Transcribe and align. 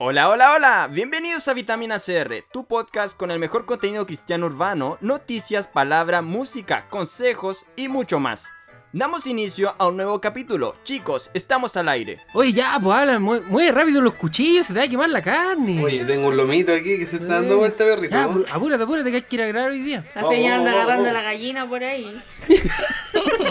Hola, 0.00 0.28
hola, 0.28 0.52
hola, 0.54 0.88
bienvenidos 0.90 1.48
a 1.48 1.54
Vitamina 1.54 1.98
CR, 1.98 2.32
tu 2.52 2.66
podcast 2.66 3.16
con 3.16 3.32
el 3.32 3.40
mejor 3.40 3.66
contenido 3.66 4.06
cristiano 4.06 4.46
urbano, 4.46 4.96
noticias, 5.00 5.66
palabra, 5.66 6.22
música, 6.22 6.86
consejos 6.88 7.66
y 7.74 7.88
mucho 7.88 8.20
más. 8.20 8.46
Damos 8.92 9.26
inicio 9.26 9.74
a 9.76 9.88
un 9.88 9.96
nuevo 9.96 10.20
capítulo. 10.20 10.74
Chicos, 10.84 11.30
estamos 11.34 11.76
al 11.76 11.88
aire. 11.88 12.18
Oye, 12.32 12.52
ya, 12.52 12.78
pues 12.80 12.96
habla, 12.96 13.18
muy, 13.18 13.40
muy 13.40 13.68
rápido 13.70 14.00
los 14.00 14.14
cuchillos, 14.14 14.66
se 14.66 14.72
te 14.72 14.78
va 14.78 14.84
a 14.86 14.88
quemar 14.88 15.10
la 15.10 15.20
carne. 15.20 15.82
Oye, 15.84 16.04
tengo 16.04 16.28
un 16.28 16.36
lomito 16.36 16.72
aquí 16.72 16.96
que 16.98 17.06
se 17.06 17.16
está 17.16 17.34
dando 17.34 17.58
vuelta, 17.58 17.84
perrito. 17.84 18.14
Ya, 18.14 18.22
¿no? 18.26 18.34
apú- 18.34 18.46
apúrate, 18.52 18.82
apúrate 18.84 19.10
que 19.10 19.16
hay 19.16 19.22
que 19.22 19.36
ir 19.36 19.42
a 19.42 19.46
grabar 19.48 19.70
hoy 19.72 19.80
día. 19.80 20.04
La 20.14 20.22
Vamos, 20.22 20.36
feña 20.36 20.54
anda 20.56 20.70
vamos, 20.70 20.84
agarrando 20.84 21.04
vamos. 21.08 21.12
la 21.12 21.22
gallina 21.22 21.68
por 21.68 21.82
ahí. 21.84 22.22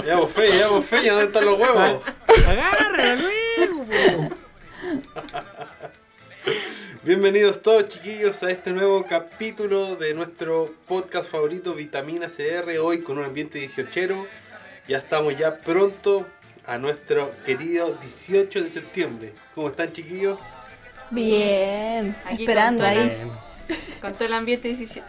Ya 0.06 0.16
vos 0.16 0.32
feña, 0.32 0.56
ya 0.56 0.68
vos 0.70 0.86
feña, 0.86 1.12
¿dónde 1.12 1.26
están 1.28 1.46
los 1.46 1.60
huevos? 1.60 2.04
Agárrala 2.48 3.16
luego, 3.16 3.84
po. 3.86 4.36
Bienvenidos 7.04 7.62
todos 7.62 7.88
chiquillos 7.90 8.44
a 8.44 8.52
este 8.52 8.72
nuevo 8.72 9.06
capítulo 9.06 9.96
de 9.96 10.14
nuestro 10.14 10.74
podcast 10.88 11.30
favorito 11.30 11.74
Vitamina 11.74 12.28
CR, 12.28 12.70
hoy 12.82 13.02
con 13.02 13.18
un 13.18 13.26
ambiente 13.26 13.60
18 13.60 14.28
Ya 14.88 14.98
estamos 14.98 15.38
ya 15.38 15.58
pronto 15.58 16.26
a 16.66 16.78
nuestro 16.78 17.32
querido 17.46 17.98
18 18.02 18.62
de 18.62 18.70
septiembre. 18.70 19.34
¿Cómo 19.56 19.70
están 19.70 19.94
chiquillos? 19.94 20.38
Bien, 21.12 22.16
Aquí 22.26 22.44
esperando 22.44 22.84
con 22.84 22.90
ahí. 22.90 22.98
Bien. 23.10 23.32
Con 24.02 24.14
todo 24.14 24.26
el 24.26 24.34
ambiente 24.34 24.68
18 24.70 25.04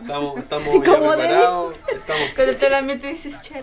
Estamos, 0.00 0.38
estamos 0.38 0.66
ya 0.66 0.72
¿Cómo, 0.94 1.12
preparados. 1.12 1.74
Estamos, 1.88 2.28
Con 2.34 2.54
todo 2.54 2.66
el 2.66 2.74
ambiente 2.74 3.06
18 3.08 3.54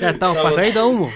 Ya 0.00 0.10
estamos 0.10 0.38
pasaditos 0.38 0.82
a 0.82 0.86
humo. 0.86 1.10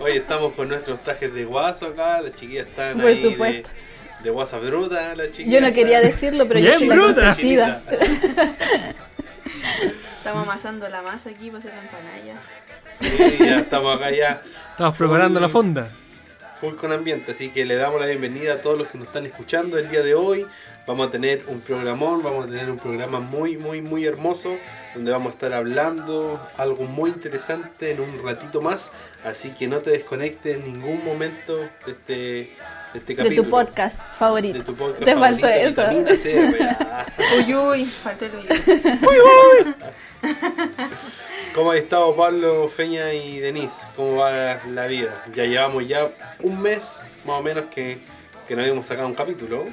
Hoy 0.00 0.12
estamos 0.12 0.52
con 0.54 0.68
nuestros 0.68 1.02
trajes 1.02 1.32
de 1.34 1.44
guaso 1.44 1.86
acá, 1.86 2.20
las 2.22 2.34
chiquillas 2.36 2.66
están 2.68 2.96
Por 2.98 3.06
ahí 3.10 3.16
supuesto. 3.16 3.68
de, 3.68 4.24
de 4.24 4.30
guasa 4.30 4.58
bruta, 4.58 5.14
las 5.14 5.30
chiquillas 5.32 5.52
Yo 5.52 5.60
no 5.60 5.72
quería 5.74 5.98
están- 6.00 6.12
decirlo, 6.12 6.48
pero 6.48 6.60
yo 6.60 6.74
soy 6.78 6.86
la 6.88 6.94
bruta. 6.94 7.14
consentida. 7.14 7.82
Estamos 10.18 10.42
amasando 10.44 10.88
la 10.88 11.02
masa 11.02 11.30
aquí 11.30 11.46
para 11.50 11.58
hacer 11.58 11.72
la 11.72 11.80
empanada. 11.82 12.40
Sí, 13.00 13.36
ya 13.44 13.60
estamos 13.60 13.96
acá 13.96 14.10
ya 14.10 14.42
Estamos 14.72 14.96
preparando 14.96 15.40
la 15.40 15.48
fonda. 15.48 15.88
full 16.60 16.74
con 16.74 16.92
ambiente, 16.92 17.32
así 17.32 17.48
que 17.48 17.64
le 17.64 17.76
damos 17.76 17.98
la 18.00 18.06
bienvenida 18.06 18.54
a 18.54 18.56
todos 18.58 18.78
los 18.78 18.88
que 18.88 18.98
nos 18.98 19.06
están 19.06 19.24
escuchando 19.24 19.78
el 19.78 19.88
día 19.90 20.02
de 20.02 20.14
hoy. 20.14 20.46
Vamos 20.86 21.08
a 21.08 21.10
tener 21.10 21.42
un 21.46 21.60
programón, 21.62 22.22
vamos 22.22 22.44
a 22.46 22.48
tener 22.50 22.70
un 22.70 22.78
programa 22.78 23.20
muy, 23.20 23.56
muy, 23.56 23.80
muy 23.80 24.04
hermoso, 24.04 24.56
donde 24.94 25.10
vamos 25.12 25.28
a 25.28 25.34
estar 25.34 25.52
hablando 25.52 26.40
algo 26.56 26.84
muy 26.84 27.10
interesante 27.10 27.92
en 27.92 28.00
un 28.00 28.22
ratito 28.24 28.60
más, 28.60 28.90
así 29.24 29.50
que 29.50 29.68
no 29.68 29.78
te 29.78 29.90
desconectes 29.90 30.56
en 30.56 30.64
ningún 30.64 31.04
momento 31.04 31.56
de 31.56 31.92
este, 31.92 32.12
de 32.12 32.50
este 32.94 33.14
De 33.14 33.16
capítulo. 33.16 33.42
tu 33.44 33.50
podcast 33.50 34.00
favorito. 34.18 34.58
De 34.58 34.64
tu 34.64 34.74
podcast 34.74 35.04
Te 35.04 35.16
faltó 35.16 35.46
eso. 35.48 35.82
Uy, 37.38 37.54
uy, 37.54 37.84
falta 37.84 38.26
el 38.26 38.32
uy. 38.36 39.74
¿Cómo 41.54 41.72
ha 41.72 41.76
estado 41.76 42.14
Pablo, 42.16 42.68
Feña 42.68 43.12
y 43.12 43.40
Denise? 43.40 43.84
¿Cómo 43.96 44.16
va 44.16 44.58
la 44.68 44.86
vida? 44.86 45.24
Ya 45.34 45.44
llevamos 45.44 45.86
ya 45.86 46.08
un 46.40 46.60
mes 46.62 46.98
más 47.24 47.40
o 47.40 47.42
menos 47.42 47.64
que, 47.74 47.98
que 48.46 48.54
no 48.54 48.62
habíamos 48.62 48.86
sacado 48.86 49.08
un 49.08 49.14
capítulo. 49.14 49.64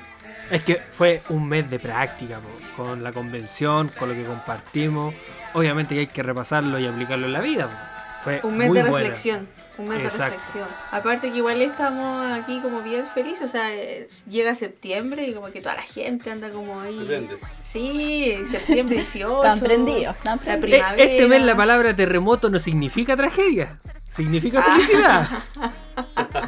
Es 0.50 0.64
que 0.64 0.76
fue 0.92 1.22
un 1.30 1.48
mes 1.48 1.70
de 1.70 1.80
práctica, 1.80 2.40
po, 2.40 2.84
con 2.84 3.03
la 3.03 3.12
convención, 3.12 3.90
con 4.00 4.09
lo 4.09 4.16
que 4.16 4.23
compartimos. 4.23 5.14
Obviamente 5.54 5.95
que 5.95 6.02
hay 6.02 6.08
que 6.08 6.23
repasarlo 6.23 6.80
y 6.80 6.88
aplicarlo 6.88 7.26
en 7.28 7.34
la 7.34 7.42
vida. 7.42 7.67
po. 7.67 8.23
Fue 8.23 8.39
Un 8.44 8.58
mes 8.58 8.67
muy 8.70 8.78
de 8.78 8.84
buena. 8.89 9.04
reflexión. 9.06 9.48
Un 9.78 9.88
mes 9.89 10.00
Exacto. 10.02 10.23
de 10.23 10.38
reflexión. 10.38 10.67
Aparte 10.92 11.31
que 11.31 11.38
igual 11.38 11.61
estamos 11.61 12.31
aquí 12.31 12.59
como 12.61 12.81
bien 12.81 13.06
felices. 13.14 13.42
O 13.44 13.47
sea, 13.52 13.73
eh, 13.73 14.08
llega 14.30 14.56
septiembre 14.56 15.28
y 15.28 15.33
como 15.33 15.47
que 15.52 15.61
toda 15.61 15.75
la 15.75 15.83
gente 15.83 16.31
anda 16.31 16.50
como 16.50 16.80
ahí. 16.81 16.97
Se 16.97 17.06
prende. 17.06 17.38
Sí, 17.64 18.36
septiembre 18.50 18.95
18. 19.14 19.44
Están 19.45 19.59
prendidos, 19.59 20.16
están 20.17 20.39
prendidos. 20.39 20.72
Primavera. 20.80 21.04
Este 21.04 21.27
mes 21.27 21.43
la 21.43 21.55
palabra 21.55 21.95
terremoto 21.95 22.49
no 22.49 22.58
significa 22.60 23.15
tragedia, 23.15 23.77
significa 24.10 24.61
felicidad. 24.64 25.27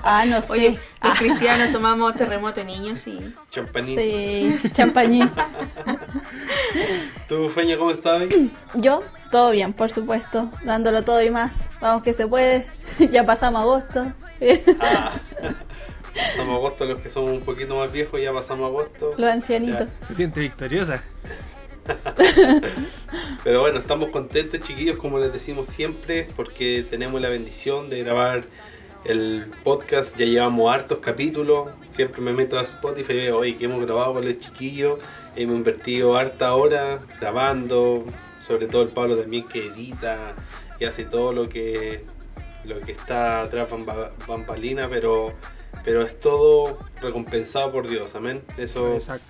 Ah, 0.04 0.26
no 0.28 0.42
sé. 0.44 0.54
Oye, 0.54 0.70
los 0.72 0.80
Ah, 1.02 1.16
cristianos 1.18 1.72
tomamos 1.72 2.16
terremoto 2.16 2.64
niños, 2.64 3.00
sí. 3.00 3.18
Champañín. 3.52 3.98
sí, 3.98 4.70
champañín. 4.74 5.30
¿Tú, 7.28 7.50
Feña, 7.50 7.78
cómo 7.78 7.92
estás? 7.92 8.22
hoy? 8.22 8.50
Yo, 8.76 9.02
todo 9.32 9.52
bien, 9.52 9.74
por 9.74 9.92
supuesto. 9.92 10.50
Dándolo 10.64 11.04
todo 11.04 11.22
y 11.22 11.30
más. 11.30 11.70
Vamos 11.82 12.04
que 12.04 12.14
se 12.14 12.28
puede. 12.28 12.66
Ya 13.12 13.26
pasamos 13.26 13.62
agosto. 13.62 14.04
Ah, 14.82 15.14
somos 16.36 16.56
agosto 16.56 16.86
los 16.86 17.00
que 17.00 17.10
somos 17.10 17.30
un 17.30 17.42
poquito 17.42 17.78
más 17.78 17.92
viejos, 17.92 18.22
ya 18.22 18.34
pasamos 18.34 18.68
agosto. 18.68 19.12
Los 19.18 19.30
ancianitos. 19.30 19.90
Se 20.06 20.14
siente 20.14 20.42
victoriosa. 20.42 21.02
Pero 23.44 23.62
bueno, 23.62 23.80
estamos 23.80 24.10
contentos, 24.10 24.60
chiquillos, 24.60 24.98
como 24.98 25.20
les 25.20 25.32
decimos 25.32 25.68
siempre, 25.68 26.28
porque 26.36 26.86
tenemos 26.90 27.22
la 27.22 27.30
bendición 27.30 27.90
de 27.90 28.04
grabar 28.04 28.44
el 29.06 29.46
podcast. 29.64 30.18
Ya 30.18 30.26
llevamos 30.26 30.74
hartos 30.74 31.00
capítulos. 31.00 31.70
Siempre 31.90 32.22
me 32.22 32.34
meto 32.34 32.60
a 32.60 32.64
Spotify 32.64 33.14
y 33.14 33.16
veo, 33.16 33.38
oye, 33.38 33.58
que 33.58 33.66
hemos 33.66 33.82
grabado 33.82 34.16
con 34.16 34.26
los 34.26 34.38
chiquillos. 34.38 35.00
Hemos 35.36 35.56
invertido 35.56 36.18
harta 36.18 36.54
hora 36.54 37.00
grabando. 37.20 38.06
Sobre 38.50 38.66
todo 38.68 38.82
el 38.82 38.90
Pablo 38.90 39.16
también 39.16 39.48
que 39.48 39.68
edita 39.68 40.36
y 40.80 40.86
hace 40.86 41.06
todo 41.06 41.32
lo 41.34 41.48
que 41.48 42.04
lo 42.66 42.80
que 42.82 42.92
está 42.92 43.42
atrás 43.44 43.70
bamba- 43.70 44.12
bambalina, 44.28 44.90
pero 44.90 45.34
pero 45.86 46.02
es 46.02 46.18
todo 46.18 46.78
recompensado 47.02 47.72
por 47.72 47.88
Dios, 47.88 48.16
amén. 48.16 48.42
Eso 48.58 48.94
Exacto. 48.96 49.26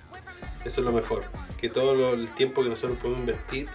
eso 0.64 0.80
es 0.80 0.84
lo 0.84 0.90
mejor. 0.92 1.22
Que 1.58 1.68
todo 1.68 1.94
lo- 1.94 2.14
el 2.14 2.26
tiempo 2.28 2.62
que 2.62 2.70
nosotros 2.70 2.98
podemos 2.98 3.20
invertir, 3.20 3.68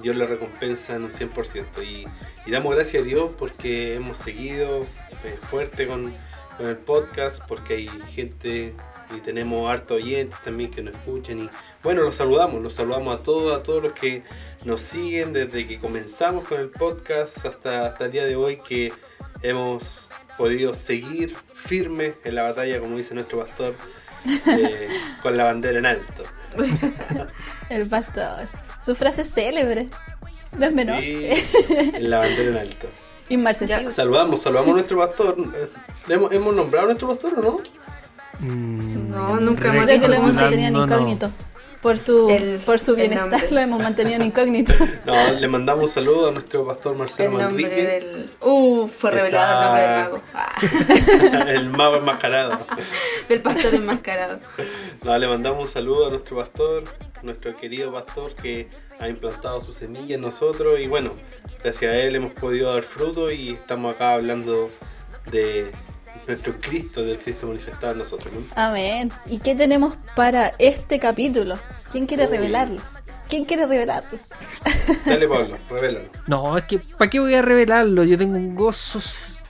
Dios 0.00 0.16
lo 0.16 0.26
recompensa 0.26 0.94
en 0.96 1.04
un 1.04 1.12
100%. 1.12 1.82
Y, 1.82 2.06
y 2.46 2.50
damos 2.52 2.74
gracias 2.74 3.02
a 3.02 3.04
Dios 3.04 3.32
porque 3.38 3.96
hemos 3.96 4.18
seguido 4.18 4.80
eh, 5.24 5.36
fuerte 5.50 5.86
con, 5.88 6.12
con 6.56 6.66
el 6.66 6.76
podcast, 6.78 7.42
porque 7.48 7.74
hay 7.74 7.88
gente 8.14 8.72
y 9.14 9.20
tenemos 9.20 9.70
harto 9.70 9.94
oyentes 9.94 10.40
también 10.42 10.70
que 10.70 10.82
nos 10.82 10.94
escuchan. 10.94 11.40
Y 11.40 11.50
bueno, 11.82 12.02
los 12.02 12.14
saludamos, 12.14 12.62
los 12.62 12.74
saludamos 12.74 13.20
a 13.20 13.22
todos, 13.22 13.58
a 13.58 13.62
todos 13.62 13.82
los 13.82 13.92
que 13.92 14.22
nos 14.64 14.80
siguen 14.80 15.32
desde 15.32 15.66
que 15.66 15.78
comenzamos 15.78 16.46
con 16.46 16.60
el 16.60 16.70
podcast 16.70 17.44
hasta, 17.44 17.86
hasta 17.86 18.04
el 18.06 18.12
día 18.12 18.24
de 18.24 18.36
hoy 18.36 18.56
que 18.56 18.92
hemos 19.42 20.08
podido 20.38 20.74
seguir 20.74 21.34
firme 21.54 22.14
en 22.24 22.34
la 22.34 22.44
batalla, 22.44 22.80
como 22.80 22.96
dice 22.96 23.14
nuestro 23.14 23.40
pastor, 23.40 23.74
eh, 24.46 24.88
con 25.22 25.36
la 25.36 25.44
bandera 25.44 25.78
en 25.78 25.86
alto. 25.86 26.22
El 27.68 27.86
pastor. 27.88 28.46
Su 28.84 28.94
frase 28.94 29.22
es 29.22 29.32
célebre. 29.32 29.88
No 30.58 30.66
es 30.66 30.74
menor. 30.74 31.00
Sí, 31.00 31.28
en 31.68 32.10
la 32.10 32.18
bandera 32.18 32.50
en 32.50 32.56
alto. 32.58 32.88
Inmarcesible. 33.28 33.90
Saludamos, 33.90 34.42
saludamos 34.42 34.70
a 34.70 34.74
nuestro 34.74 34.98
pastor. 34.98 35.36
¿Hemos, 36.08 36.32
hemos 36.32 36.54
nombrado 36.54 36.84
a 36.84 36.88
nuestro 36.88 37.08
pastor 37.08 37.38
o 37.38 37.42
no? 37.42 37.60
Mm, 38.40 39.08
No, 39.08 39.40
nunca 39.40 39.72
hemos 39.72 39.86
Creo 39.86 40.00
que 40.00 40.64
en 40.66 40.72
no. 40.72 41.32
Por 41.82 41.98
su, 41.98 42.30
El- 42.30 42.60
por 42.60 42.78
su 42.78 42.94
bienestar 42.94 43.50
lo 43.50 43.58
hemos 43.60 43.82
mantenido 43.82 44.16
en 44.16 44.22
incógnito. 44.26 44.72
No, 45.04 45.32
le 45.32 45.48
mandamos 45.48 45.82
un 45.84 45.88
saludo 45.90 46.28
a 46.28 46.30
nuestro 46.30 46.64
pastor 46.64 46.94
Marcelo 46.96 47.32
El 47.38 47.44
nombre 47.44 47.62
Manrique, 47.64 47.82
del. 47.86 48.30
Uh, 48.40 48.86
fue 48.86 49.10
revelado 49.10 49.52
el 49.52 49.64
nombre 49.66 49.82
del 49.82 50.00
mago. 50.00 50.22
Ah, 50.32 51.44
el 51.50 51.70
mago 51.70 51.96
enmascarado. 51.96 52.58
del 53.28 53.42
pastor 53.42 53.74
enmascarado. 53.74 54.38
No, 55.02 55.18
le 55.18 55.26
mandamos 55.26 55.64
un 55.64 55.68
saludo 55.68 56.06
a 56.06 56.10
nuestro 56.10 56.36
pastor, 56.36 56.84
nuestro 57.22 57.56
querido 57.56 57.92
pastor 57.92 58.32
que 58.34 58.68
ha 59.00 59.08
implantado 59.08 59.60
su 59.60 59.72
semilla 59.72 60.14
en 60.14 60.20
nosotros 60.20 60.78
y 60.78 60.86
bueno, 60.86 61.10
gracias 61.64 61.92
a 61.92 61.96
él 61.96 62.14
hemos 62.14 62.32
podido 62.32 62.72
dar 62.72 62.84
fruto 62.84 63.32
y 63.32 63.54
estamos 63.54 63.94
acá 63.96 64.12
hablando 64.14 64.70
de 65.32 65.70
nuestro 66.26 66.54
Cristo, 66.60 67.02
del 67.04 67.18
Cristo 67.18 67.46
manifestado 67.48 67.92
en 67.92 67.98
nosotros. 67.98 68.32
¿no? 68.32 68.40
Amén. 68.54 69.10
¿Y 69.26 69.38
qué 69.38 69.54
tenemos 69.54 69.94
para 70.16 70.52
este 70.58 70.98
capítulo? 70.98 71.54
¿Quién 71.90 72.06
quiere 72.06 72.24
Uy. 72.26 72.30
revelarlo? 72.32 72.80
¿Quién 73.28 73.44
quiere 73.44 73.66
revelarlo? 73.66 74.18
Dale 75.06 75.26
Pablo, 75.28 75.56
revélalo. 75.70 76.04
No, 76.26 76.58
es 76.58 76.64
que 76.64 76.78
¿para 76.78 77.08
qué 77.10 77.18
voy 77.20 77.34
a 77.34 77.42
revelarlo? 77.42 78.04
Yo 78.04 78.16
tengo 78.18 78.34
un 78.36 78.54
gozo, 78.54 78.98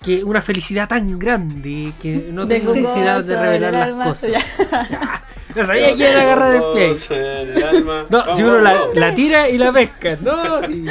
que 0.03 0.23
una 0.25 0.41
felicidad 0.41 0.89
tan 0.89 1.19
grande 1.19 1.93
que 2.01 2.29
no 2.31 2.47
tengo 2.47 2.73
necesidad 2.75 3.17
gozo 3.17 3.29
de 3.29 3.37
revelar 3.41 3.75
el 3.75 3.81
las 3.81 3.89
alma. 3.89 4.05
cosas. 4.05 4.33
No 5.55 5.63
sabía 5.65 5.95
que 5.95 6.11
iba 6.11 6.19
a 6.19 6.23
agarrar 6.23 6.55
el 6.55 6.63
pie. 6.73 7.85
No, 7.85 8.07
Vamos, 8.09 8.37
si 8.39 8.43
uno 8.43 8.59
la, 8.95 9.15
tira 9.15 9.51
y 9.51 9.59
la 9.59 9.71
pesca. 9.71 10.17
No, 10.23 10.63
sí. 10.67 10.87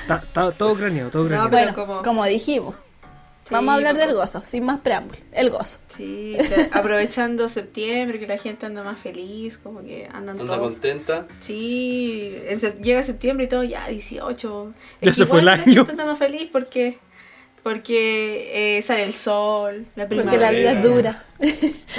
Está, 0.00 0.16
está 0.16 0.52
todo 0.52 0.74
craneado, 0.74 1.10
todo 1.10 1.24
No, 1.24 1.28
craneado. 1.28 1.50
pero 1.50 1.62
Bueno, 1.74 1.86
como- 1.86 2.02
como 2.02 2.24
dijimos, 2.24 2.74
Sí, 3.46 3.52
vamos 3.52 3.72
a 3.72 3.74
hablar 3.74 3.96
del 3.96 4.14
gozo, 4.14 4.42
sin 4.42 4.64
más 4.64 4.80
preámbulo. 4.80 5.18
El 5.32 5.50
gozo. 5.50 5.78
Sí, 5.88 6.36
aprovechando 6.72 7.48
septiembre, 7.50 8.18
que 8.18 8.26
la 8.26 8.38
gente 8.38 8.64
anda 8.64 8.82
más 8.82 8.98
feliz, 8.98 9.58
como 9.58 9.82
que 9.82 10.08
andan 10.12 10.40
Anda 10.40 10.58
contenta. 10.58 11.26
Sí, 11.40 12.34
en 12.46 12.58
llega 12.82 13.02
septiembre 13.02 13.44
y 13.44 13.48
todo, 13.48 13.62
ya 13.62 13.86
18. 13.88 14.74
Ya 15.02 15.10
Es 15.10 15.16
se 15.16 15.26
fue 15.26 15.40
el 15.40 15.44
la 15.46 15.52
año. 15.52 15.62
gente 15.64 15.90
anda 15.92 16.06
más 16.06 16.18
feliz 16.18 16.48
porque 16.50 16.98
Porque 17.62 18.76
eh, 18.78 18.82
sale 18.82 19.04
el 19.04 19.12
sol, 19.12 19.86
la 19.94 20.06
primavera. 20.08 20.30
Porque 20.30 20.38
la 20.38 20.50
vida 20.50 20.72
es 20.72 20.82
dura. 20.82 21.24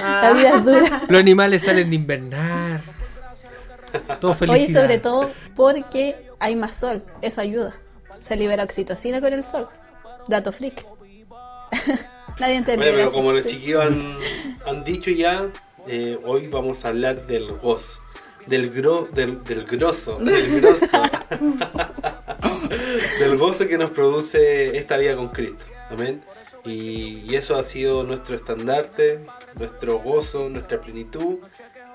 Ah. 0.01 0.21
La 0.23 0.33
vida 0.33 0.49
es 0.57 0.65
dura. 0.65 1.01
Los 1.09 1.19
animales 1.19 1.63
salen 1.63 1.89
de 1.89 1.95
invernar. 1.95 2.81
Todo 4.19 4.31
Oye, 4.31 4.39
felicidad. 4.39 4.81
sobre 4.81 4.97
todo 4.99 5.31
porque 5.55 6.15
hay 6.39 6.55
más 6.55 6.75
sol. 6.75 7.03
Eso 7.21 7.39
ayuda. 7.41 7.75
Se 8.19 8.35
libera 8.35 8.63
oxitocina 8.63 9.21
con 9.21 9.31
el 9.33 9.43
sol. 9.43 9.67
Dato 10.27 10.51
freak. 10.51 10.85
Nadie 12.39 12.55
entendió. 12.55 12.77
Bueno, 12.91 12.95
pero 12.97 13.11
como 13.11 13.31
los 13.31 13.45
chiquillos 13.45 13.81
han, 13.81 14.17
han 14.65 14.83
dicho 14.83 15.09
ya, 15.11 15.47
eh, 15.87 16.17
hoy 16.25 16.47
vamos 16.47 16.83
a 16.85 16.89
hablar 16.89 17.25
del 17.27 17.51
gozo. 17.53 18.01
Del, 18.45 18.69
gro, 18.69 19.07
del, 19.11 19.43
del 19.43 19.65
grosso, 19.65 20.17
del 20.21 20.61
grosso. 20.61 21.01
del 23.19 23.37
gozo 23.37 23.67
que 23.67 23.77
nos 23.77 23.89
produce 23.89 24.77
esta 24.77 24.97
vida 24.97 25.15
con 25.15 25.29
Cristo. 25.29 25.65
Amén. 25.89 26.21
Y, 26.63 27.23
y 27.29 27.35
eso 27.35 27.55
ha 27.57 27.63
sido 27.63 28.03
nuestro 28.03 28.35
estandarte, 28.35 29.21
nuestro 29.57 29.99
gozo, 29.99 30.49
nuestra 30.49 30.81
plenitud, 30.81 31.39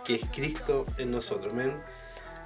que 0.05 0.15
es 0.17 0.23
Cristo 0.35 0.85
en 0.99 1.11
nosotros. 1.11 1.53
Amén. 1.53 1.75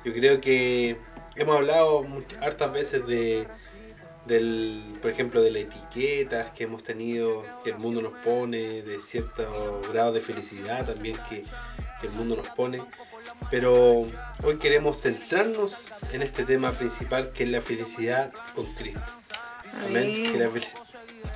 Yo 0.05 0.13
creo 0.13 0.41
que 0.41 0.97
hemos 1.37 1.57
hablado 1.57 2.03
much- 2.03 2.37
hartas 2.43 2.73
veces 2.73 3.07
de, 3.07 3.47
del, 4.27 4.83
por 5.03 5.11
ejemplo, 5.11 5.43
de 5.43 5.51
las 5.51 5.63
etiquetas 5.63 6.53
que 6.53 6.65
hemos 6.65 6.83
tenido, 6.83 7.45
que 7.63 7.71
el 7.71 7.79
mundo 7.79 8.03
nos 8.03 8.13
pone, 8.19 8.83
de 8.83 9.01
cierto 9.01 9.81
grado 9.93 10.13
de 10.13 10.21
felicidad 10.21 10.87
también 10.87 11.17
que, 11.29 11.43
que 12.01 12.07
el 12.07 12.13
mundo 12.13 12.37
nos 12.37 12.49
pone. 12.49 12.83
Pero 13.51 14.07
hoy 14.43 14.57
queremos 14.59 15.01
centrarnos 15.01 15.89
en 16.13 16.23
este 16.23 16.45
tema 16.45 16.73
principal 16.73 17.31
que 17.31 17.45
es 17.45 17.51
la 17.51 17.61
felicidad 17.61 18.33
con 18.55 18.67
Cristo. 18.75 19.03
Amén. 19.87 20.33
Que 20.33 20.39
la 20.39 20.49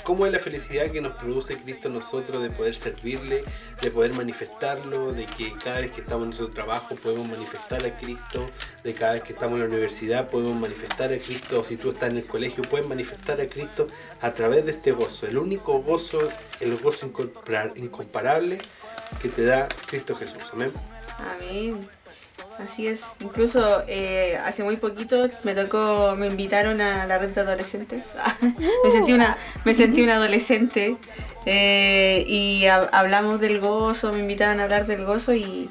¿Cómo 0.09 0.25
es 0.25 0.33
la 0.33 0.39
felicidad 0.39 0.91
que 0.91 1.03
nos 1.03 1.13
produce 1.17 1.59
Cristo 1.59 1.89
en 1.89 1.95
nosotros 1.95 2.43
de 2.43 2.49
poder 2.49 2.75
servirle, 2.75 3.45
de 3.83 3.91
poder 3.91 4.15
manifestarlo, 4.15 5.13
de 5.13 5.27
que 5.27 5.53
cada 5.63 5.81
vez 5.81 5.91
que 5.91 6.01
estamos 6.01 6.23
en 6.23 6.29
nuestro 6.31 6.49
trabajo 6.49 6.95
podemos 6.95 7.29
manifestar 7.29 7.85
a 7.85 7.95
Cristo, 7.99 8.47
de 8.83 8.95
cada 8.95 9.13
vez 9.13 9.23
que 9.23 9.35
estamos 9.35 9.57
en 9.57 9.65
la 9.65 9.67
universidad 9.67 10.31
podemos 10.31 10.57
manifestar 10.57 11.13
a 11.13 11.19
Cristo, 11.19 11.61
o 11.61 11.65
si 11.65 11.77
tú 11.77 11.91
estás 11.91 12.09
en 12.09 12.17
el 12.17 12.25
colegio 12.25 12.65
puedes 12.65 12.89
manifestar 12.89 13.39
a 13.43 13.51
Cristo 13.51 13.87
a 14.23 14.31
través 14.33 14.65
de 14.65 14.71
este 14.71 14.93
gozo, 14.93 15.27
el 15.27 15.37
único 15.37 15.83
gozo, 15.83 16.27
el 16.61 16.75
gozo 16.79 17.05
incompara- 17.05 17.75
incomparable 17.77 18.63
que 19.21 19.29
te 19.29 19.45
da 19.45 19.69
Cristo 19.89 20.17
Jesús. 20.17 20.43
Amén. 20.55 20.73
Amén. 21.19 21.87
Así 22.59 22.89
es. 22.89 23.05
Incluso 23.21 23.83
eh, 23.87 24.37
hace 24.45 24.65
muy 24.65 24.77
poquito 24.77 25.29
me 25.45 25.55
tocó, 25.55 26.15
me 26.17 26.27
invitaron 26.27 26.81
a 26.81 27.07
la 27.07 27.19
red 27.19 27.29
de 27.31 27.41
adolescentes. 27.41 28.07
me 28.85 28.91
sentí 28.91 29.13
una, 29.13 29.37
me 29.65 29.75
sentí 29.75 30.03
una 30.03 30.17
adolescente 30.17 30.97
eh, 31.47 32.25
y 32.27 32.63
hab- 32.65 32.89
hablamos 32.93 33.41
del 33.41 33.61
gozo, 33.61 34.13
me 34.13 34.19
invitaron 34.21 34.59
a 34.59 34.65
hablar 34.65 34.87
del 34.87 35.05
gozo 35.05 35.35
y, 35.35 35.71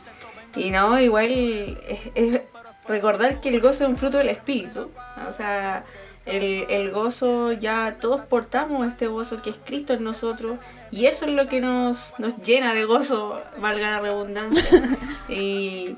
y 0.56 0.70
no, 0.72 0.98
igual 1.00 1.30
es, 1.30 2.00
es 2.16 2.42
recordar 2.88 3.42
que 3.42 3.50
el 3.50 3.60
gozo 3.60 3.84
es 3.84 3.90
un 3.90 3.98
fruto 3.98 4.18
del 4.20 4.30
espíritu. 4.30 4.90
O 5.30 5.34
sea, 5.34 5.84
el, 6.26 6.66
el 6.70 6.92
gozo 6.92 7.52
ya 7.52 7.98
todos 8.00 8.26
portamos 8.26 8.88
este 8.88 9.08
gozo 9.08 9.42
que 9.42 9.50
es 9.50 9.58
Cristo 9.66 9.94
en 9.94 10.06
nosotros 10.06 10.58
y 10.92 11.06
eso 11.08 11.26
es 11.26 11.32
lo 11.32 11.48
que 11.48 11.60
nos, 11.60 12.14
nos 12.18 12.38
llena 12.44 12.74
de 12.74 12.86
gozo, 12.86 13.42
valga 13.60 13.90
la 13.92 14.00
redundancia. 14.00 14.64
y, 15.30 15.98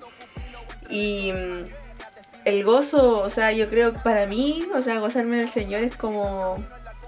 y 0.89 1.31
mm, 1.33 1.65
el 2.45 2.63
gozo, 2.63 3.19
o 3.19 3.29
sea, 3.29 3.51
yo 3.51 3.69
creo 3.69 3.93
que 3.93 3.99
para 3.99 4.25
mí, 4.27 4.63
o 4.73 4.81
sea, 4.81 4.99
gozarme 4.99 5.37
del 5.37 5.49
Señor 5.49 5.81
es 5.81 5.95
como, 5.95 6.55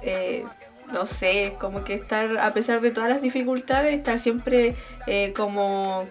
eh, 0.02 0.44
no 0.92 1.06
sé, 1.06 1.56
como 1.60 1.84
que 1.84 1.94
estar, 1.96 2.38
a 2.38 2.54
pesar 2.54 2.82
de 2.82 2.92
todas 2.92 3.10
las 3.10 3.22
dificultades, 3.22 3.94
estar 3.96 4.20
siempre 4.20 4.76
eh, 5.08 5.34
como 5.36 6.06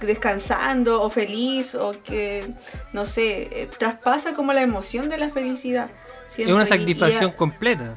descansando 0.00 1.02
o 1.02 1.10
feliz 1.10 1.74
o 1.74 1.92
que, 2.02 2.44
no 2.92 3.04
sé, 3.06 3.48
eh, 3.62 3.68
traspasa 3.78 4.34
como 4.34 4.52
la 4.52 4.62
emoción 4.62 5.08
de 5.08 5.18
la 5.18 5.30
felicidad. 5.30 5.88
Es 6.28 6.34
siento, 6.34 6.54
una 6.54 6.66
satisfacción 6.66 7.30
a- 7.30 7.36
completa. 7.36 7.96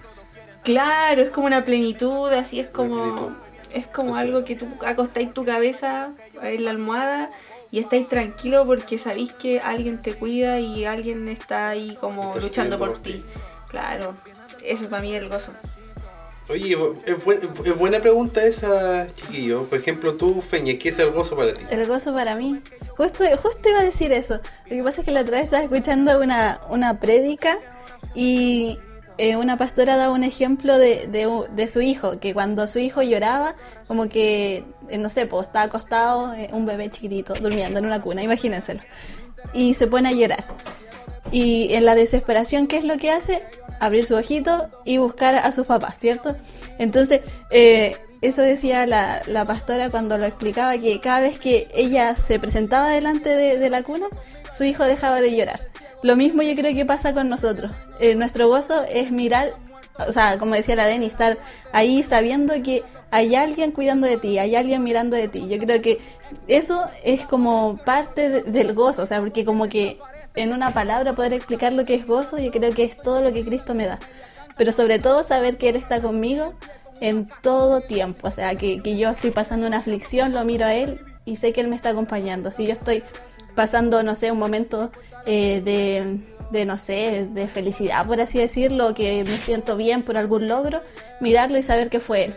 Claro, 0.63 1.21
es 1.21 1.29
como 1.29 1.47
una 1.47 1.63
plenitud, 1.63 2.31
así 2.33 2.59
es 2.59 2.67
como 2.67 3.35
es 3.71 3.85
como 3.85 4.15
algo 4.15 4.43
que 4.45 4.55
tú 4.55 4.67
acostáis 4.83 5.31
tu 5.31 5.45
cabeza 5.45 6.09
en 6.41 6.65
la 6.65 6.71
almohada 6.71 7.29
y 7.71 7.79
estáis 7.79 8.07
tranquilo 8.07 8.65
porque 8.65 8.97
sabéis 8.97 9.31
que 9.33 9.59
alguien 9.59 10.01
te 10.01 10.13
cuida 10.15 10.59
y 10.59 10.85
alguien 10.85 11.27
está 11.29 11.69
ahí 11.69 11.95
como 11.99 12.29
Está 12.29 12.41
luchando 12.41 12.77
por 12.77 12.99
ti. 12.99 13.23
Claro, 13.69 14.15
eso 14.63 14.89
para 14.89 15.01
mí 15.01 15.13
es 15.15 15.21
el 15.21 15.29
gozo. 15.29 15.51
Oye, 16.49 16.75
es, 17.05 17.23
buen- 17.23 17.41
es 17.63 17.77
buena 17.77 17.99
pregunta 17.99 18.43
esa, 18.43 19.05
chiquillo. 19.13 19.65
Por 19.65 19.77
ejemplo, 19.77 20.15
tú, 20.15 20.41
Feña, 20.41 20.73
¿qué 20.79 20.89
es 20.89 20.97
el 20.97 21.11
gozo 21.11 21.35
para 21.35 21.53
ti? 21.53 21.61
El 21.69 21.85
gozo 21.85 22.11
para 22.11 22.35
mí. 22.35 22.59
Justo, 22.97 23.23
justo 23.37 23.69
iba 23.69 23.81
a 23.81 23.83
decir 23.83 24.11
eso. 24.11 24.39
Lo 24.65 24.75
que 24.75 24.83
pasa 24.83 25.01
es 25.01 25.05
que 25.05 25.11
la 25.11 25.21
otra 25.21 25.35
vez 25.37 25.43
estaba 25.43 25.63
escuchando 25.63 26.19
una, 26.19 26.59
una 26.69 26.99
prédica 26.99 27.59
y 28.15 28.79
eh, 29.19 29.35
una 29.35 29.57
pastora 29.57 29.97
daba 29.97 30.13
un 30.13 30.23
ejemplo 30.23 30.77
de, 30.77 31.07
de, 31.51 31.67
su 31.67 31.81
hijo, 31.81 32.21
que 32.21 32.33
cuando 32.33 32.67
su 32.67 32.79
hijo 32.79 33.01
lloraba, 33.01 33.57
como 33.85 34.07
que, 34.07 34.63
eh, 34.87 34.97
no 34.97 35.09
sé, 35.09 35.25
pues 35.25 35.47
estaba 35.47 35.65
acostado 35.65 36.33
eh, 36.33 36.49
un 36.53 36.65
bebé 36.65 36.89
chiquitito 36.89 37.33
durmiendo 37.33 37.79
en 37.79 37.85
una 37.85 38.01
cuna, 38.01 38.23
imagínenselo. 38.23 38.79
Y 39.53 39.73
se 39.73 39.87
pone 39.87 40.07
a 40.07 40.13
llorar. 40.13 40.45
Y 41.33 41.73
en 41.73 41.83
la 41.83 41.95
desesperación, 41.95 42.67
¿qué 42.67 42.77
es 42.77 42.85
lo 42.85 42.97
que 42.97 43.11
hace? 43.11 43.43
Abrir 43.81 44.05
su 44.05 44.15
ojito 44.15 44.69
y 44.85 44.99
buscar 44.99 45.35
a 45.35 45.51
sus 45.51 45.67
papás, 45.67 45.99
¿cierto? 45.99 46.37
Entonces, 46.77 47.19
eso 48.21 48.41
decía 48.41 48.85
la, 48.87 49.21
la 49.27 49.43
pastora 49.43 49.89
cuando 49.89 50.17
lo 50.17 50.25
explicaba, 50.25 50.77
que 50.77 51.01
cada 51.01 51.19
vez 51.19 51.39
que 51.39 51.67
ella 51.73 52.15
se 52.15 52.39
presentaba 52.39 52.87
delante 52.87 53.35
de, 53.35 53.59
de 53.59 53.69
la 53.69 53.83
cuna, 53.83 54.07
su 54.53 54.63
hijo 54.63 54.85
dejaba 54.85 55.19
de 55.19 55.35
llorar. 55.35 55.59
Lo 56.01 56.15
mismo 56.15 56.41
yo 56.41 56.55
creo 56.55 56.73
que 56.73 56.85
pasa 56.85 57.13
con 57.13 57.29
nosotros. 57.29 57.71
Eh, 57.99 58.15
nuestro 58.15 58.47
gozo 58.47 58.83
es 58.83 59.11
mirar, 59.11 59.53
o 60.07 60.11
sea, 60.11 60.37
como 60.37 60.55
decía 60.55 60.75
la 60.75 60.85
Deni, 60.87 61.05
estar 61.05 61.37
ahí 61.73 62.03
sabiendo 62.03 62.53
que 62.63 62.83
hay 63.11 63.35
alguien 63.35 63.71
cuidando 63.71 64.07
de 64.07 64.17
ti, 64.17 64.37
hay 64.37 64.55
alguien 64.55 64.83
mirando 64.83 65.15
de 65.17 65.27
ti. 65.27 65.47
Yo 65.49 65.57
creo 65.57 65.81
que 65.81 65.99
eso 66.47 66.85
es 67.03 67.25
como 67.25 67.77
parte 67.83 68.29
de- 68.29 68.43
del 68.43 68.73
gozo, 68.73 69.01
o 69.03 69.05
sea, 69.05 69.19
porque 69.19 69.43
como 69.43 69.67
que 69.67 69.97
en 70.35 70.53
una 70.53 70.73
palabra 70.73 71.13
poder 71.13 71.33
explicar 71.33 71.73
lo 71.73 71.85
que 71.85 71.95
es 71.95 72.05
gozo, 72.07 72.37
yo 72.37 72.51
creo 72.51 72.71
que 72.71 72.83
es 72.83 72.95
todo 73.01 73.21
lo 73.21 73.33
que 73.33 73.43
Cristo 73.43 73.73
me 73.73 73.85
da. 73.87 73.99
Pero 74.57 74.71
sobre 74.71 74.99
todo 74.99 75.23
saber 75.23 75.57
que 75.57 75.69
Él 75.69 75.75
está 75.75 76.01
conmigo 76.01 76.53
en 77.01 77.27
todo 77.41 77.81
tiempo, 77.81 78.27
o 78.27 78.31
sea, 78.31 78.55
que, 78.55 78.81
que 78.81 78.97
yo 78.97 79.09
estoy 79.09 79.31
pasando 79.31 79.65
una 79.67 79.77
aflicción, 79.77 80.33
lo 80.33 80.43
miro 80.45 80.65
a 80.65 80.73
Él 80.75 81.01
y 81.25 81.37
sé 81.37 81.51
que 81.51 81.61
Él 81.61 81.67
me 81.67 81.75
está 81.75 81.89
acompañando. 81.89 82.51
Si 82.51 82.65
yo 82.65 82.73
estoy 82.73 83.03
pasando, 83.55 84.03
no 84.03 84.15
sé, 84.15 84.31
un 84.31 84.39
momento 84.39 84.91
eh, 85.25 85.61
de, 85.63 86.19
de, 86.51 86.65
no 86.65 86.77
sé, 86.77 87.27
de 87.31 87.47
felicidad, 87.47 88.05
por 88.07 88.19
así 88.21 88.37
decirlo, 88.39 88.93
que 88.93 89.23
me 89.23 89.37
siento 89.37 89.75
bien 89.77 90.03
por 90.03 90.17
algún 90.17 90.47
logro, 90.47 90.81
mirarlo 91.21 91.57
y 91.57 91.63
saber 91.63 91.89
que 91.89 91.99
fue 91.99 92.25
Él. 92.25 92.35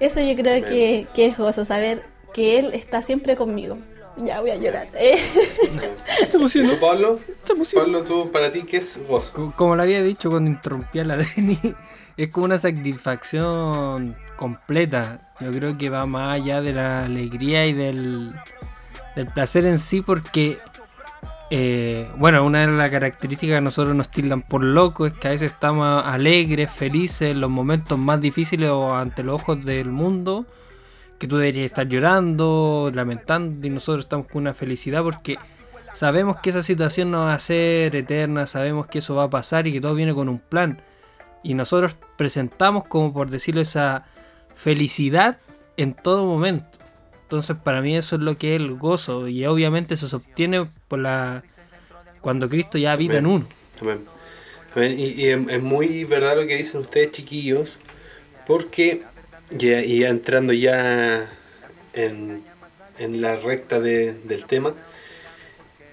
Eso 0.00 0.20
yo 0.20 0.34
creo 0.34 0.64
que, 0.66 1.06
que 1.14 1.26
es 1.26 1.36
gozo, 1.36 1.64
saber 1.64 2.02
que 2.32 2.58
Él 2.58 2.70
está 2.74 3.02
siempre 3.02 3.36
conmigo. 3.36 3.76
Ya 4.16 4.40
voy 4.40 4.50
a 4.50 4.56
llorar. 4.56 4.88
¿eh? 4.94 5.18
Se 6.28 6.36
emocionó. 6.36 6.72
¿Tú, 6.74 6.80
Pablo? 6.80 7.18
Se. 7.44 7.80
Pablo, 7.80 8.02
tú, 8.02 8.30
para 8.30 8.50
ti, 8.52 8.62
¿qué 8.64 8.78
es 8.78 9.00
gozo? 9.08 9.32
Co- 9.32 9.52
Como 9.56 9.76
lo 9.76 9.82
había 9.82 10.02
dicho 10.02 10.30
cuando 10.30 10.50
interrumpía 10.50 11.04
la 11.04 11.16
Deni, 11.36 11.58
es 12.16 12.28
como 12.28 12.46
una 12.46 12.58
satisfacción 12.58 14.16
completa. 14.36 15.32
Yo 15.40 15.50
creo 15.52 15.78
que 15.78 15.90
va 15.90 16.06
más 16.06 16.36
allá 16.40 16.60
de 16.60 16.72
la 16.72 17.04
alegría 17.04 17.66
y 17.66 17.72
del, 17.72 18.34
del 19.16 19.26
placer 19.26 19.66
en 19.66 19.78
sí, 19.78 20.02
porque, 20.02 20.58
eh, 21.50 22.08
bueno, 22.16 22.44
una 22.44 22.60
de 22.60 22.68
las 22.68 22.90
características 22.90 23.56
que 23.56 23.60
nosotros 23.60 23.94
nos 23.94 24.10
tildan 24.10 24.42
por 24.42 24.64
locos 24.64 25.12
es 25.12 25.18
que 25.18 25.28
a 25.28 25.30
veces 25.32 25.52
estamos 25.52 26.04
alegres, 26.04 26.70
felices 26.70 27.32
en 27.32 27.40
los 27.40 27.50
momentos 27.50 27.98
más 27.98 28.20
difíciles 28.20 28.70
o 28.70 28.94
ante 28.94 29.22
los 29.22 29.40
ojos 29.40 29.64
del 29.64 29.90
mundo, 29.90 30.46
que 31.18 31.26
tú 31.26 31.36
deberías 31.36 31.66
estar 31.66 31.86
llorando, 31.88 32.90
lamentando, 32.94 33.66
y 33.66 33.70
nosotros 33.70 34.06
estamos 34.06 34.26
con 34.26 34.42
una 34.42 34.54
felicidad 34.54 35.02
porque 35.02 35.38
sabemos 35.92 36.36
que 36.40 36.50
esa 36.50 36.62
situación 36.62 37.10
no 37.10 37.20
va 37.20 37.34
a 37.34 37.38
ser 37.38 37.94
eterna, 37.96 38.46
sabemos 38.46 38.86
que 38.86 38.98
eso 38.98 39.14
va 39.14 39.24
a 39.24 39.30
pasar 39.30 39.66
y 39.66 39.72
que 39.72 39.80
todo 39.80 39.94
viene 39.94 40.14
con 40.14 40.28
un 40.28 40.38
plan. 40.38 40.82
Y 41.42 41.54
nosotros 41.54 41.96
presentamos, 42.16 42.84
como 42.84 43.12
por 43.12 43.30
decirlo, 43.30 43.60
esa 43.60 44.04
felicidad 44.54 45.38
en 45.76 45.94
todo 45.94 46.26
momento. 46.26 46.79
Entonces, 47.30 47.56
para 47.62 47.80
mí 47.80 47.96
eso 47.96 48.16
es 48.16 48.22
lo 48.22 48.36
que 48.36 48.56
es 48.56 48.60
el 48.60 48.74
gozo. 48.74 49.28
Y 49.28 49.46
obviamente 49.46 49.94
eso 49.94 50.08
se 50.08 50.16
obtiene 50.16 50.66
por 50.88 50.98
la 50.98 51.44
cuando 52.20 52.48
Cristo 52.48 52.76
ya 52.76 52.90
habita 52.92 53.18
en 53.18 53.26
uno. 53.26 53.46
Amén. 53.80 54.04
Amén. 54.74 54.98
Y, 54.98 55.04
y 55.12 55.28
es, 55.28 55.62
muy 55.62 56.02
verdad 56.04 56.34
lo 56.34 56.44
que 56.48 56.56
dicen 56.56 56.80
ustedes, 56.80 57.12
chiquillos, 57.12 57.78
porque, 58.48 59.02
ya, 59.50 59.80
y 59.80 60.02
entrando 60.02 60.52
ya 60.52 61.28
en, 61.92 62.42
en 62.98 63.20
la 63.22 63.36
recta 63.36 63.78
de- 63.78 64.12
del 64.24 64.44
tema, 64.46 64.74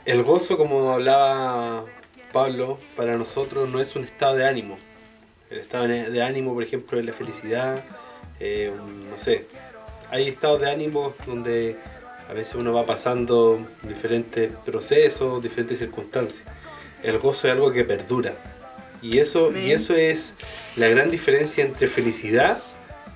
el 0.06 0.24
gozo, 0.24 0.58
como 0.58 0.92
hablaba 0.92 1.86
Pablo, 2.34 2.80
para 2.96 3.16
nosotros 3.16 3.70
no 3.70 3.80
es 3.80 3.96
un 3.96 4.06
estado 4.06 4.36
de 4.38 4.48
ánimo, 4.48 4.80
El 5.52 5.60
estado 5.60 5.88
de 5.88 6.24
ánimo, 6.24 6.56
por 6.56 6.64
ejemplo, 6.64 7.00
es 7.00 7.06
la 7.06 7.14
felicidad. 7.14 7.84
eh, 8.40 8.72
no 9.10 9.18
sé. 9.18 9.46
Hay 10.10 10.28
estados 10.28 10.62
de 10.62 10.72
ánimo 10.72 11.14
donde 11.26 11.76
a 12.30 12.34
veces 12.34 12.56
uno 12.56 12.74
va 12.74 12.86
pasando 12.86 13.60
diferentes 13.84 14.52
procesos, 14.66 15.42
diferentes 15.42 15.80
circunstancias. 15.80 16.44
El 17.04 17.20
gozo 17.20 17.48
es 17.48 17.54
algo 17.54 17.72
que 17.72 17.84
perdura. 17.84 18.34
Y 19.02 19.20
eso, 19.20 19.56
y 19.56 19.72
eso 19.72 19.96
es 19.96 20.34
la 20.78 20.88
gran 20.88 21.12
diferencia 21.12 21.64
entre 21.64 21.88
felicidad 21.88 22.62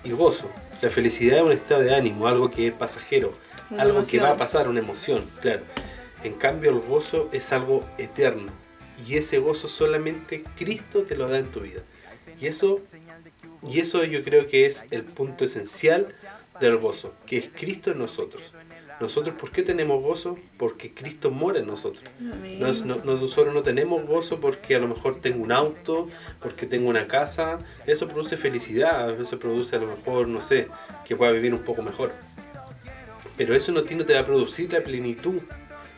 y 0.04 0.12
gozo. 0.12 0.50
La 0.82 0.90
felicidad 0.90 1.40
es 1.40 1.44
un 1.44 1.52
estado 1.52 1.82
de 1.82 1.96
ánimo, 1.96 2.28
algo 2.28 2.52
que 2.52 2.68
es 2.68 2.74
pasajero, 2.74 3.34
Una 3.70 3.84
algo 3.84 3.96
que 3.96 4.18
emoción. 4.18 4.24
va 4.24 4.30
a 4.30 4.38
pasar, 4.38 4.68
una 4.68 4.80
emoción, 4.80 5.26
claro. 5.42 5.62
En 6.24 6.34
cambio 6.34 6.72
el 6.72 6.80
gozo 6.80 7.30
es 7.32 7.52
algo 7.52 7.84
eterno. 7.98 8.52
Y 9.08 9.18
ese 9.18 9.40
gozo 9.40 9.68
solamente 9.68 10.44
Cristo 10.58 11.04
te 11.04 11.16
lo 11.16 11.28
da 11.28 11.40
en 11.40 11.48
tu 11.48 11.62
vida. 11.62 11.82
Y 12.40 12.48
eso, 12.48 12.80
y 13.68 13.80
eso 13.80 14.04
yo 14.04 14.24
creo 14.24 14.48
que 14.48 14.66
es 14.66 14.86
el 14.92 15.04
punto 15.04 15.46
esencial 15.46 16.14
del 16.62 16.78
gozo, 16.78 17.14
que 17.26 17.38
es 17.38 17.50
Cristo 17.54 17.92
en 17.92 18.00
nosotros. 18.00 18.54
Nosotros, 19.02 19.36
¿por 19.36 19.52
qué 19.52 19.64
tenemos 19.64 20.02
gozo? 20.02 20.38
Porque 20.58 20.94
Cristo 20.94 21.32
mora 21.32 21.60
en 21.60 21.66
nosotros. 21.66 22.04
No 22.20 22.68
nosotros 22.68 23.54
no 23.54 23.64
tenemos 23.64 24.06
gozo 24.06 24.40
porque 24.40 24.76
a 24.76 24.80
lo 24.80 24.88
mejor 24.88 25.16
tengo 25.16 25.44
un 25.44 25.52
auto, 25.52 26.08
porque 26.40 26.68
tengo 26.68 26.88
una 26.88 27.08
casa. 27.08 27.58
Eso 27.88 28.08
produce 28.08 28.38
felicidad, 28.38 29.20
eso 29.20 29.40
produce 29.40 29.76
a 29.76 29.80
lo 29.80 29.88
mejor, 29.88 30.28
no 30.28 30.42
sé, 30.42 30.68
que 31.04 31.16
pueda 31.16 31.32
vivir 31.32 31.52
un 31.52 31.64
poco 31.64 31.82
mejor. 31.82 32.14
Pero 33.38 33.56
eso 33.56 33.72
no, 33.72 33.82
no 33.82 34.06
te 34.06 34.14
va 34.14 34.20
a 34.20 34.26
producir 34.26 34.72
la 34.72 34.84
plenitud, 34.84 35.42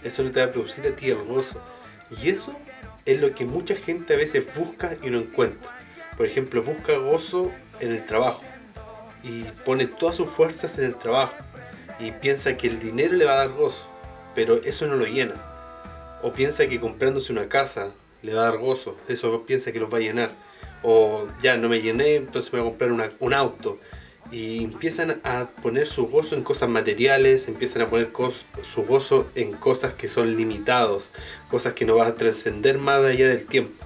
eso 0.02 0.24
no 0.24 0.32
te 0.32 0.40
va 0.40 0.46
a 0.46 0.52
producir 0.54 0.88
a 0.88 0.96
ti 0.96 1.10
el 1.10 1.22
gozo. 1.24 1.62
Y 2.22 2.30
eso 2.30 2.56
es 3.06 3.20
lo 3.20 3.36
que 3.36 3.44
mucha 3.44 3.76
gente 3.76 4.14
a 4.14 4.18
veces 4.18 4.46
busca 4.56 4.96
y 5.04 5.10
no 5.10 5.20
encuentra. 5.20 5.78
Por 6.16 6.26
ejemplo, 6.26 6.64
busca 6.64 6.96
gozo 6.96 7.52
en 7.82 7.92
el 7.92 8.06
trabajo 8.06 8.46
y 9.24 9.44
pone 9.66 9.88
todas 9.88 10.16
sus 10.16 10.30
fuerzas 10.30 10.78
en 10.80 10.86
el 10.86 10.96
trabajo 10.96 11.36
y 12.00 12.12
piensa 12.12 12.58
que 12.58 12.68
el 12.68 12.80
dinero 12.80 13.14
le 13.14 13.26
va 13.26 13.34
a 13.34 13.38
dar 13.38 13.50
gozo, 13.50 13.86
pero 14.36 14.56
eso 14.64 14.86
no 14.88 14.96
lo 14.96 15.06
llena. 15.06 15.36
O 16.22 16.34
piensa 16.34 16.68
que 16.68 16.80
comprándose 16.80 17.32
una 17.32 17.48
casa 17.50 17.92
le 18.22 18.34
va 18.34 18.42
a 18.42 18.46
dar 18.46 18.58
gozo, 18.58 18.96
eso 19.08 19.44
piensa 19.46 19.72
que 19.72 19.80
los 19.80 19.92
va 19.94 19.98
a 19.98 20.02
llenar. 20.02 20.32
O 20.82 21.28
ya 21.42 21.56
no 21.58 21.70
me 21.70 21.82
llené, 21.82 22.16
entonces 22.16 22.52
voy 22.52 22.62
a 22.62 22.64
comprar 22.64 22.92
una- 22.92 23.12
un 23.20 23.34
auto. 23.34 23.78
Y 24.32 24.64
empiezan 24.64 25.22
a 25.24 25.48
poner 25.62 25.88
su 25.88 26.08
gozo 26.08 26.36
en 26.36 26.44
cosas 26.44 26.68
materiales, 26.70 27.48
empiezan 27.48 27.84
a 27.84 27.88
poner 27.90 28.12
su 28.64 28.84
gozo 28.84 29.30
en 29.36 29.52
cosas 29.54 29.94
que 29.94 30.08
son 30.08 30.36
limitados, 30.36 31.12
cosas 31.52 31.74
que 31.74 31.86
no 31.86 31.96
vas 31.96 32.08
a 32.10 32.16
trascender 32.16 32.78
más 32.80 33.04
allá 33.04 33.30
del 33.30 33.46
tiempo. 33.46 33.86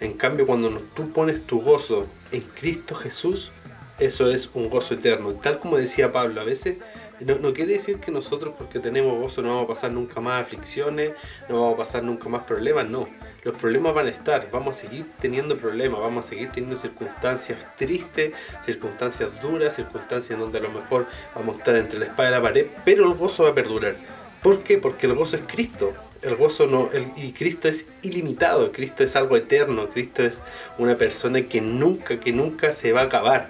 En 0.00 0.12
cambio, 0.12 0.46
cuando 0.46 0.70
tú 0.94 1.10
pones 1.12 1.44
tu 1.46 1.60
gozo 1.62 2.06
en 2.32 2.42
Cristo 2.42 2.94
Jesús, 2.94 3.50
eso 3.98 4.30
es 4.30 4.50
un 4.54 4.68
gozo 4.68 4.94
eterno. 4.94 5.32
Tal 5.34 5.58
como 5.58 5.76
decía 5.76 6.12
Pablo, 6.12 6.40
a 6.40 6.44
veces 6.44 6.82
no, 7.20 7.34
no 7.36 7.52
quiere 7.52 7.74
decir 7.74 7.98
que 7.98 8.10
nosotros 8.10 8.54
porque 8.56 8.78
tenemos 8.78 9.18
gozo 9.18 9.42
no 9.42 9.48
vamos 9.48 9.70
a 9.70 9.74
pasar 9.74 9.92
nunca 9.92 10.20
más 10.20 10.42
aflicciones, 10.42 11.12
no 11.48 11.62
vamos 11.62 11.74
a 11.74 11.84
pasar 11.84 12.04
nunca 12.04 12.28
más 12.28 12.44
problemas, 12.44 12.88
no. 12.88 13.08
Los 13.44 13.56
problemas 13.56 13.94
van 13.94 14.06
a 14.06 14.10
estar, 14.10 14.50
vamos 14.50 14.76
a 14.76 14.80
seguir 14.80 15.06
teniendo 15.20 15.56
problemas, 15.56 16.00
vamos 16.00 16.26
a 16.26 16.28
seguir 16.28 16.50
teniendo 16.50 16.76
circunstancias 16.76 17.58
tristes, 17.76 18.32
circunstancias 18.64 19.30
duras, 19.40 19.74
circunstancias 19.74 20.38
donde 20.38 20.58
a 20.58 20.62
lo 20.62 20.70
mejor 20.70 21.06
vamos 21.34 21.56
a 21.56 21.58
estar 21.58 21.76
entre 21.76 21.98
la 21.98 22.06
espada 22.06 22.28
y 22.28 22.32
la 22.32 22.42
pared, 22.42 22.66
pero 22.84 23.04
el 23.04 23.14
gozo 23.14 23.44
va 23.44 23.50
a 23.50 23.54
perdurar. 23.54 23.96
¿Por 24.42 24.62
qué? 24.62 24.78
Porque 24.78 25.06
el 25.06 25.14
gozo 25.14 25.36
es 25.36 25.42
Cristo. 25.46 25.92
El 26.20 26.34
gozo 26.34 26.66
no, 26.66 26.90
y 27.16 27.30
Cristo 27.30 27.68
es 27.68 27.86
ilimitado, 28.02 28.72
Cristo 28.72 29.04
es 29.04 29.14
algo 29.14 29.36
eterno, 29.36 29.88
Cristo 29.88 30.24
es 30.24 30.40
una 30.76 30.96
persona 30.96 31.42
que 31.42 31.60
nunca, 31.60 32.18
que 32.18 32.32
nunca 32.32 32.72
se 32.72 32.92
va 32.92 33.02
a 33.02 33.04
acabar. 33.04 33.48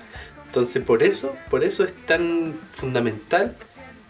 Entonces 0.49 0.83
por 0.83 1.02
eso, 1.02 1.37
por 1.50 1.62
eso 1.62 1.85
es 1.85 1.93
tan 2.07 2.55
fundamental 2.73 3.55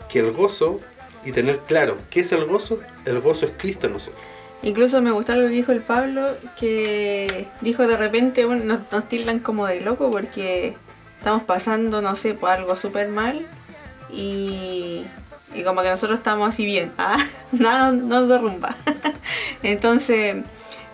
que 0.08 0.20
el 0.20 0.32
gozo 0.32 0.80
y 1.24 1.32
tener 1.32 1.58
claro 1.58 1.96
qué 2.10 2.20
es 2.20 2.30
el 2.30 2.44
gozo, 2.44 2.78
el 3.04 3.20
gozo 3.20 3.46
es 3.46 3.52
Cristo 3.58 3.88
en 3.88 3.94
nosotros. 3.94 4.22
Incluso 4.62 5.02
me 5.02 5.10
gustó 5.10 5.32
algo 5.32 5.48
que 5.48 5.54
dijo 5.54 5.72
el 5.72 5.80
Pablo, 5.80 6.30
que 6.58 7.46
dijo 7.60 7.86
de 7.86 7.96
repente 7.96 8.44
bueno, 8.44 8.64
nos, 8.64 8.80
nos 8.92 9.08
tildan 9.08 9.40
como 9.40 9.66
de 9.66 9.80
loco 9.80 10.10
porque 10.12 10.76
estamos 11.18 11.42
pasando, 11.42 12.02
no 12.02 12.14
sé, 12.14 12.34
por 12.34 12.50
algo 12.50 12.76
súper 12.76 13.08
mal 13.08 13.44
y, 14.08 15.04
y 15.54 15.62
como 15.64 15.82
que 15.82 15.90
nosotros 15.90 16.18
estamos 16.18 16.48
así 16.48 16.64
bien, 16.64 16.92
ah, 16.98 17.18
nada 17.52 17.90
nos 17.90 18.28
derrumba. 18.28 18.76
Entonces 19.64 20.36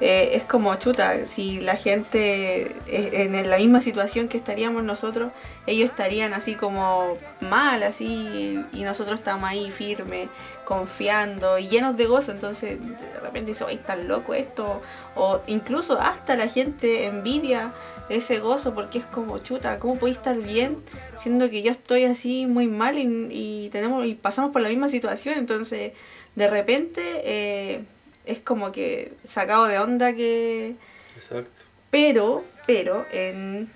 eh, 0.01 0.31
es 0.35 0.45
como 0.45 0.75
chuta, 0.77 1.27
si 1.27 1.61
la 1.61 1.77
gente 1.77 2.75
en 2.87 3.49
la 3.49 3.59
misma 3.59 3.81
situación 3.81 4.29
que 4.29 4.37
estaríamos 4.37 4.83
nosotros, 4.83 5.31
ellos 5.67 5.91
estarían 5.91 6.35
así 6.35 6.55
como 6.55 7.17
mal, 7.41 7.83
así, 7.83 8.61
y 8.73 8.83
nosotros 8.83 9.21
estamos 9.21 9.49
ahí 9.49 9.71
firmes, 9.71 10.29
confiando 10.65 11.59
y 11.59 11.69
llenos 11.69 11.97
de 11.97 12.07
gozo. 12.07 12.33
Entonces, 12.33 12.79
de 12.81 13.21
repente 13.21 13.53
dice, 13.53 13.65
¡ay, 13.69 13.77
tan 13.77 14.09
loco 14.09 14.35
esto! 14.35 14.83
O 15.15 15.41
incluso 15.47 15.99
hasta 16.01 16.37
la 16.37 16.49
gente 16.49 17.05
envidia 17.05 17.73
ese 18.09 18.39
gozo 18.39 18.75
porque 18.75 18.99
es 18.99 19.07
como 19.07 19.39
chuta, 19.39 19.79
¿cómo 19.79 19.97
podéis 19.97 20.19
estar 20.19 20.37
bien 20.37 20.83
siendo 21.17 21.49
que 21.49 21.63
yo 21.63 21.71
estoy 21.71 22.05
así 22.05 22.47
muy 22.47 22.67
mal 22.67 22.99
y, 22.99 23.29
y 23.31 23.71
tenemos 23.71 24.05
y 24.07 24.15
pasamos 24.15 24.51
por 24.51 24.61
la 24.61 24.69
misma 24.69 24.89
situación? 24.89 25.39
Entonces, 25.39 25.93
de 26.35 26.49
repente 26.49 27.23
eh, 27.25 27.85
es 28.25 28.41
como 28.41 28.73
que 28.73 29.13
sacado 29.27 29.67
de 29.67 29.79
onda 29.79 30.15
que 30.15 30.77
Exacto. 31.17 31.51
pero, 31.91 32.45
pero 32.67 33.05
en, 33.13 33.71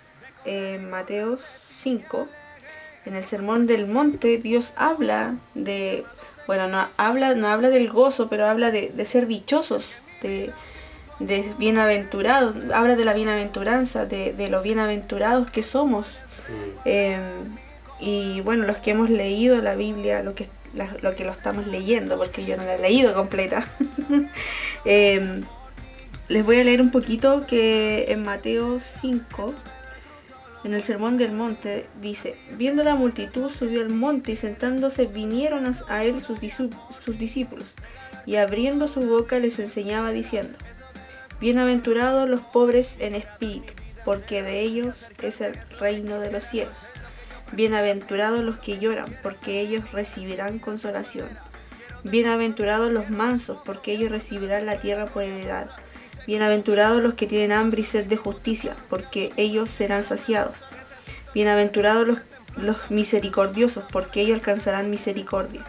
en 0.44 0.90
Mateo 0.90 1.38
5, 1.80 2.28
en 3.04 3.14
el 3.16 3.24
Sermón 3.24 3.66
del 3.66 3.86
Monte, 3.86 4.38
Dios 4.38 4.72
habla 4.76 5.36
de, 5.54 6.04
bueno, 6.46 6.68
no 6.68 6.86
habla, 6.96 7.34
no 7.34 7.48
habla 7.48 7.68
del 7.70 7.90
gozo, 7.90 8.28
pero 8.28 8.46
habla 8.46 8.70
de, 8.70 8.88
de 8.88 9.04
ser 9.04 9.26
dichosos, 9.26 9.90
de, 10.22 10.50
de 11.20 11.52
bienaventurados, 11.58 12.54
habla 12.72 12.96
de 12.96 13.04
la 13.04 13.14
bienaventuranza, 13.14 14.06
de, 14.06 14.32
de 14.32 14.48
los 14.48 14.62
bienaventurados 14.62 15.50
que 15.50 15.62
somos. 15.62 16.18
Mm. 16.48 16.78
Eh, 16.84 17.18
y 18.00 18.40
bueno, 18.42 18.64
los 18.64 18.78
que 18.78 18.92
hemos 18.92 19.10
leído 19.10 19.60
la 19.60 19.74
Biblia, 19.74 20.22
lo 20.22 20.34
que, 20.34 20.48
lo 21.02 21.14
que 21.16 21.24
lo 21.24 21.32
estamos 21.32 21.66
leyendo, 21.66 22.16
porque 22.18 22.44
yo 22.44 22.56
no 22.56 22.64
la 22.64 22.74
he 22.74 22.78
leído 22.78 23.14
completa, 23.14 23.66
eh, 24.84 25.40
les 26.28 26.44
voy 26.44 26.60
a 26.60 26.64
leer 26.64 26.80
un 26.82 26.90
poquito 26.90 27.46
que 27.46 28.06
en 28.12 28.22
Mateo 28.22 28.80
5, 29.00 29.54
en 30.64 30.74
el 30.74 30.82
Sermón 30.82 31.16
del 31.16 31.32
Monte, 31.32 31.86
dice, 32.02 32.34
viendo 32.56 32.82
la 32.84 32.94
multitud 32.94 33.50
subió 33.50 33.80
al 33.80 33.90
monte 33.90 34.32
y 34.32 34.36
sentándose 34.36 35.06
vinieron 35.06 35.74
a- 35.88 36.04
él 36.04 36.20
sus, 36.22 36.38
sus 36.40 37.18
discípulos, 37.18 37.74
y 38.26 38.36
abriendo 38.36 38.88
su 38.88 39.00
boca 39.00 39.38
les 39.38 39.58
enseñaba 39.58 40.10
diciendo, 40.12 40.56
Bienaventurados 41.40 42.28
los 42.28 42.40
pobres 42.40 42.96
en 42.98 43.14
espíritu, 43.14 43.72
porque 44.04 44.42
de 44.42 44.60
ellos 44.60 45.06
es 45.22 45.40
el 45.40 45.54
reino 45.78 46.18
de 46.18 46.32
los 46.32 46.42
cielos. 46.44 46.74
Bienaventurados 47.52 48.40
los 48.40 48.58
que 48.58 48.78
lloran, 48.78 49.06
porque 49.22 49.60
ellos 49.60 49.90
recibirán 49.92 50.58
consolación. 50.58 51.28
Bienaventurados 52.04 52.92
los 52.92 53.08
mansos, 53.08 53.58
porque 53.64 53.92
ellos 53.92 54.10
recibirán 54.10 54.66
la 54.66 54.80
tierra 54.80 55.06
por 55.06 55.22
heredad. 55.22 55.70
Bienaventurados 56.26 57.02
los 57.02 57.14
que 57.14 57.26
tienen 57.26 57.52
hambre 57.52 57.80
y 57.80 57.84
sed 57.84 58.04
de 58.04 58.18
justicia, 58.18 58.76
porque 58.90 59.32
ellos 59.36 59.70
serán 59.70 60.04
saciados. 60.04 60.58
Bienaventurados 61.32 62.18
los, 62.56 62.90
misericordiosos, 62.90 63.82
porque 63.90 64.20
ellos 64.20 64.34
alcanzarán 64.34 64.90
misericordia. 64.90 65.64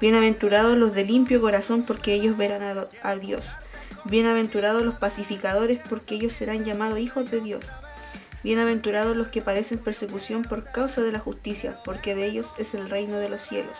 Bienaventurados 0.00 0.76
los 0.76 0.94
de 0.94 1.04
limpio 1.04 1.40
corazón, 1.40 1.84
porque 1.84 2.12
ellos 2.12 2.36
verán 2.36 2.86
a 3.02 3.14
Dios. 3.16 3.46
Bienaventurados 4.04 4.82
los 4.82 4.96
pacificadores, 4.96 5.80
porque 5.88 6.16
ellos 6.16 6.34
serán 6.34 6.64
llamados 6.64 6.98
hijos 6.98 7.30
de 7.30 7.40
Dios. 7.40 7.64
Bienaventurados 8.42 9.16
los 9.16 9.28
que 9.28 9.40
padecen 9.40 9.78
persecución 9.78 10.42
por 10.42 10.64
causa 10.64 11.00
de 11.00 11.12
la 11.12 11.20
justicia, 11.20 11.78
porque 11.84 12.16
de 12.16 12.26
ellos 12.26 12.48
es 12.58 12.74
el 12.74 12.90
reino 12.90 13.18
de 13.18 13.28
los 13.28 13.40
cielos. 13.40 13.78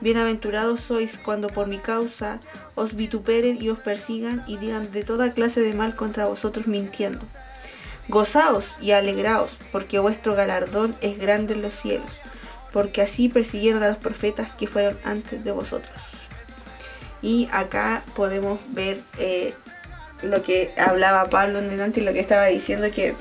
Bienaventurados 0.00 0.80
sois 0.80 1.18
cuando 1.18 1.48
por 1.48 1.66
mi 1.66 1.78
causa 1.78 2.38
os 2.76 2.94
vituperen 2.94 3.58
y 3.60 3.70
os 3.70 3.80
persigan 3.80 4.44
y 4.46 4.56
digan 4.56 4.90
de 4.92 5.02
toda 5.02 5.32
clase 5.32 5.60
de 5.60 5.72
mal 5.72 5.96
contra 5.96 6.26
vosotros 6.26 6.68
mintiendo. 6.68 7.24
Gozaos 8.08 8.76
y 8.80 8.92
alegraos, 8.92 9.58
porque 9.72 9.98
vuestro 9.98 10.34
galardón 10.36 10.94
es 11.00 11.18
grande 11.18 11.54
en 11.54 11.62
los 11.62 11.74
cielos, 11.74 12.20
porque 12.72 13.02
así 13.02 13.28
persiguieron 13.28 13.82
a 13.82 13.88
los 13.88 13.98
profetas 13.98 14.52
que 14.52 14.68
fueron 14.68 14.96
antes 15.04 15.42
de 15.42 15.50
vosotros. 15.50 15.92
Y 17.20 17.48
acá 17.52 18.02
podemos 18.14 18.60
ver 18.68 19.00
eh, 19.18 19.54
lo 20.22 20.42
que 20.42 20.72
hablaba 20.76 21.30
Pablo 21.30 21.58
en 21.58 21.68
delante 21.70 22.00
y 22.00 22.04
lo 22.04 22.12
que 22.12 22.20
estaba 22.20 22.46
diciendo 22.46 22.88
que 22.92 23.14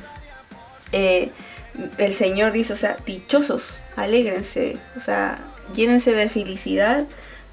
eh, 0.91 1.29
el 1.97 2.13
Señor 2.13 2.51
dice, 2.51 2.73
o 2.73 2.77
sea, 2.77 2.97
dichosos, 3.05 3.79
alégrense, 3.95 4.77
o 4.97 4.99
sea, 4.99 5.39
llénense 5.73 6.13
de 6.13 6.29
felicidad 6.29 7.05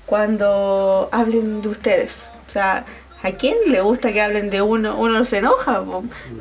cuando 0.06 1.08
hablen 1.12 1.62
de 1.62 1.68
ustedes. 1.68 2.28
O 2.48 2.50
sea, 2.50 2.84
¿A 3.22 3.32
quién 3.32 3.56
le 3.66 3.80
gusta 3.80 4.12
que 4.12 4.22
hablen 4.22 4.48
de 4.48 4.62
uno? 4.62 4.96
Uno 4.96 5.24
se 5.24 5.38
enoja, 5.38 5.82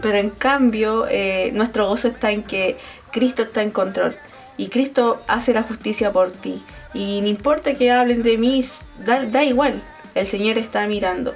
pero 0.01 0.17
en 0.17 0.29
cambio 0.29 1.07
eh, 1.09 1.49
nuestro 1.53 1.87
gozo 1.87 2.09
está 2.09 2.31
en 2.31 2.43
que 2.43 2.77
Cristo 3.11 3.41
está 3.41 3.63
en 3.63 3.71
control 3.71 4.15
y 4.57 4.67
Cristo 4.67 5.19
hace 5.27 5.53
la 5.53 5.63
justicia 5.63 6.11
por 6.11 6.31
ti. 6.31 6.61
Y 6.93 7.21
no 7.21 7.27
importa 7.27 7.73
que 7.73 7.91
hablen 7.91 8.21
de 8.21 8.37
mí, 8.37 8.63
da, 9.05 9.43
igual, 9.43 9.81
el 10.13 10.27
Señor 10.27 10.59
está 10.59 10.85
mirando. 10.87 11.33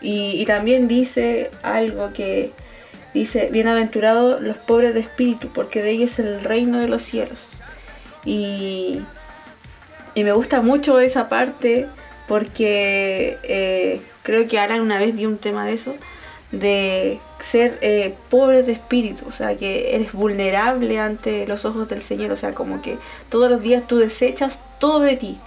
Y 0.00 0.44
también 0.46 0.88
dice 0.88 1.50
algo 1.62 2.12
que 2.12 2.52
dice, 3.14 3.48
bienaventurados 3.52 4.40
los 4.40 4.56
pobres 4.56 4.94
de 4.94 5.00
espíritu, 5.00 5.48
porque 5.52 5.82
de 5.82 5.90
ellos 5.90 6.12
es 6.12 6.18
el 6.20 6.40
reino 6.42 6.78
de 6.78 6.88
los 6.88 7.02
cielos. 7.02 7.48
Y, 8.24 9.00
y 10.14 10.24
me 10.24 10.32
gusta 10.32 10.60
mucho 10.60 11.00
esa 11.00 11.28
parte 11.28 11.86
porque 12.28 13.38
eh, 13.42 14.00
creo 14.22 14.46
que 14.46 14.58
Alan 14.58 14.80
una 14.80 14.98
vez 14.98 15.16
dio 15.16 15.28
un 15.28 15.38
tema 15.38 15.66
de 15.66 15.72
eso, 15.72 15.94
de 16.52 17.18
ser 17.40 17.78
eh, 17.80 18.14
pobre 18.28 18.62
de 18.62 18.72
espíritu, 18.72 19.24
o 19.28 19.32
sea, 19.32 19.56
que 19.56 19.94
eres 19.94 20.12
vulnerable 20.12 20.98
ante 20.98 21.46
los 21.46 21.64
ojos 21.64 21.88
del 21.88 22.02
Señor, 22.02 22.32
o 22.32 22.36
sea, 22.36 22.54
como 22.54 22.82
que 22.82 22.98
todos 23.28 23.50
los 23.50 23.62
días 23.62 23.86
tú 23.86 23.98
desechas 23.98 24.60
todo 24.78 25.00
de 25.00 25.16
ti. 25.16 25.38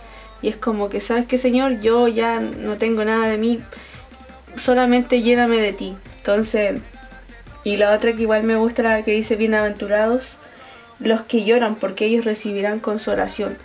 Y 0.42 0.50
es 0.50 0.58
como 0.58 0.90
que, 0.90 1.00
¿sabes 1.00 1.26
qué, 1.26 1.38
Señor? 1.38 1.80
Yo 1.80 2.10
ya 2.10 2.42
no 2.42 2.76
tengo 2.76 3.06
nada 3.06 3.28
de 3.28 3.38
mí, 3.38 3.60
solamente 4.58 5.22
lléname 5.22 5.62
de 5.62 5.72
ti. 5.72 5.96
Entonces, 6.18 6.82
y 7.64 7.78
la 7.78 7.94
otra 7.94 8.14
que 8.14 8.24
igual 8.24 8.44
me 8.44 8.56
gusta, 8.56 8.84
la 8.84 9.04
que 9.04 9.12
dice, 9.12 9.36
bienaventurados 9.36 10.38
los 11.00 11.22
que 11.22 11.44
lloran, 11.44 11.76
porque 11.76 12.06
ellos 12.06 12.26
recibirán 12.26 12.80
consolación. 12.80 13.58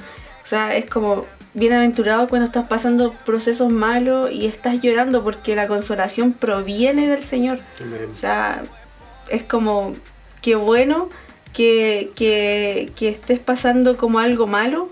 O 0.43 0.47
sea, 0.47 0.77
es 0.77 0.89
como 0.89 1.25
bienaventurado 1.55 2.29
cuando 2.29 2.47
estás 2.47 2.67
pasando 2.69 3.13
procesos 3.25 3.73
malos 3.73 4.31
y 4.31 4.47
estás 4.47 4.81
llorando 4.81 5.23
porque 5.23 5.55
la 5.55 5.67
consolación 5.67 6.33
proviene 6.33 7.09
del 7.09 7.25
Señor. 7.25 7.59
O 8.11 8.15
sea, 8.15 8.63
es 9.29 9.43
como, 9.43 9.95
qué 10.43 10.55
bueno 10.55 11.09
que, 11.53 12.11
que, 12.15 12.91
que 12.97 13.09
estés 13.09 13.41
pasando 13.41 13.97
como 13.97 14.21
algo 14.21 14.47
malo 14.47 14.89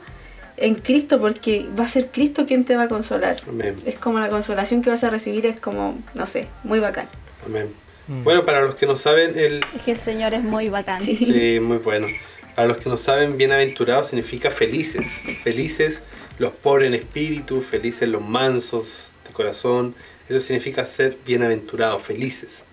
en 0.56 0.74
Cristo 0.74 1.20
porque 1.20 1.68
va 1.78 1.84
a 1.84 1.88
ser 1.88 2.10
Cristo 2.10 2.46
quien 2.46 2.64
te 2.64 2.76
va 2.76 2.84
a 2.84 2.88
consolar. 2.88 3.36
Amén. 3.48 3.76
Es 3.84 3.98
como 3.98 4.18
la 4.18 4.28
consolación 4.28 4.82
que 4.82 4.90
vas 4.90 5.04
a 5.04 5.10
recibir, 5.10 5.46
es 5.46 5.60
como, 5.60 5.98
no 6.14 6.26
sé, 6.26 6.48
muy 6.64 6.80
bacán. 6.80 7.08
Amén. 7.44 7.85
Mm. 8.08 8.24
Bueno, 8.24 8.44
para 8.44 8.62
los 8.62 8.74
que 8.76 8.86
no 8.86 8.96
saben, 8.96 9.38
el, 9.38 9.64
Es 9.74 9.82
que 9.82 9.92
el 9.92 9.98
Señor 9.98 10.34
es 10.34 10.42
muy 10.42 10.68
bacán. 10.68 11.02
Sí. 11.02 11.16
Sí, 11.16 11.60
muy 11.60 11.78
bueno. 11.78 12.06
Para 12.54 12.68
los 12.68 12.78
que 12.78 12.88
no 12.88 12.96
saben, 12.96 13.36
bienaventurados 13.36 14.08
significa 14.08 14.50
felices. 14.50 15.04
Felices 15.42 16.04
los 16.38 16.50
pobres 16.50 16.88
en 16.88 16.94
espíritu, 16.94 17.60
felices 17.60 18.08
los 18.08 18.22
mansos 18.22 19.10
de 19.26 19.32
corazón. 19.32 19.94
Eso 20.28 20.40
significa 20.40 20.86
ser 20.86 21.16
bienaventurados, 21.26 22.02
felices. 22.02 22.64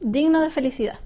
Digno 0.00 0.40
de 0.40 0.50
felicidad. 0.50 0.98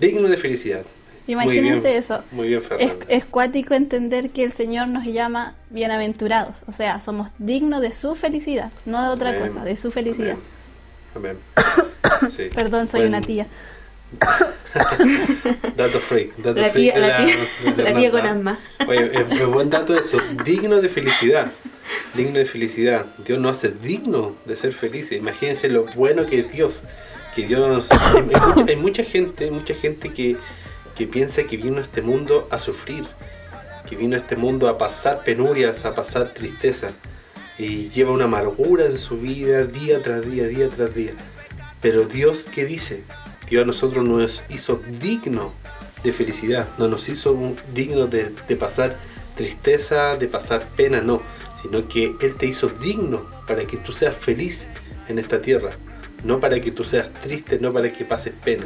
Dignos 0.00 0.30
de 0.30 0.36
felicidad. 0.36 0.82
Imagínense 1.26 1.70
Muy 1.70 1.80
bien, 1.80 1.96
eso. 1.96 2.24
Muy 2.32 2.48
bien, 2.48 2.62
Es, 2.78 2.92
es 3.08 3.24
cuático 3.24 3.74
entender 3.74 4.30
que 4.30 4.44
el 4.44 4.52
Señor 4.52 4.88
nos 4.88 5.04
llama 5.06 5.54
bienaventurados. 5.70 6.64
O 6.66 6.72
sea, 6.72 7.00
somos 7.00 7.28
dignos 7.38 7.80
de 7.80 7.92
su 7.92 8.14
felicidad, 8.14 8.72
no 8.84 9.02
de 9.02 9.08
otra 9.08 9.30
Amén. 9.30 9.40
cosa, 9.40 9.64
de 9.64 9.76
su 9.76 9.90
felicidad. 9.90 10.36
Amén. 11.14 11.38
Amén. 11.54 11.94
Sí. 12.30 12.44
Perdón, 12.54 12.86
soy 12.88 13.02
una 13.02 13.20
tía. 13.20 13.46
Dato 15.76 16.00
freak. 16.00 16.36
Dato 16.36 16.60
La 16.60 16.70
freak 16.70 16.74
tía, 16.74 16.94
de 16.94 17.00
la 17.00 17.24
tía, 17.24 17.36
de 17.76 17.82
la 17.82 17.94
tía 17.94 18.10
con 18.10 18.26
asma. 18.26 18.58
Oye, 18.86 19.10
es, 19.12 19.40
es 19.40 19.46
buen 19.46 19.70
dato 19.70 19.94
eso. 19.94 20.16
Digno 20.44 20.80
de 20.80 20.88
felicidad. 20.88 21.50
Digno 22.14 22.38
de 22.38 22.46
felicidad. 22.46 23.06
Dios 23.24 23.38
nos 23.38 23.58
hace 23.58 23.70
digno 23.70 24.34
de 24.44 24.56
ser 24.56 24.72
felices. 24.72 25.18
Imagínense 25.18 25.68
lo 25.68 25.84
bueno 25.94 26.26
que 26.26 26.40
es 26.40 26.52
Dios. 26.52 26.82
Que 27.34 27.46
Dios 27.46 27.66
nos- 27.68 27.90
hay, 27.90 28.16
hay 28.16 28.22
mucha, 28.22 28.64
hay 28.68 28.76
mucha 28.76 29.04
gente, 29.04 29.50
mucha 29.50 29.74
gente 29.74 30.10
que, 30.12 30.36
que 30.94 31.06
piensa 31.06 31.44
que 31.44 31.56
vino 31.56 31.78
a 31.78 31.82
este 31.82 32.02
mundo 32.02 32.48
a 32.50 32.58
sufrir. 32.58 33.04
Que 33.88 33.96
vino 33.96 34.14
a 34.16 34.18
este 34.18 34.36
mundo 34.36 34.68
a 34.68 34.78
pasar 34.78 35.22
penurias, 35.24 35.84
a 35.84 35.94
pasar 35.94 36.32
tristeza. 36.32 36.90
Y 37.58 37.88
lleva 37.90 38.12
una 38.12 38.24
amargura 38.24 38.86
en 38.86 38.96
su 38.98 39.18
vida 39.18 39.64
día 39.64 40.02
tras 40.02 40.28
día, 40.28 40.46
día 40.46 40.68
tras 40.68 40.94
día. 40.94 41.12
Pero 41.84 42.06
Dios, 42.06 42.48
¿qué 42.50 42.64
dice? 42.64 43.02
Dios 43.50 43.62
a 43.62 43.66
nosotros 43.66 44.08
nos 44.08 44.42
hizo 44.48 44.80
digno 45.02 45.52
de 46.02 46.14
felicidad, 46.14 46.66
no 46.78 46.88
nos 46.88 47.10
hizo 47.10 47.36
dignos 47.74 48.10
de, 48.10 48.30
de 48.48 48.56
pasar 48.56 48.96
tristeza, 49.36 50.16
de 50.16 50.26
pasar 50.26 50.66
pena, 50.76 51.02
no, 51.02 51.20
sino 51.60 51.86
que 51.86 52.14
Él 52.22 52.36
te 52.36 52.46
hizo 52.46 52.70
digno 52.70 53.26
para 53.46 53.66
que 53.66 53.76
tú 53.76 53.92
seas 53.92 54.16
feliz 54.16 54.66
en 55.08 55.18
esta 55.18 55.42
tierra, 55.42 55.72
no 56.24 56.40
para 56.40 56.58
que 56.58 56.70
tú 56.70 56.84
seas 56.84 57.12
triste, 57.12 57.58
no 57.60 57.70
para 57.70 57.92
que 57.92 58.06
pases 58.06 58.32
pena. 58.42 58.64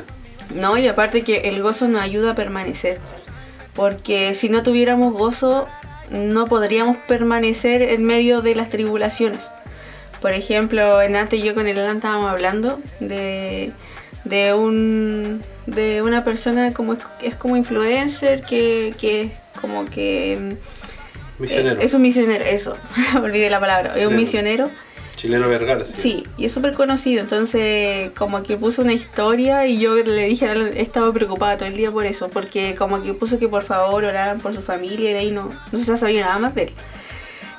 No, 0.54 0.78
y 0.78 0.87
aparte 0.87 1.22
que 1.22 1.48
el 1.48 1.61
gozo 1.61 1.88
nos 1.88 2.02
ayuda 2.02 2.31
a 2.31 2.35
permanecer. 2.37 2.98
Porque 3.74 4.37
si 4.37 4.48
no 4.48 4.62
tuviéramos 4.62 5.12
gozo, 5.12 5.66
no 6.12 6.44
podríamos 6.44 6.96
permanecer 7.09 7.83
en 7.83 8.04
medio 8.04 8.42
de 8.42 8.54
las 8.54 8.70
tribulaciones. 8.70 9.48
Por 10.20 10.33
ejemplo, 10.33 11.00
en 11.02 11.16
antes 11.16 11.42
yo 11.42 11.54
con 11.54 11.66
el 11.68 11.78
Alan 11.78 11.96
estábamos 11.96 12.31
hablando 12.31 12.81
de, 13.00 13.72
de 14.24 14.54
un 14.54 15.42
de 15.66 16.02
una 16.02 16.24
persona 16.24 16.72
como 16.72 16.94
es, 16.94 16.98
es 17.22 17.35
como 17.37 17.57
influencer 17.57 18.42
que, 18.42 18.94
que 18.98 19.20
es 19.22 19.33
como 19.61 19.85
que 19.85 20.38
mm, 20.40 21.42
Misionero, 21.42 21.81
eh, 21.81 21.85
es 21.85 21.94
un 21.94 22.02
misionero, 22.02 22.44
eso, 22.44 22.74
olvidé 23.22 23.48
la 23.50 23.61
palabra, 23.61 23.92
es 23.96 24.07
un 24.07 24.16
Misionero. 24.16 24.68
chileno 25.16 25.48
Vergara, 25.48 25.85
sí. 25.85 25.92
Sí, 25.96 26.22
y 26.37 26.46
es 26.46 26.52
súper 26.52 26.72
conocido, 26.72 27.20
entonces 27.20 28.11
como 28.16 28.42
que 28.42 28.57
puso 28.57 28.83
una 28.83 28.92
historia 28.92 29.66
y 29.66 29.78
yo 29.78 29.94
le 29.94 30.24
dije, 30.26 30.46
a 30.48 30.52
él, 30.52 30.70
he 30.74 30.83
estado 30.83 31.12
preocupada 31.12 31.57
todo 31.57 31.68
el 31.68 31.76
día 31.76 31.92
por 31.92 32.07
eso, 32.07 32.28
porque 32.28 32.74
como 32.74 33.02
que 33.02 33.14
puso 33.14 33.38
que 33.38 33.46
por 33.46 33.62
favor 33.62 34.04
oraran 34.04 34.40
por 34.40 34.54
su 34.54 34.62
familia 34.62 35.11
y 35.11 35.12
de 35.12 35.18
ahí 35.20 35.31
no, 35.31 35.50
no 35.70 35.78
se 35.78 35.96
sabía 35.96 36.22
nada 36.22 36.38
más 36.38 36.54
de 36.57 36.62
él. 36.64 36.72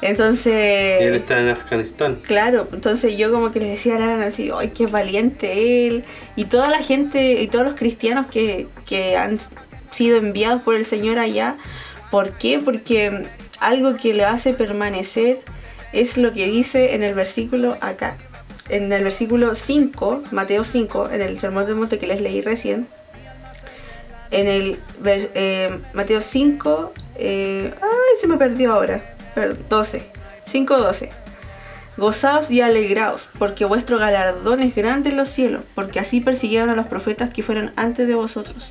Entonces... 0.01 1.01
Él 1.01 1.15
está 1.15 1.39
en 1.39 1.49
Afganistán. 1.49 2.21
Claro, 2.25 2.67
entonces 2.71 3.17
yo 3.17 3.31
como 3.31 3.51
que 3.51 3.59
les 3.59 3.71
decía 3.71 3.97
a 3.97 4.25
así, 4.25 4.49
¡ay, 4.55 4.69
qué 4.69 4.88
valiente 4.88 5.88
él! 5.88 6.05
Y 6.35 6.45
toda 6.45 6.69
la 6.69 6.81
gente 6.81 7.41
y 7.41 7.47
todos 7.47 7.65
los 7.65 7.75
cristianos 7.75 8.27
que, 8.27 8.67
que 8.85 9.17
han 9.17 9.39
sido 9.91 10.17
enviados 10.17 10.62
por 10.62 10.75
el 10.75 10.85
Señor 10.85 11.19
allá, 11.19 11.57
¿por 12.12 12.38
qué? 12.38 12.59
Porque 12.59 13.23
algo 13.59 13.95
que 13.97 14.13
le 14.13 14.25
hace 14.25 14.53
permanecer 14.53 15.39
es 15.91 16.17
lo 16.17 16.31
que 16.33 16.47
dice 16.47 16.95
en 16.95 17.03
el 17.03 17.13
versículo 17.13 17.77
acá. 17.81 18.17
En 18.69 18.93
el 18.93 19.03
versículo 19.03 19.55
5, 19.55 20.23
Mateo 20.31 20.63
5, 20.63 21.09
en 21.09 21.21
el 21.21 21.39
Sermón 21.39 21.65
del 21.65 21.75
Monte 21.75 21.97
que 21.97 22.07
les 22.07 22.21
leí 22.21 22.41
recién, 22.41 22.88
en 24.31 24.47
el 24.47 24.79
eh, 25.05 25.79
Mateo 25.93 26.21
5, 26.21 26.93
eh, 27.15 27.73
ay, 27.81 28.21
se 28.21 28.27
me 28.27 28.38
perdió 28.38 28.73
ahora, 28.73 29.17
perdón, 29.35 29.59
12, 29.69 30.03
5, 30.45 30.77
12. 30.77 31.09
Gozaos 31.97 32.49
y 32.49 32.61
alegraos, 32.61 33.27
porque 33.37 33.65
vuestro 33.65 33.97
galardón 33.97 34.61
es 34.61 34.73
grande 34.73 35.09
en 35.09 35.17
los 35.17 35.27
cielos, 35.29 35.63
porque 35.75 35.99
así 35.99 36.21
persiguieron 36.21 36.69
a 36.69 36.75
los 36.75 36.87
profetas 36.87 37.29
que 37.31 37.43
fueron 37.43 37.73
antes 37.75 38.07
de 38.07 38.15
vosotros. 38.15 38.69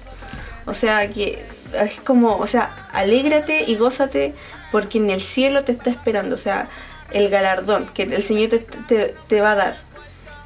O 0.65 0.73
sea 0.75 1.09
que 1.11 1.45
es 1.79 2.01
como, 2.01 2.37
o 2.39 2.47
sea, 2.47 2.71
alégrate 2.93 3.65
y 3.67 3.77
gózate, 3.77 4.35
porque 4.73 4.97
en 4.99 5.11
el 5.11 5.21
cielo 5.21 5.63
te 5.65 5.73
está 5.73 5.91
esperando, 5.91 6.35
o 6.35 6.39
sea, 6.39 6.69
el 7.11 7.29
galardón 7.29 7.87
que 7.93 8.05
el 8.05 8.23
Señor 8.23 8.49
te, 8.51 8.59
te- 8.61 9.15
te 9.29 9.41
va 9.43 9.53
a 9.53 9.57
dar. 9.57 9.77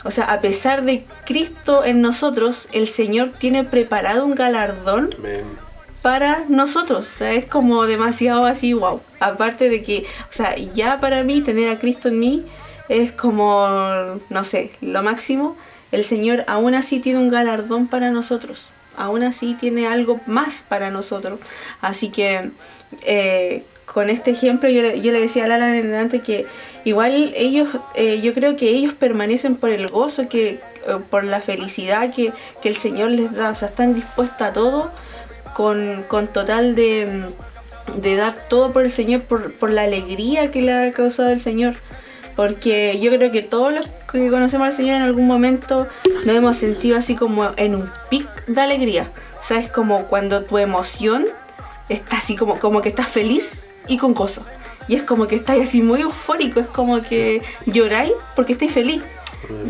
O 0.05 0.11
sea, 0.11 0.25
a 0.33 0.41
pesar 0.41 0.83
de 0.83 1.05
Cristo 1.25 1.85
en 1.85 2.01
nosotros, 2.01 2.67
el 2.73 2.89
Señor 2.89 3.31
tiene 3.39 3.63
preparado 3.63 4.25
un 4.25 4.35
galardón. 4.35 5.11
Para 6.03 6.45
nosotros. 6.49 7.07
O 7.07 7.19
sea, 7.19 7.33
es 7.33 7.47
como 7.47 7.87
demasiado 7.87 8.45
así, 8.45 8.75
wow. 8.75 9.01
Aparte 9.21 9.71
de 9.71 9.83
que, 9.83 10.05
o 10.29 10.33
sea, 10.33 10.57
ya 10.57 11.01
para 11.01 11.23
mí 11.23 11.41
tener 11.41 11.71
a 11.71 11.79
Cristo 11.79 12.09
en 12.09 12.19
mí 12.19 12.45
es 12.89 13.13
como, 13.13 14.21
no 14.29 14.45
sé, 14.45 14.73
lo 14.81 15.03
máximo. 15.03 15.57
El 15.93 16.05
Señor 16.05 16.45
aún 16.49 16.75
así 16.75 17.01
tiene 17.01 17.21
un 17.21 17.31
galardón 17.31 17.87
para 17.87 18.11
nosotros. 18.11 18.67
Aún 18.97 19.23
así 19.23 19.55
tiene 19.55 19.87
algo 19.87 20.21
más 20.27 20.65
para 20.69 20.91
nosotros. 20.91 21.39
Así 21.81 22.11
que 22.11 22.51
eh, 23.05 23.65
con 23.87 24.11
este 24.11 24.33
ejemplo 24.33 24.69
yo, 24.69 24.83
yo 24.95 25.13
le 25.13 25.21
decía 25.21 25.45
a 25.45 25.49
Lala 25.49 25.77
en 25.77 25.87
delante 25.87 26.21
que 26.21 26.47
igual 26.85 27.33
ellos, 27.37 27.69
eh, 27.95 28.21
yo 28.21 28.35
creo 28.35 28.57
que 28.57 28.71
ellos 28.71 28.93
permanecen 28.95 29.57
por 29.57 29.71
el 29.71 29.87
gozo, 29.89 30.29
que 30.29 30.49
eh, 30.49 30.61
por 31.11 31.25
la 31.25 31.41
felicidad 31.41 32.13
que, 32.13 32.33
que 32.61 32.69
el 32.69 32.77
Señor 32.77 33.11
les 33.11 33.33
da. 33.33 33.51
O 33.51 33.55
sea, 33.55 33.69
están 33.69 33.95
dispuestos 33.95 34.43
a 34.43 34.53
todo 34.53 34.91
con, 35.55 36.05
con 36.09 36.29
total 36.29 36.75
de, 36.75 37.25
de 37.97 38.17
dar 38.17 38.49
todo 38.49 38.73
por 38.73 38.85
el 38.85 38.91
Señor, 38.91 39.23
por, 39.23 39.53
por 39.53 39.71
la 39.71 39.83
alegría 39.83 40.51
que 40.51 40.63
le 40.63 40.73
ha 40.73 40.93
causado 40.93 41.31
el 41.31 41.41
Señor. 41.41 41.75
Porque 42.37 42.99
yo 42.99 43.11
creo 43.11 43.31
que 43.31 43.43
todos 43.43 43.75
los 43.75 43.87
que 44.11 44.31
conocemos 44.31 44.67
al 44.67 44.73
Señor 44.73 44.97
en 44.97 45.03
algún 45.03 45.27
momento 45.27 45.87
nos 46.25 46.35
hemos 46.35 46.57
sentido 46.57 46.97
así 46.97 47.15
como 47.15 47.51
en 47.57 47.75
un 47.75 47.91
pic 48.09 48.27
de 48.47 48.61
alegría. 48.61 49.11
O 49.39 49.45
sea, 49.45 49.59
es 49.59 49.69
como 49.69 50.05
cuando 50.07 50.43
tu 50.45 50.57
emoción 50.59 51.27
está 51.89 52.19
así 52.19 52.37
como, 52.37 52.59
como 52.59 52.81
que 52.81 52.89
estás 52.89 53.09
feliz 53.09 53.67
y 53.89 53.99
con 53.99 54.15
gozo. 54.15 54.45
Y 54.89 54.97
es 54.97 55.03
como 55.03 55.27
que 55.27 55.37
estáis 55.37 55.69
así 55.69 55.83
muy 55.83 56.01
eufórico, 56.01 56.61
es 56.61 56.67
como 56.67 57.03
que 57.03 57.43
lloráis 57.67 58.13
porque 58.35 58.53
estáis 58.53 58.73
feliz. 58.73 59.03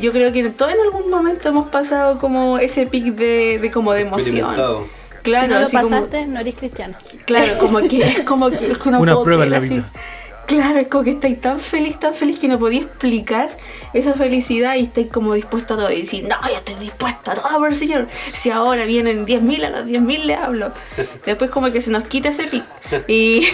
yo 0.00 0.12
creo 0.12 0.32
que 0.32 0.48
todos 0.50 0.72
en 0.72 0.80
algún 0.80 1.10
momento 1.10 1.48
hemos 1.48 1.68
pasado 1.68 2.18
como 2.18 2.58
ese 2.58 2.86
pic 2.86 3.14
de, 3.14 3.58
de 3.58 3.70
como 3.70 3.92
de 3.92 4.02
emoción. 4.02 4.54
Claro, 5.22 5.46
si 5.46 5.52
no 5.52 5.58
lo 5.60 5.66
así 5.66 5.76
como- 5.76 5.88
pasaste, 5.90 6.26
no 6.26 6.40
eres 6.40 6.54
cristiano. 6.54 6.94
Claro, 7.24 7.58
como 7.58 7.80
que 7.80 8.02
es 8.02 8.20
como 8.20 8.50
que, 8.50 8.70
es 8.72 8.78
Una 8.86 8.98
puedo 8.98 9.24
prueba 9.24 9.44
en 9.44 9.50
la 9.50 9.58
vida. 9.60 9.90
Claro, 10.46 10.78
es 10.80 10.88
como 10.88 11.04
que 11.04 11.12
estáis 11.12 11.40
tan 11.40 11.58
feliz, 11.60 11.98
tan 11.98 12.14
feliz 12.14 12.38
que 12.38 12.48
no 12.48 12.58
podía 12.58 12.80
explicar 12.82 13.50
esa 13.94 14.12
felicidad 14.14 14.74
y 14.76 14.82
estáis 14.82 15.06
como 15.08 15.34
dispuesto 15.34 15.74
a 15.74 15.76
todo. 15.76 15.90
Y 15.92 16.00
decir, 16.00 16.24
no, 16.28 16.36
yo 16.48 16.56
estoy 16.56 16.74
dispuesto 16.76 17.30
a 17.30 17.34
todo 17.34 17.58
por 17.58 17.68
el 17.70 17.76
Señor. 17.76 18.06
Si 18.32 18.50
ahora 18.50 18.84
vienen 18.84 19.24
10.000, 19.26 19.64
a 19.64 19.70
los 19.70 19.86
10.000 19.86 20.24
le 20.24 20.34
hablo. 20.34 20.72
Después 21.24 21.50
como 21.50 21.70
que 21.72 21.80
se 21.80 21.90
nos 21.90 22.04
quita 22.04 22.28
ese 22.30 22.44
pic 22.44 22.64
y, 23.08 23.46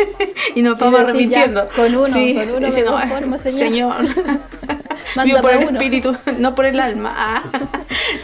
y 0.54 0.62
nos 0.62 0.78
vamos 0.78 1.00
Y 1.00 1.04
decir, 1.06 1.28
ya, 1.30 1.42
arrepintiendo. 1.44 1.68
con 1.74 1.94
uno, 1.96 2.02
con 2.34 2.50
uno 2.56 2.66
dice, 2.66 2.82
me 2.82 2.90
no, 2.90 2.92
conformo, 3.00 3.38
Señor". 3.38 3.58
Señor. 3.58 3.94
Vivo 5.24 5.40
por 5.40 5.52
el 5.52 5.58
uno. 5.68 5.70
espíritu, 5.78 6.16
no 6.38 6.54
por 6.54 6.66
el 6.66 6.78
alma. 6.80 7.12
Ah. 7.16 7.42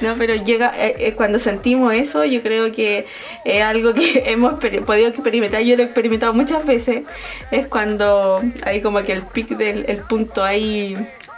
No, 0.02 0.14
pero 0.16 0.35
llega 0.35 0.72
eh, 0.76 0.94
eh, 0.98 1.12
cuando 1.14 1.38
sentimos 1.38 1.94
eso, 1.94 2.24
yo 2.24 2.42
creo 2.42 2.72
que 2.72 3.06
es 3.44 3.62
algo 3.62 3.92
que 3.92 4.24
hemos 4.26 4.54
podido 4.54 5.09
experimentar. 5.09 5.62
Yo 5.62 5.76
lo 5.76 5.83
he 5.83 5.87
experimentado 5.87 6.33
muchas 6.33 6.64
veces. 6.64 7.02
Es 7.50 7.66
cuando 7.66 8.19
hay 8.62 8.80
como 8.80 9.00
que 9.02 9.12
el 9.12 9.22
pic 9.22 9.48
del 9.48 9.85
el 9.88 9.98
punto 9.98 10.42
ahí, 10.44 10.96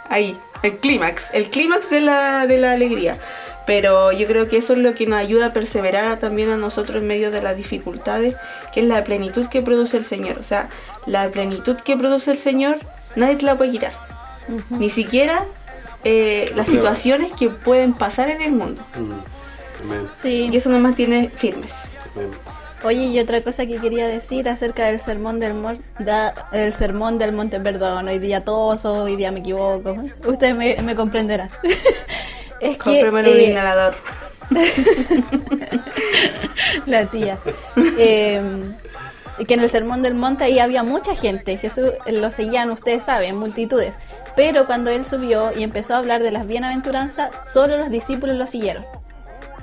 ahí, 0.09 0.37
el 0.63 0.77
clímax, 0.77 1.29
el 1.33 1.49
clímax 1.49 1.89
de 1.89 2.01
la, 2.01 2.47
de 2.47 2.57
la 2.57 2.71
alegría. 2.73 3.17
Pero 3.65 4.11
yo 4.11 4.27
creo 4.27 4.49
que 4.49 4.57
eso 4.57 4.73
es 4.73 4.79
lo 4.79 4.93
que 4.93 5.05
nos 5.07 5.19
ayuda 5.19 5.47
a 5.47 5.53
perseverar 5.53 6.19
también 6.19 6.49
a 6.49 6.57
nosotros 6.57 7.01
en 7.01 7.07
medio 7.07 7.31
de 7.31 7.41
las 7.41 7.55
dificultades, 7.55 8.35
que 8.73 8.81
es 8.81 8.87
la 8.87 9.03
plenitud 9.03 9.47
que 9.47 9.61
produce 9.61 9.95
el 9.95 10.03
Señor. 10.03 10.37
O 10.37 10.43
sea, 10.43 10.67
la 11.05 11.29
plenitud 11.29 11.77
que 11.77 11.95
produce 11.95 12.31
el 12.31 12.39
Señor, 12.39 12.79
nadie 13.15 13.37
te 13.37 13.45
la 13.45 13.57
puede 13.57 13.71
quitar. 13.71 13.93
Ni 14.69 14.89
siquiera 14.89 15.45
eh, 16.03 16.51
las 16.55 16.67
situaciones 16.67 17.31
que 17.31 17.49
pueden 17.49 17.93
pasar 17.93 18.29
en 18.29 18.41
el 18.41 18.51
mundo. 18.51 18.83
Mm. 18.99 19.83
Amén. 19.83 20.09
Sí. 20.13 20.49
Y 20.51 20.57
eso 20.57 20.69
nos 20.69 20.81
mantiene 20.81 21.29
firmes. 21.29 21.73
Amén. 22.15 22.29
Oye, 22.83 23.05
y 23.05 23.19
otra 23.19 23.41
cosa 23.41 23.65
que 23.65 23.77
quería 23.77 24.07
decir 24.07 24.47
acerca 24.49 24.87
del 24.87 24.99
sermón 24.99 25.39
del, 25.39 25.53
mor- 25.53 25.79
da- 25.99 26.33
del 26.51 26.73
sermón 26.73 27.17
del 27.17 27.31
monte, 27.33 27.59
perdón, 27.59 28.07
hoy 28.09 28.19
día 28.19 28.43
toso, 28.43 29.03
hoy 29.03 29.15
día 29.15 29.31
me 29.31 29.39
equivoco, 29.39 29.95
ustedes 30.27 30.55
me, 30.55 30.75
me 30.83 30.95
comprenderán. 30.95 31.49
es 32.59 32.77
que 32.77 33.09
un 33.09 33.13
eh, 33.39 33.49
inhalador. 33.51 33.95
la 36.85 37.05
tía, 37.05 37.37
eh, 37.97 38.41
que 39.47 39.53
en 39.53 39.59
el 39.61 39.69
sermón 39.69 40.01
del 40.01 40.15
monte 40.15 40.43
ahí 40.43 40.59
había 40.59 40.83
mucha 40.83 41.15
gente, 41.15 41.57
Jesús 41.57 41.91
eh, 42.05 42.11
lo 42.11 42.29
seguían, 42.31 42.69
ustedes 42.71 43.03
saben, 43.03 43.37
multitudes, 43.37 43.93
pero 44.35 44.65
cuando 44.65 44.91
él 44.91 45.05
subió 45.05 45.51
y 45.57 45.63
empezó 45.63 45.95
a 45.95 45.99
hablar 45.99 46.21
de 46.21 46.31
las 46.31 46.45
bienaventuranzas, 46.47 47.33
solo 47.51 47.77
los 47.77 47.89
discípulos 47.89 48.35
lo 48.35 48.47
siguieron. 48.47 48.83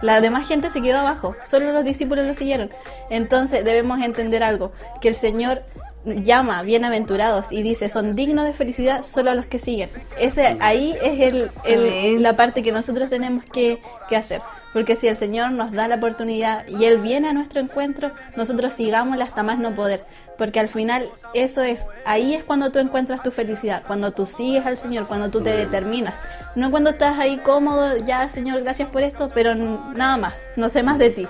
La 0.03 0.21
demás 0.21 0.49
gente 0.49 0.71
se 0.71 0.81
quedó 0.81 0.99
abajo, 0.99 1.37
solo 1.45 1.73
los 1.73 1.85
discípulos 1.85 2.25
lo 2.25 2.35
siguieron. 2.35 2.71
Entonces 3.11 3.65
debemos 3.65 4.01
entender 4.01 4.43
algo, 4.43 4.73
que 5.01 5.09
el 5.09 5.15
Señor 5.15 5.63
llama 6.05 6.63
bienaventurados 6.63 7.53
y 7.53 7.63
dice 7.63 7.91
son 7.91 8.15
dignos 8.15 8.47
de 8.47 8.55
felicidad 8.55 9.03
solo 9.03 9.31
a 9.31 9.35
los 9.35 9.47
que 9.47 9.59
siguen. 9.59 9.89
Ese 10.19 10.57
ahí 10.61 10.97
es 11.03 11.33
el, 11.65 12.23
la 12.23 12.37
parte 12.37 12.63
que 12.63 12.73
nosotros 12.73 13.11
tenemos 13.11 13.45
que, 13.45 13.81
que 14.09 14.17
hacer. 14.17 14.41
Porque 14.73 14.95
si 14.95 15.09
el 15.09 15.17
Señor 15.17 15.51
nos 15.51 15.73
da 15.73 15.89
la 15.89 15.97
oportunidad 15.97 16.67
y 16.69 16.85
Él 16.85 16.99
viene 16.99 17.29
a 17.29 17.33
nuestro 17.33 17.61
encuentro, 17.61 18.13
nosotros 18.37 18.73
sigámosle 18.73 19.25
hasta 19.25 19.43
más 19.43 19.59
no 19.59 19.75
poder. 19.75 20.05
Porque 20.41 20.59
al 20.59 20.71
final 20.71 21.07
eso 21.35 21.61
es, 21.61 21.85
ahí 22.07 22.33
es 22.33 22.43
cuando 22.45 22.73
tú 22.73 22.79
encuentras 22.79 23.23
tu 23.23 23.31
felicidad, 23.31 23.83
cuando 23.87 24.13
tú 24.13 24.25
sigues 24.25 24.65
al 24.65 24.79
Señor, 24.79 25.07
cuando 25.07 25.29
tú 25.29 25.43
te 25.43 25.55
determinas. 25.55 26.19
No 26.57 26.71
cuando 26.71 26.89
estás 26.89 27.19
ahí 27.19 27.37
cómodo, 27.37 27.99
ya 27.99 28.27
Señor, 28.31 28.63
gracias 28.63 28.89
por 28.89 29.03
esto, 29.03 29.29
pero 29.35 29.55
nada 29.55 30.17
más, 30.17 30.49
no 30.57 30.71
sé 30.71 30.83
más 30.83 30.97
de 30.97 31.11
ti. 31.11 31.29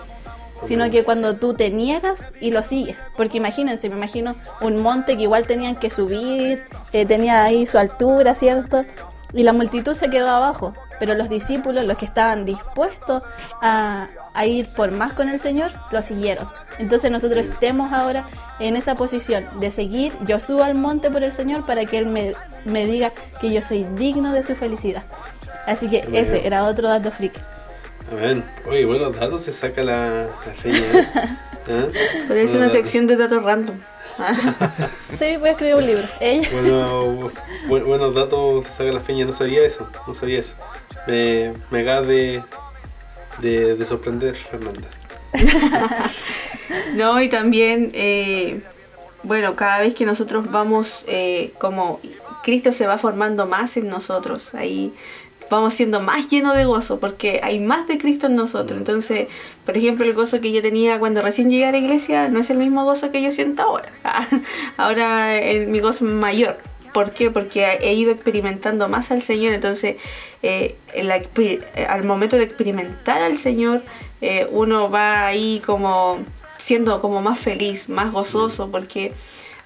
Sino 0.62 0.88
que 0.92 1.02
cuando 1.02 1.34
tú 1.34 1.54
te 1.54 1.70
niegas 1.70 2.28
y 2.40 2.52
lo 2.52 2.62
sigues. 2.62 2.98
Porque 3.16 3.38
imagínense, 3.38 3.88
me 3.88 3.96
imagino 3.96 4.36
un 4.60 4.80
monte 4.80 5.16
que 5.16 5.24
igual 5.24 5.44
tenían 5.44 5.74
que 5.74 5.90
subir, 5.90 6.62
eh, 6.92 7.04
tenía 7.04 7.42
ahí 7.42 7.66
su 7.66 7.78
altura, 7.78 8.34
¿cierto? 8.34 8.84
Y 9.32 9.42
la 9.42 9.52
multitud 9.52 9.94
se 9.94 10.08
quedó 10.08 10.28
abajo. 10.28 10.72
Pero 11.00 11.14
los 11.14 11.28
discípulos, 11.28 11.84
los 11.84 11.96
que 11.98 12.04
estaban 12.04 12.44
dispuestos 12.44 13.22
a, 13.60 14.06
a 14.34 14.46
ir 14.46 14.68
por 14.68 14.92
más 14.92 15.14
con 15.14 15.28
el 15.28 15.40
Señor, 15.40 15.72
lo 15.90 16.02
siguieron. 16.02 16.48
Entonces 16.78 17.10
nosotros 17.10 17.40
estemos 17.44 17.92
ahora 17.92 18.22
en 18.60 18.76
esa 18.76 18.94
posición 18.94 19.46
de 19.58 19.70
seguir, 19.72 20.12
yo 20.26 20.38
subo 20.38 20.62
al 20.62 20.76
monte 20.76 21.10
por 21.10 21.24
el 21.24 21.32
Señor 21.32 21.66
para 21.66 21.84
que 21.86 21.98
Él 21.98 22.06
me, 22.06 22.34
me 22.64 22.86
diga 22.86 23.10
que 23.40 23.50
yo 23.50 23.60
soy 23.62 23.84
digno 23.96 24.32
de 24.32 24.42
su 24.44 24.54
felicidad. 24.54 25.02
Así 25.66 25.88
que 25.88 26.06
ese 26.12 26.46
era 26.46 26.64
otro 26.64 26.88
dato 26.88 27.10
freak. 27.10 27.34
Amén. 28.12 28.42
Oye, 28.68 28.84
buenos 28.84 29.16
datos 29.18 29.42
se 29.42 29.52
saca 29.52 29.82
la, 29.82 30.24
la 30.24 30.52
feña. 30.54 30.78
¿eh? 30.78 31.08
¿Ah? 31.70 31.86
Pero 32.28 32.40
es 32.40 32.52
una 32.52 32.62
datos. 32.62 32.72
sección 32.76 33.06
de 33.06 33.16
datos 33.16 33.42
random. 33.42 33.76
Sí, 35.14 35.36
voy 35.38 35.48
a 35.48 35.52
escribir 35.52 35.74
un 35.76 35.86
libro. 35.86 36.04
Ella. 36.20 36.48
Bueno, 36.52 37.30
bu- 37.68 37.84
buenos 37.84 38.14
datos 38.14 38.66
se 38.66 38.72
saca 38.72 38.92
la 38.92 39.00
feña. 39.00 39.24
No 39.24 39.32
sabía 39.32 39.62
eso. 39.64 39.88
No 40.06 40.14
sabía 40.14 40.40
eso. 40.40 40.54
Me, 41.06 41.52
me 41.70 41.80
acaba 41.82 42.02
de, 42.06 42.42
de, 43.40 43.76
de 43.76 43.84
sorprender, 43.86 44.34
Fernanda. 44.34 44.88
No, 46.94 47.20
y 47.20 47.28
también, 47.28 47.90
eh, 47.94 48.60
bueno, 49.24 49.56
cada 49.56 49.80
vez 49.80 49.92
que 49.94 50.04
nosotros 50.06 50.50
vamos, 50.52 51.04
eh, 51.08 51.52
como 51.58 52.00
Cristo 52.44 52.70
se 52.70 52.86
va 52.86 52.96
formando 52.96 53.44
más 53.46 53.76
en 53.76 53.88
nosotros, 53.88 54.54
ahí 54.54 54.92
vamos 55.50 55.74
siendo 55.74 56.00
más 56.00 56.30
llenos 56.30 56.56
de 56.56 56.64
gozo, 56.64 57.00
porque 57.00 57.40
hay 57.42 57.58
más 57.60 57.86
de 57.88 57.98
Cristo 57.98 58.28
en 58.28 58.36
nosotros. 58.36 58.78
Entonces, 58.78 59.26
por 59.66 59.76
ejemplo, 59.76 60.04
el 60.04 60.14
gozo 60.14 60.40
que 60.40 60.52
yo 60.52 60.62
tenía 60.62 60.98
cuando 60.98 61.22
recién 61.22 61.50
llegué 61.50 61.66
a 61.66 61.72
la 61.72 61.78
iglesia 61.78 62.28
no 62.28 62.40
es 62.40 62.50
el 62.50 62.58
mismo 62.58 62.84
gozo 62.84 63.10
que 63.10 63.20
yo 63.22 63.32
siento 63.32 63.62
ahora. 63.62 63.90
ahora 64.76 65.36
eh, 65.36 65.66
mi 65.66 65.80
gozo 65.80 66.06
es 66.06 66.12
mayor. 66.12 66.56
¿Por 66.92 67.12
qué? 67.12 67.30
Porque 67.30 67.78
he 67.82 67.94
ido 67.94 68.12
experimentando 68.12 68.88
más 68.88 69.10
al 69.10 69.22
Señor. 69.22 69.52
Entonces, 69.52 69.96
eh, 70.42 70.76
la 71.02 71.16
eh, 71.16 71.60
al 71.88 72.04
momento 72.04 72.36
de 72.36 72.44
experimentar 72.44 73.22
al 73.22 73.36
Señor, 73.36 73.82
eh, 74.20 74.48
uno 74.50 74.90
va 74.90 75.26
ahí 75.26 75.62
como 75.64 76.18
siendo 76.58 77.00
como 77.00 77.22
más 77.22 77.38
feliz, 77.38 77.88
más 77.88 78.12
gozoso, 78.12 78.70
porque 78.70 79.12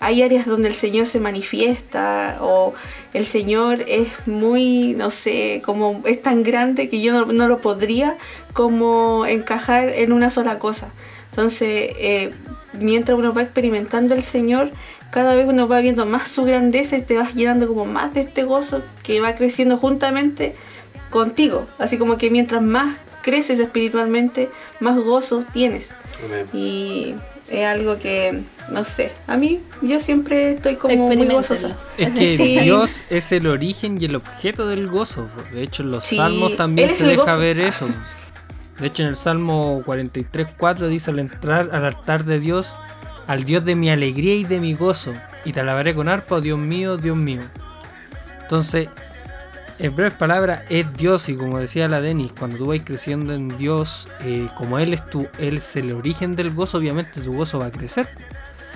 hay 0.00 0.22
áreas 0.22 0.46
donde 0.46 0.68
el 0.68 0.74
Señor 0.74 1.06
se 1.06 1.20
manifiesta 1.20 2.38
o 2.40 2.74
el 3.12 3.26
Señor 3.26 3.84
es 3.86 4.08
muy, 4.26 4.94
no 4.94 5.10
sé, 5.10 5.62
como 5.64 6.02
es 6.04 6.22
tan 6.22 6.42
grande 6.42 6.88
que 6.88 7.00
yo 7.00 7.12
no, 7.12 7.32
no 7.32 7.48
lo 7.48 7.58
podría 7.58 8.16
como 8.52 9.26
encajar 9.26 9.88
en 9.88 10.12
una 10.12 10.30
sola 10.30 10.58
cosa. 10.58 10.88
Entonces, 11.30 11.92
eh, 11.98 12.32
mientras 12.78 13.18
uno 13.18 13.32
va 13.32 13.42
experimentando 13.42 14.14
el 14.14 14.22
Señor, 14.22 14.70
cada 15.10 15.34
vez 15.34 15.48
uno 15.48 15.68
va 15.68 15.80
viendo 15.80 16.06
más 16.06 16.28
su 16.28 16.44
grandeza 16.44 16.96
y 16.96 17.02
te 17.02 17.16
vas 17.16 17.34
llenando 17.34 17.68
como 17.68 17.84
más 17.84 18.14
de 18.14 18.22
este 18.22 18.44
gozo 18.44 18.82
que 19.02 19.20
va 19.20 19.34
creciendo 19.34 19.78
juntamente 19.78 20.54
contigo. 21.10 21.66
Así 21.78 21.98
como 21.98 22.18
que 22.18 22.30
mientras 22.30 22.62
más 22.62 22.96
creces 23.22 23.58
espiritualmente, 23.60 24.48
más 24.80 24.96
gozo 24.96 25.44
tienes. 25.52 25.94
Amén. 26.24 26.46
Y 26.52 27.14
es 27.48 27.64
algo 27.66 27.98
que, 27.98 28.42
no 28.70 28.84
sé, 28.84 29.12
a 29.26 29.36
mí 29.36 29.60
yo 29.82 30.00
siempre 30.00 30.52
estoy 30.52 30.76
como 30.76 30.96
muy 31.08 31.26
gozosa. 31.28 31.76
Es 31.98 32.10
que 32.14 32.36
Sí. 32.36 32.58
Dios 32.60 33.04
es 33.10 33.32
el 33.32 33.46
origen 33.46 33.96
y 34.00 34.06
el 34.06 34.16
objeto 34.16 34.66
del 34.68 34.86
gozo. 34.88 35.28
De 35.52 35.62
hecho, 35.62 35.82
en 35.82 35.90
los 35.90 36.04
Sí, 36.04 36.16
salmos 36.16 36.56
también 36.56 36.88
se 36.90 37.06
deja 37.06 37.22
gozo. 37.24 37.38
ver 37.38 37.60
eso. 37.60 37.88
De 38.80 38.86
hecho, 38.88 39.02
en 39.02 39.08
el 39.10 39.16
Salmo 39.16 39.82
43.4 39.86 40.88
dice 40.88 41.10
al 41.10 41.18
entrar 41.20 41.68
al 41.72 41.84
altar 41.84 42.24
de 42.24 42.40
Dios, 42.40 42.74
al 43.26 43.44
Dios 43.44 43.64
de 43.64 43.76
mi 43.76 43.88
alegría 43.90 44.34
y 44.34 44.44
de 44.44 44.58
mi 44.58 44.74
gozo, 44.74 45.12
y 45.44 45.52
te 45.52 45.60
alabaré 45.60 45.94
con 45.94 46.08
arpa, 46.08 46.36
oh 46.36 46.40
Dios 46.40 46.58
mío, 46.58 46.96
Dios 46.96 47.16
mío. 47.16 47.40
Entonces, 48.42 48.88
en 49.78 49.94
breves 49.94 50.14
palabras, 50.14 50.62
es 50.68 50.92
Dios, 50.94 51.28
y 51.28 51.36
como 51.36 51.58
decía 51.58 51.88
la 51.88 52.00
Denis, 52.00 52.32
cuando 52.38 52.56
tú 52.56 52.66
vas 52.66 52.80
creciendo 52.84 53.34
en 53.34 53.48
Dios, 53.58 54.08
eh, 54.20 54.48
como 54.56 54.78
Él 54.78 54.94
es, 54.94 55.04
tu, 55.06 55.26
él 55.38 55.56
es 55.56 55.76
el 55.76 55.92
origen 55.92 56.36
del 56.36 56.52
gozo, 56.52 56.78
obviamente 56.78 57.20
tu 57.20 57.32
gozo 57.32 57.58
va 57.58 57.66
a 57.66 57.70
crecer. 57.70 58.06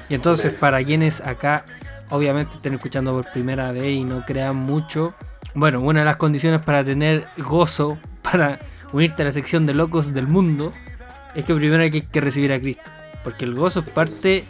Y 0.09 0.15
entonces, 0.15 0.53
para 0.53 0.83
quienes 0.83 1.21
acá, 1.21 1.65
obviamente, 2.11 2.57
estén 2.57 2.75
escuchando 2.75 3.13
por 3.13 3.31
primera 3.31 3.71
vez 3.73 3.85
y 3.85 4.05
no 4.05 4.25
crean 4.25 4.57
mucho, 4.57 5.15
bueno, 5.55 5.81
una 5.81 6.01
de 6.01 6.07
las 6.07 6.17
condiciones 6.17 6.65
para 6.65 6.83
tener 6.83 7.27
gozo, 7.37 7.99
para 8.23 8.59
unirte 8.93 9.23
a 9.23 9.27
la 9.27 9.33
sección 9.33 9.67
de 9.67 9.75
locos 9.75 10.13
del 10.13 10.27
mundo, 10.27 10.73
es 11.35 11.45
que 11.45 11.55
primero 11.55 11.83
hay 11.83 11.91
que, 11.91 12.21
recibir 12.21 12.53
a 12.53 12.59
Cristo. 12.59 12.91
Porque 13.23 13.45
el 13.45 13.55
gozo 13.55 13.81
es 13.81 13.89
parte 13.89 14.45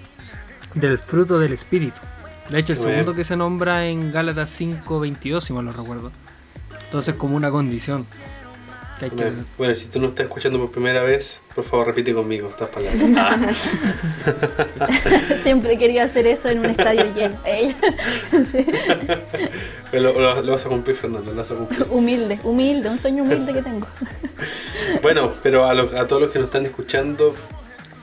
del 0.74 0.98
fruto 0.98 1.38
del 1.38 1.52
Espíritu. 1.52 2.00
De 2.48 2.58
hecho, 2.58 2.72
el 2.72 2.78
segundo 2.78 3.14
que 3.14 3.24
se 3.24 3.36
nombra 3.36 3.86
en 3.86 4.12
Gálatas 4.12 4.58
5.22, 4.58 5.40
si 5.40 5.52
mal 5.52 5.66
lo 5.66 5.72
recuerdo. 5.72 6.10
Entonces, 6.88 7.14
como 7.14 7.36
una 7.36 7.50
condición. 7.50 8.06
Que 8.98 9.04
hay 9.06 9.10
que... 9.12 9.22
Amén. 9.22 9.46
Bueno, 9.56 9.74
si 9.76 9.86
tú 9.86 10.00
no 10.00 10.08
estás 10.08 10.24
escuchando 10.26 10.58
por 10.58 10.72
primera 10.72 11.02
vez, 11.04 11.40
por 11.54 11.62
favor 11.64 11.86
repite 11.86 12.12
conmigo 12.12 12.48
estas 12.48 12.68
palabras. 12.70 13.56
Siempre 15.42 15.78
quería 15.78 16.04
hacer 16.04 16.26
eso 16.26 16.48
en 16.48 16.58
un 16.60 16.66
estadio 16.66 17.04
lleno. 17.14 17.36
Ella. 17.44 17.76
Lo, 19.92 20.12
lo- 20.20 20.42
lo 20.42 20.52
vas 20.52 20.66
a 20.66 20.68
cumplir, 20.68 20.96
Fernando, 20.96 21.30
lo 21.30 21.36
vas 21.38 21.50
a 21.50 21.54
cumplir. 21.54 21.86
Humilde, 21.90 22.38
humilde, 22.44 22.90
un 22.90 22.98
sueño 22.98 23.22
humilde 23.22 23.52
que 23.52 23.62
tengo. 23.62 23.86
Bueno, 25.02 25.32
pero 25.42 25.64
a, 25.66 25.74
lo- 25.74 25.98
a 25.98 26.06
todos 26.06 26.20
los 26.22 26.30
que 26.30 26.38
nos 26.38 26.46
están 26.46 26.64
escuchando 26.66 27.34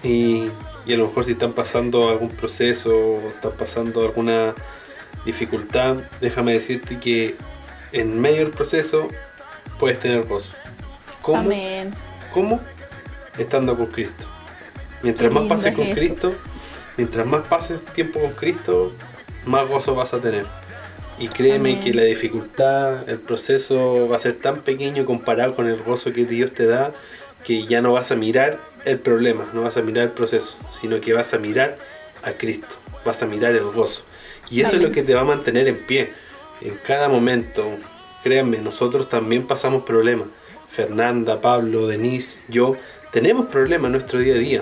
y, 0.04 0.46
y 0.86 0.94
a 0.94 0.98
lo 0.98 1.08
mejor 1.08 1.24
si 1.26 1.32
están 1.34 1.54
pasando 1.54 2.10
algún 2.10 2.30
proceso 2.30 2.90
o 2.98 3.30
están 3.30 3.52
pasando 3.58 4.02
alguna 4.02 4.54
dificultad, 5.26 5.98
déjame 6.22 6.54
decirte 6.54 7.00
que 7.00 7.36
en 7.96 8.20
medio 8.20 8.40
del 8.40 8.52
proceso 8.52 9.08
puedes 9.80 10.00
tener 10.00 10.24
gozo. 10.24 10.54
¿Cómo? 11.22 11.40
Amén. 11.40 11.92
¿Cómo? 12.34 12.60
Estando 13.38 13.76
con 13.78 13.88
Cristo. 13.88 14.26
Mientras 15.02 15.32
más 15.32 15.46
pases 15.46 15.68
es 15.68 15.76
con 15.76 15.86
eso. 15.88 15.96
Cristo, 15.96 16.36
mientras 16.98 17.26
más 17.26 17.48
pases 17.48 17.84
tiempo 17.94 18.20
con 18.20 18.32
Cristo, 18.32 18.92
más 19.46 19.68
gozo 19.68 19.96
vas 19.96 20.14
a 20.14 20.20
tener. 20.20 20.46
Y 21.18 21.30
créeme 21.30 21.72
Amén. 21.72 21.80
que 21.80 21.94
la 21.94 22.04
dificultad, 22.04 23.08
el 23.10 23.18
proceso 23.18 24.10
va 24.10 24.18
a 24.18 24.20
ser 24.20 24.36
tan 24.36 24.62
pequeño 24.62 25.06
comparado 25.06 25.56
con 25.56 25.68
el 25.68 25.82
gozo 25.82 26.12
que 26.12 26.26
Dios 26.26 26.52
te 26.54 26.66
da, 26.66 26.92
que 27.46 27.66
ya 27.66 27.82
no 27.82 27.94
vas 27.94 28.12
a 28.12 28.16
mirar 28.18 28.60
el 28.84 29.00
problema, 29.00 29.48
no 29.54 29.62
vas 29.62 29.78
a 29.78 29.82
mirar 29.82 30.04
el 30.04 30.12
proceso, 30.12 30.58
sino 30.70 31.00
que 31.00 31.14
vas 31.14 31.34
a 31.34 31.38
mirar 31.38 31.78
a 32.24 32.32
Cristo, 32.32 32.76
vas 33.06 33.24
a 33.24 33.26
mirar 33.26 33.56
el 33.56 33.64
gozo. 33.64 34.04
Y 34.50 34.62
eso 34.62 34.76
es 34.76 34.82
lo 34.82 34.92
que 34.92 35.02
te 35.02 35.16
va 35.16 35.22
a 35.22 35.26
mantener 35.26 35.68
en 35.70 35.78
pie. 35.78 36.12
En 36.62 36.78
cada 36.86 37.10
momento, 37.10 37.64
créanme, 38.24 38.60
nosotros 38.60 39.10
también 39.10 39.46
pasamos 39.46 39.84
problemas. 39.84 40.28
Fernanda, 40.70 41.42
Pablo, 41.42 41.88
Denise, 41.88 42.40
yo, 42.48 42.76
tenemos 43.12 43.46
problemas 43.48 43.88
en 43.88 43.92
nuestro 43.94 44.20
día 44.20 44.36
a 44.36 44.40
día. 44.40 44.62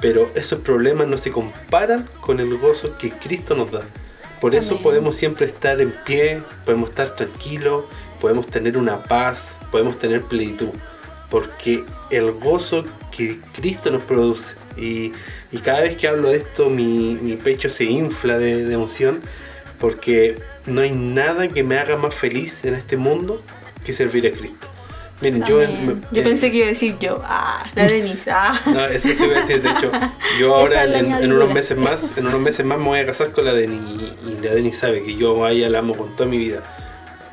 Pero 0.00 0.30
esos 0.34 0.60
problemas 0.60 1.06
no 1.06 1.16
se 1.18 1.30
comparan 1.30 2.06
con 2.20 2.40
el 2.40 2.56
gozo 2.58 2.96
que 2.98 3.10
Cristo 3.10 3.54
nos 3.54 3.70
da. 3.70 3.82
Por 4.40 4.56
eso 4.56 4.78
podemos 4.78 5.16
siempre 5.16 5.46
estar 5.46 5.80
en 5.80 5.94
pie, 6.04 6.42
podemos 6.64 6.90
estar 6.90 7.14
tranquilos, 7.14 7.84
podemos 8.20 8.46
tener 8.48 8.76
una 8.76 9.04
paz, 9.04 9.58
podemos 9.70 10.00
tener 10.00 10.22
plenitud. 10.22 10.70
Porque 11.30 11.84
el 12.10 12.32
gozo 12.32 12.84
que 13.16 13.38
Cristo 13.54 13.92
nos 13.92 14.02
produce. 14.02 14.56
Y, 14.76 15.12
y 15.52 15.58
cada 15.58 15.82
vez 15.82 15.96
que 15.96 16.08
hablo 16.08 16.30
de 16.30 16.38
esto, 16.38 16.68
mi, 16.68 17.16
mi 17.20 17.36
pecho 17.36 17.70
se 17.70 17.84
infla 17.84 18.38
de, 18.38 18.64
de 18.64 18.74
emoción. 18.74 19.22
Porque 19.82 20.36
no 20.66 20.80
hay 20.80 20.92
nada 20.92 21.48
que 21.48 21.62
me 21.64 21.76
haga 21.78 21.96
más 21.96 22.14
feliz 22.14 22.64
en 22.64 22.74
este 22.74 22.96
mundo 22.96 23.42
que 23.84 23.92
servir 23.92 24.26
a 24.28 24.30
Cristo. 24.30 24.68
Miren, 25.20 25.40
yo. 25.44 25.60
Yo 25.60 25.62
en- 25.62 26.24
pensé 26.24 26.50
que 26.52 26.58
iba 26.58 26.66
a 26.66 26.68
decir 26.70 26.96
yo, 27.00 27.20
ah, 27.24 27.64
la 27.74 27.86
Denise, 27.88 28.30
ah. 28.30 28.60
no, 28.66 28.86
eso 28.86 29.08
sí 29.12 29.24
iba 29.24 29.36
a 29.36 29.40
decir, 29.40 29.60
de 29.60 29.70
hecho, 29.70 29.90
yo 30.38 30.54
ahora 30.54 30.84
en, 30.84 31.32
unos 31.32 31.52
meses 31.52 31.76
más, 31.76 32.16
en 32.16 32.26
unos 32.28 32.40
meses 32.40 32.64
más 32.64 32.78
me 32.78 32.84
voy 32.86 33.00
a 33.00 33.06
casar 33.06 33.32
con 33.32 33.44
la 33.44 33.52
Deni 33.54 33.76
y, 33.76 34.28
y 34.30 34.38
la 34.44 34.54
Deni 34.54 34.72
sabe 34.72 35.02
que 35.02 35.16
yo 35.16 35.44
a 35.44 35.50
ella 35.50 35.68
la 35.68 35.80
amo 35.80 35.96
con 35.96 36.14
toda 36.16 36.28
mi 36.28 36.38
vida. 36.38 36.62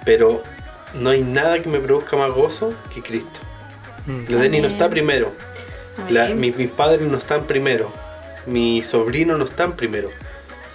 Pero 0.05 0.41
no 0.95 1.11
hay 1.11 1.21
nada 1.21 1.59
que 1.59 1.69
me 1.69 1.79
produzca 1.79 2.17
más 2.17 2.31
gozo 2.31 2.73
que 2.93 3.01
Cristo. 3.03 3.39
Mm. 4.07 4.31
La 4.33 4.37
Deni 4.41 4.61
no 4.61 4.67
está 4.69 4.89
primero, 4.89 5.31
la- 6.09 6.29
mi- 6.29 6.51
mis 6.51 6.69
padres 6.69 7.01
no 7.01 7.17
están 7.17 7.43
primero, 7.45 7.91
mis 8.47 8.87
sobrinos 8.87 9.37
no 9.37 9.45
están 9.45 9.73
primero, 9.73 10.09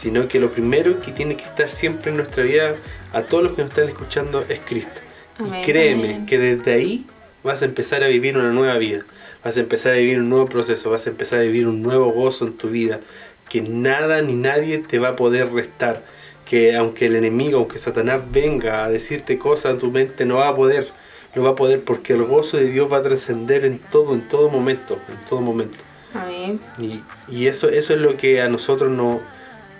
sino 0.04 0.28
que 0.28 0.38
lo 0.38 0.50
primero 0.50 1.00
que 1.00 1.12
tiene 1.12 1.34
que 1.34 1.44
estar 1.44 1.70
siempre 1.70 2.10
en 2.10 2.18
nuestra 2.18 2.44
vida, 2.44 2.74
a 3.14 3.22
todos 3.22 3.42
los 3.42 3.56
que 3.56 3.62
nos 3.62 3.70
están 3.70 3.88
escuchando, 3.88 4.44
es 4.50 4.60
Cristo. 4.60 5.00
Amén. 5.38 5.62
Y 5.62 5.64
créeme 5.64 6.08
Amén. 6.10 6.26
que 6.26 6.38
desde 6.38 6.74
ahí 6.74 7.06
vas 7.42 7.62
a 7.62 7.64
empezar 7.64 8.04
a 8.04 8.08
vivir 8.08 8.36
una 8.36 8.50
nueva 8.50 8.76
vida, 8.76 9.06
vas 9.42 9.56
a 9.56 9.60
empezar 9.60 9.94
a 9.94 9.96
vivir 9.96 10.18
un 10.18 10.28
nuevo 10.28 10.44
proceso, 10.44 10.90
vas 10.90 11.06
a 11.06 11.10
empezar 11.10 11.38
a 11.38 11.42
vivir 11.44 11.66
un 11.66 11.82
nuevo 11.82 12.12
gozo 12.12 12.46
en 12.46 12.52
tu 12.52 12.68
vida, 12.68 13.00
que 13.48 13.62
nada 13.62 14.20
ni 14.20 14.34
nadie 14.34 14.76
te 14.76 14.98
va 14.98 15.08
a 15.08 15.16
poder 15.16 15.50
restar, 15.54 16.02
que 16.44 16.76
aunque 16.76 17.06
el 17.06 17.16
enemigo, 17.16 17.56
aunque 17.56 17.78
Satanás 17.78 18.20
venga 18.30 18.84
a 18.84 18.90
decirte 18.90 19.38
cosas 19.38 19.72
en 19.72 19.78
tu 19.78 19.90
mente, 19.90 20.26
no 20.26 20.36
va 20.36 20.48
a 20.48 20.54
poder, 20.54 20.86
no 21.34 21.44
va 21.44 21.52
a 21.52 21.56
poder 21.56 21.80
porque 21.80 22.12
el 22.12 22.24
gozo 22.24 22.58
de 22.58 22.66
Dios 22.66 22.92
va 22.92 22.98
a 22.98 23.02
trascender 23.02 23.64
en 23.64 23.78
todo, 23.78 24.12
en 24.12 24.28
todo 24.28 24.50
momento, 24.50 24.98
en 25.08 25.26
todo 25.26 25.40
momento. 25.40 25.78
Amén. 26.12 26.60
Y, 26.78 27.02
y 27.26 27.46
eso, 27.46 27.70
eso 27.70 27.94
es 27.94 28.00
lo 28.00 28.18
que 28.18 28.42
a 28.42 28.50
nosotros 28.50 28.90
nos, 28.90 29.20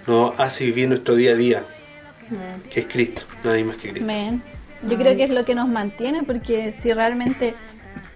nos 0.07 0.39
hace 0.39 0.65
vivir 0.67 0.89
nuestro 0.89 1.15
día 1.15 1.33
a 1.33 1.37
día, 1.37 1.63
Mm. 2.31 2.69
que 2.71 2.81
es 2.81 2.87
Cristo, 2.87 3.23
nadie 3.45 3.65
más 3.65 3.77
que 3.77 3.91
Cristo. 3.91 4.05
Amén. 4.11 4.43
Yo 4.89 4.97
creo 4.97 5.17
que 5.17 5.25
es 5.25 5.31
lo 5.31 5.45
que 5.45 5.55
nos 5.55 5.69
mantiene 5.69 6.23
porque 6.25 6.73
si 6.73 6.93
realmente 6.93 7.55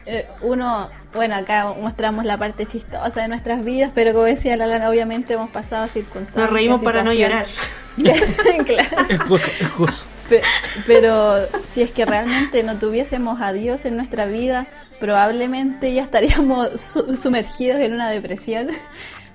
eh, 0.06 0.26
uno, 0.40 0.88
bueno, 1.14 1.34
acá 1.34 1.74
mostramos 1.80 2.24
la 2.24 2.38
parte 2.38 2.64
chistosa 2.64 3.20
de 3.20 3.28
nuestras 3.28 3.62
vidas, 3.64 3.92
pero 3.94 4.12
como 4.12 4.24
decía 4.24 4.56
la 4.56 4.66
Lana, 4.66 4.88
obviamente 4.88 5.34
hemos 5.34 5.50
pasado 5.50 5.86
circunstancias. 5.88 6.36
Nos 6.44 6.50
reímos 6.50 6.82
para 6.82 7.02
no 7.02 7.12
llorar. 7.12 7.46
claro. 8.66 8.88
Es 9.08 9.18
gozo, 9.28 9.50
es 9.60 9.76
gozo. 9.76 10.04
Pe- 10.30 10.42
Pero 10.86 11.36
si 11.66 11.82
es 11.82 11.90
que 11.90 12.04
realmente 12.06 12.62
no 12.62 12.76
tuviésemos 12.78 13.40
a 13.42 13.52
Dios 13.52 13.84
en 13.84 13.96
nuestra 13.96 14.24
vida, 14.26 14.66
probablemente 15.00 15.92
ya 15.92 16.02
estaríamos 16.02 16.80
su- 16.80 17.16
sumergidos 17.16 17.80
en 17.80 17.94
una 17.94 18.10
depresión, 18.10 18.68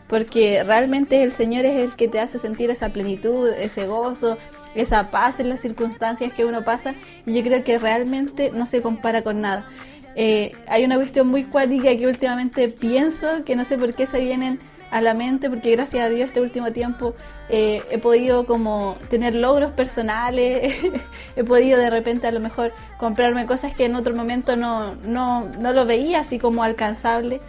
porque 0.08 0.64
realmente 0.64 1.24
el 1.24 1.32
Señor 1.32 1.66
es 1.66 1.82
el 1.82 1.96
que 1.96 2.08
te 2.08 2.20
hace 2.20 2.40
sentir 2.40 2.70
esa 2.70 2.90
plenitud, 2.90 3.50
ese 3.50 3.88
gozo, 3.88 4.38
esa 4.76 5.12
paz 5.12 5.40
en 5.40 5.50
las 5.50 5.62
circunstancias 5.62 6.34
que 6.34 6.46
uno 6.46 6.64
pasa, 6.64 6.94
y 7.26 7.34
yo 7.34 7.44
creo 7.44 7.64
que 7.64 7.78
realmente 7.78 8.52
no 8.54 8.66
se 8.66 8.82
compara 8.82 9.22
con 9.22 9.42
nada. 9.42 9.68
Eh, 10.16 10.52
hay 10.68 10.84
una 10.86 10.96
cuestión 10.96 11.28
muy 11.28 11.44
cuática 11.44 11.96
que 11.96 12.08
últimamente 12.08 12.70
pienso, 12.70 13.44
que 13.46 13.56
no 13.56 13.66
sé 13.66 13.78
por 13.78 13.94
qué 13.94 14.06
se 14.06 14.20
vienen 14.20 14.60
a 14.92 15.02
la 15.02 15.16
mente, 15.16 15.50
porque 15.50 15.72
gracias 15.72 16.06
a 16.06 16.10
Dios 16.10 16.28
este 16.28 16.40
último 16.40 16.72
tiempo 16.72 17.16
eh, 17.50 17.82
he 17.90 17.98
podido 17.98 18.46
como 18.46 18.96
tener 19.10 19.34
logros 19.34 19.72
personales, 19.72 20.76
he 21.36 21.44
podido 21.44 21.80
de 21.80 21.90
repente 21.90 22.28
a 22.28 22.32
lo 22.32 22.40
mejor 22.40 22.72
comprarme 23.00 23.48
cosas 23.48 23.74
que 23.74 23.86
en 23.86 23.96
otro 23.96 24.16
momento 24.16 24.56
no, 24.56 24.94
no, 25.06 25.50
no 25.60 25.74
lo 25.74 25.88
veía 25.88 26.20
así 26.20 26.38
como 26.38 26.64
alcanzable, 26.64 27.42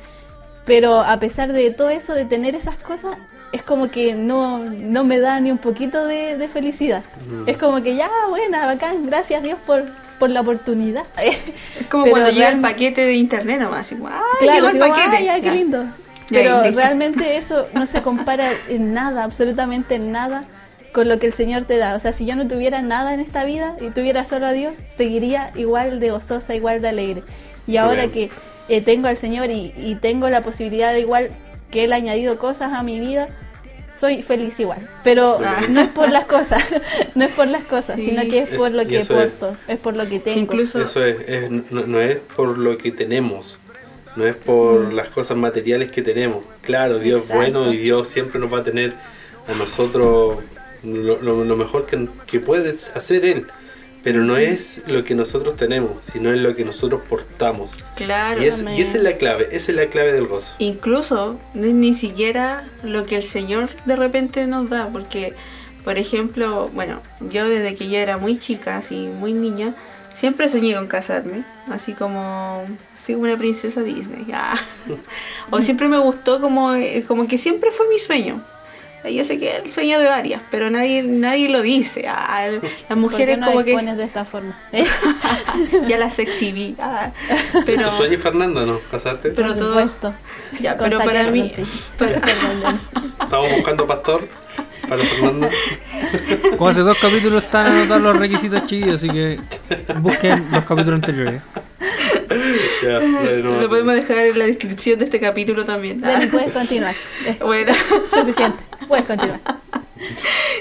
pero 0.64 1.00
a 1.00 1.18
pesar 1.20 1.52
de 1.52 1.70
todo 1.70 1.90
eso, 1.90 2.14
de 2.14 2.24
tener 2.24 2.54
esas 2.54 2.76
cosas, 2.76 3.16
es 3.52 3.62
como 3.62 3.88
que 3.88 4.14
no, 4.14 4.58
no 4.64 5.04
me 5.04 5.20
da 5.20 5.38
ni 5.40 5.50
un 5.50 5.58
poquito 5.58 6.06
de, 6.06 6.36
de 6.36 6.48
felicidad. 6.48 7.02
Es 7.46 7.56
como 7.56 7.82
que 7.82 7.94
ya, 7.94 8.10
buena, 8.28 8.66
bacán, 8.66 9.06
gracias 9.06 9.42
Dios 9.42 9.58
por, 9.64 9.84
por 10.18 10.30
la 10.30 10.40
oportunidad. 10.40 11.04
Es 11.18 11.86
como 11.88 12.04
Pero 12.04 12.16
cuando 12.16 12.30
llega 12.30 12.48
el 12.48 12.60
paquete 12.60 13.02
de 13.02 13.14
internet 13.14 13.60
nomás, 13.60 13.80
así 13.80 13.96
Claro, 13.96 14.54
llegó 14.54 14.68
el 14.68 14.78
paquete. 14.78 15.16
"Ay, 15.16 15.28
ay, 15.28 15.42
qué 15.42 15.50
lindo. 15.52 15.84
Ya, 16.30 16.40
Pero 16.62 16.62
realmente 16.74 17.36
eso 17.36 17.66
no 17.74 17.86
se 17.86 18.02
compara 18.02 18.50
en 18.68 18.94
nada, 18.94 19.22
absolutamente 19.24 19.94
en 19.96 20.10
nada 20.10 20.44
con 20.92 21.08
lo 21.08 21.18
que 21.18 21.26
el 21.26 21.32
Señor 21.32 21.64
te 21.64 21.76
da. 21.76 21.94
O 21.96 22.00
sea, 22.00 22.12
si 22.12 22.24
yo 22.24 22.36
no 22.36 22.48
tuviera 22.48 22.80
nada 22.80 23.14
en 23.14 23.20
esta 23.20 23.44
vida 23.44 23.76
y 23.80 23.90
tuviera 23.90 24.24
solo 24.24 24.46
a 24.46 24.52
Dios, 24.52 24.78
seguiría 24.96 25.50
igual 25.54 26.00
de 26.00 26.10
gozosa, 26.10 26.54
igual 26.54 26.80
de 26.80 26.88
alegre. 26.88 27.22
Y 27.66 27.76
ahora 27.78 28.08
que 28.08 28.30
eh, 28.68 28.80
tengo 28.80 29.08
al 29.08 29.16
Señor 29.16 29.50
y, 29.50 29.72
y 29.76 29.96
tengo 29.96 30.28
la 30.28 30.40
posibilidad 30.42 30.92
de 30.92 31.00
igual 31.00 31.30
que 31.70 31.84
Él 31.84 31.92
ha 31.92 31.96
añadido 31.96 32.38
cosas 32.38 32.72
a 32.72 32.82
mi 32.82 33.00
vida, 33.00 33.28
soy 33.92 34.22
feliz 34.22 34.58
igual. 34.60 34.88
Pero 35.04 35.38
Ah. 35.44 35.62
no 35.68 35.80
es 35.80 35.88
por 35.90 36.10
las 36.10 36.24
cosas, 36.24 36.62
no 37.14 37.24
es 37.24 37.32
por 37.32 37.46
las 37.48 37.64
cosas, 37.64 37.96
Sí. 37.96 38.06
sino 38.06 38.22
que 38.22 38.38
es 38.40 38.50
Es- 38.52 38.58
por 38.58 38.70
lo 38.72 38.86
que 38.86 38.98
eso 38.98 39.20
es. 39.22 39.32
es 39.68 39.78
por 39.78 39.94
lo 39.96 40.08
que 40.08 40.18
tengo. 40.20 40.40
Incluso 40.40 40.82
Eso 40.82 41.04
es, 41.04 41.16
es- 41.28 41.50
no, 41.70 41.86
no 41.86 42.00
es 42.00 42.16
por 42.36 42.58
lo 42.58 42.76
que 42.78 42.90
tenemos, 42.90 43.58
no 44.16 44.26
es 44.26 44.34
por 44.36 44.92
las 44.94 45.08
cosas 45.08 45.36
materiales 45.36 45.90
que 45.92 46.02
tenemos. 46.02 46.44
Claro, 46.62 46.98
Dios 46.98 47.22
Exacto. 47.22 47.42
es 47.44 47.52
bueno 47.52 47.72
y 47.72 47.76
Dios 47.76 48.08
siempre 48.08 48.38
nos 48.40 48.52
va 48.52 48.58
a 48.58 48.64
tener 48.64 48.94
a 49.48 49.54
nosotros 49.58 50.38
lo, 50.84 51.20
lo- 51.22 51.44
lo 51.44 51.56
mejor 51.56 51.86
que, 51.86 52.08
que 52.26 52.40
puede 52.40 52.74
hacer 52.94 53.24
Él. 53.24 53.46
Pero 54.04 54.22
no 54.22 54.36
es 54.36 54.82
lo 54.86 55.02
que 55.02 55.14
nosotros 55.14 55.56
tenemos, 55.56 56.04
sino 56.04 56.30
es 56.30 56.36
lo 56.38 56.54
que 56.54 56.64
nosotros 56.64 57.00
portamos. 57.08 57.82
Claro. 57.96 58.42
Y, 58.42 58.46
es- 58.46 58.62
y 58.76 58.82
esa 58.82 58.98
es 58.98 59.02
la 59.02 59.14
clave, 59.16 59.48
esa 59.50 59.72
es 59.72 59.76
la 59.78 59.86
clave 59.86 60.12
del 60.12 60.26
gozo. 60.26 60.54
Incluso 60.58 61.40
ni 61.54 61.94
siquiera 61.94 62.64
lo 62.82 63.06
que 63.06 63.16
el 63.16 63.24
Señor 63.24 63.70
de 63.86 63.96
repente 63.96 64.46
nos 64.46 64.68
da, 64.68 64.88
porque, 64.92 65.32
por 65.84 65.96
ejemplo, 65.98 66.70
bueno, 66.74 67.00
yo 67.20 67.48
desde 67.48 67.74
que 67.74 67.88
yo 67.88 67.96
era 67.98 68.18
muy 68.18 68.38
chica, 68.38 68.76
así 68.76 69.08
muy 69.18 69.32
niña, 69.32 69.74
siempre 70.12 70.48
soñé 70.50 70.74
con 70.74 70.86
casarme, 70.86 71.44
así 71.70 71.94
como, 71.94 72.62
así 72.94 73.14
como 73.14 73.24
una 73.24 73.38
princesa 73.38 73.82
Disney. 73.82 74.26
ah. 74.34 74.56
O 75.50 75.60
siempre 75.62 75.88
me 75.88 75.98
gustó 75.98 76.40
como, 76.42 76.74
eh, 76.74 77.04
como 77.08 77.26
que 77.26 77.38
siempre 77.38 77.70
fue 77.70 77.88
mi 77.88 77.98
sueño. 77.98 78.44
Yo 79.10 79.24
sé 79.24 79.38
que 79.38 79.56
es 79.58 79.64
el 79.64 79.72
sueño 79.72 79.98
de 79.98 80.08
varias, 80.08 80.40
pero 80.50 80.70
nadie, 80.70 81.02
nadie 81.02 81.48
lo 81.48 81.62
dice. 81.62 82.06
Ah, 82.08 82.46
las 82.50 82.60
¿Por 82.88 82.96
mujeres 82.96 83.34
qué 83.34 83.40
no 83.40 83.46
como 83.48 83.64
que 83.64 83.72
pones 83.72 83.96
de 83.96 84.04
esta 84.04 84.24
forma? 84.24 84.56
ya 85.88 85.98
las 85.98 86.18
exhibí. 86.18 86.74
ah. 86.80 87.10
Pero, 87.66 87.90
¿Tu 87.90 87.96
sueño, 87.96 88.18
Fernando, 88.18 88.64
no? 88.66 88.78
¿Casarte? 88.90 89.30
Pero 89.30 89.48
Por 89.48 89.58
todo- 89.58 89.68
supuesto. 89.80 90.14
ya, 90.60 90.76
pero 90.76 90.98
para 90.98 91.24
mí, 91.30 91.50
para-. 91.98 92.20
Estamos 93.22 93.50
buscando 93.56 93.86
pastor 93.86 94.26
para 94.88 95.02
Fernando. 95.02 95.50
Como 96.56 96.68
hace 96.68 96.80
dos 96.80 96.98
capítulos 96.98 97.42
están 97.42 97.66
anotados 97.66 98.02
los 98.02 98.16
requisitos 98.16 98.66
chiquillos, 98.66 98.94
así 98.94 99.08
que 99.08 99.38
busquen 100.00 100.46
los 100.50 100.64
capítulos 100.64 100.94
anteriores. 100.94 101.42
Ya, 102.82 103.00
no, 103.00 103.60
Lo 103.60 103.68
podemos 103.68 103.94
dejar 103.94 104.18
en 104.18 104.38
la 104.38 104.46
descripción 104.46 104.98
de 104.98 105.06
este 105.06 105.20
capítulo 105.20 105.64
también. 105.64 106.00
Dani, 106.00 106.26
puedes 106.26 106.52
continuar. 106.52 106.94
Bueno, 107.40 107.72
suficiente. 108.12 108.62
Puedes 108.86 109.06
continuar. 109.06 109.40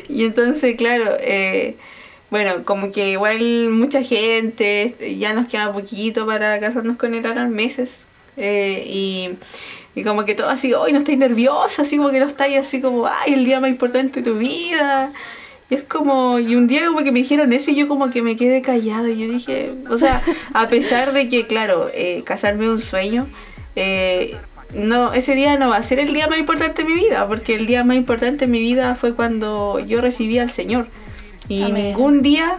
y 0.07 0.23
entonces, 0.25 0.75
claro, 0.75 1.05
eh, 1.19 1.75
bueno, 2.29 2.63
como 2.65 2.91
que 2.91 3.11
igual 3.11 3.69
mucha 3.69 4.01
gente, 4.03 4.95
ya 5.19 5.33
nos 5.33 5.47
queda 5.47 5.71
poquito 5.71 6.25
para 6.25 6.59
casarnos 6.59 6.97
con 6.97 7.13
él 7.13 7.25
ahora, 7.25 7.47
meses. 7.47 8.07
eh, 8.37 8.83
y, 8.87 9.29
y 9.95 10.03
como 10.03 10.25
que 10.25 10.33
todo 10.33 10.49
así, 10.49 10.73
hoy 10.73 10.91
no 10.91 10.99
estáis 10.99 11.17
nerviosa, 11.17 11.83
así 11.83 11.97
como 11.97 12.09
que 12.09 12.19
no 12.19 12.25
estáis 12.25 12.57
así 12.57 12.81
como, 12.81 13.05
ay, 13.07 13.33
el 13.33 13.45
día 13.45 13.59
más 13.59 13.69
importante 13.69 14.21
de 14.21 14.31
tu 14.31 14.37
vida. 14.37 15.11
Y 15.69 15.75
es 15.75 15.83
como, 15.83 16.39
y 16.39 16.55
un 16.55 16.67
día 16.67 16.87
como 16.87 17.03
que 17.03 17.11
me 17.11 17.19
dijeron 17.19 17.53
eso 17.53 17.71
y 17.71 17.75
yo 17.75 17.87
como 17.87 18.09
que 18.09 18.21
me 18.21 18.35
quedé 18.35 18.61
callada. 18.61 19.09
Y 19.09 19.19
yo 19.19 19.31
dije, 19.31 19.73
o 19.89 19.97
sea, 19.97 20.21
a 20.53 20.67
pesar 20.67 21.13
de 21.13 21.29
que, 21.29 21.45
claro, 21.45 21.89
eh, 21.93 22.23
casarme 22.25 22.65
es 22.65 22.71
un 22.71 22.81
sueño, 22.81 23.27
eh, 23.75 24.35
no, 24.73 25.13
ese 25.13 25.35
día 25.35 25.57
no 25.57 25.69
va 25.69 25.77
a 25.77 25.83
ser 25.83 25.99
el 25.99 26.13
día 26.13 26.27
más 26.27 26.39
importante 26.39 26.83
de 26.83 26.89
mi 26.89 26.95
vida, 26.95 27.27
porque 27.27 27.55
el 27.55 27.67
día 27.67 27.83
más 27.83 27.95
importante 27.95 28.45
de 28.45 28.51
mi 28.51 28.59
vida 28.59 28.95
fue 28.95 29.13
cuando 29.13 29.79
yo 29.79 30.01
recibí 30.01 30.39
al 30.39 30.49
Señor. 30.49 30.87
Y 31.47 31.63
Amén. 31.63 31.75
ningún 31.75 32.21
día 32.23 32.57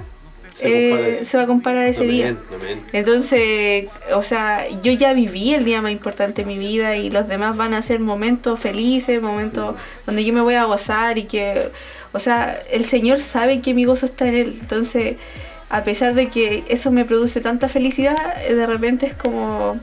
Se 0.55 1.21
eh, 1.21 1.25
se 1.25 1.37
va 1.37 1.43
a 1.43 1.47
comparar 1.47 1.85
ese 1.87 2.05
día. 2.05 2.29
Amén, 2.29 2.39
amén. 2.55 2.81
Entonces, 2.93 3.87
o 4.15 4.23
sea, 4.23 4.69
yo 4.83 4.93
ya 4.93 5.13
viví 5.13 5.53
el 5.53 5.65
día 5.65 5.83
más 5.83 5.91
importante 5.91 6.43
de 6.43 6.47
mi 6.47 6.59
vida 6.59 6.97
y 6.97 7.11
los 7.11 7.27
demás 7.27 7.57
van 7.57 7.75
a 7.75 7.83
ser 7.83 7.99
momentos 7.99 8.61
felices, 8.61 9.21
momentos 9.21 9.75
donde 10.07 10.25
yo 10.25 10.33
me 10.33 10.41
voy 10.41 10.55
a 10.55 10.65
gozar 10.65 11.19
y 11.19 11.25
que, 11.25 11.71
o 12.13 12.21
sea, 12.21 12.63
el 12.71 12.85
Señor 12.85 13.21
sabe 13.21 13.61
que 13.63 13.75
mi 13.75 13.85
gozo 13.85 14.07
está 14.07 14.29
en 14.29 14.35
Él. 14.35 14.59
Entonces, 14.61 15.17
a 15.71 15.83
pesar 15.83 16.15
de 16.15 16.29
que 16.29 16.63
eso 16.69 16.93
me 16.93 17.05
produce 17.05 17.41
tanta 17.41 17.69
felicidad, 17.69 18.17
eh, 18.47 18.55
de 18.55 18.67
repente 18.67 19.07
es 19.07 19.15
como... 19.15 19.81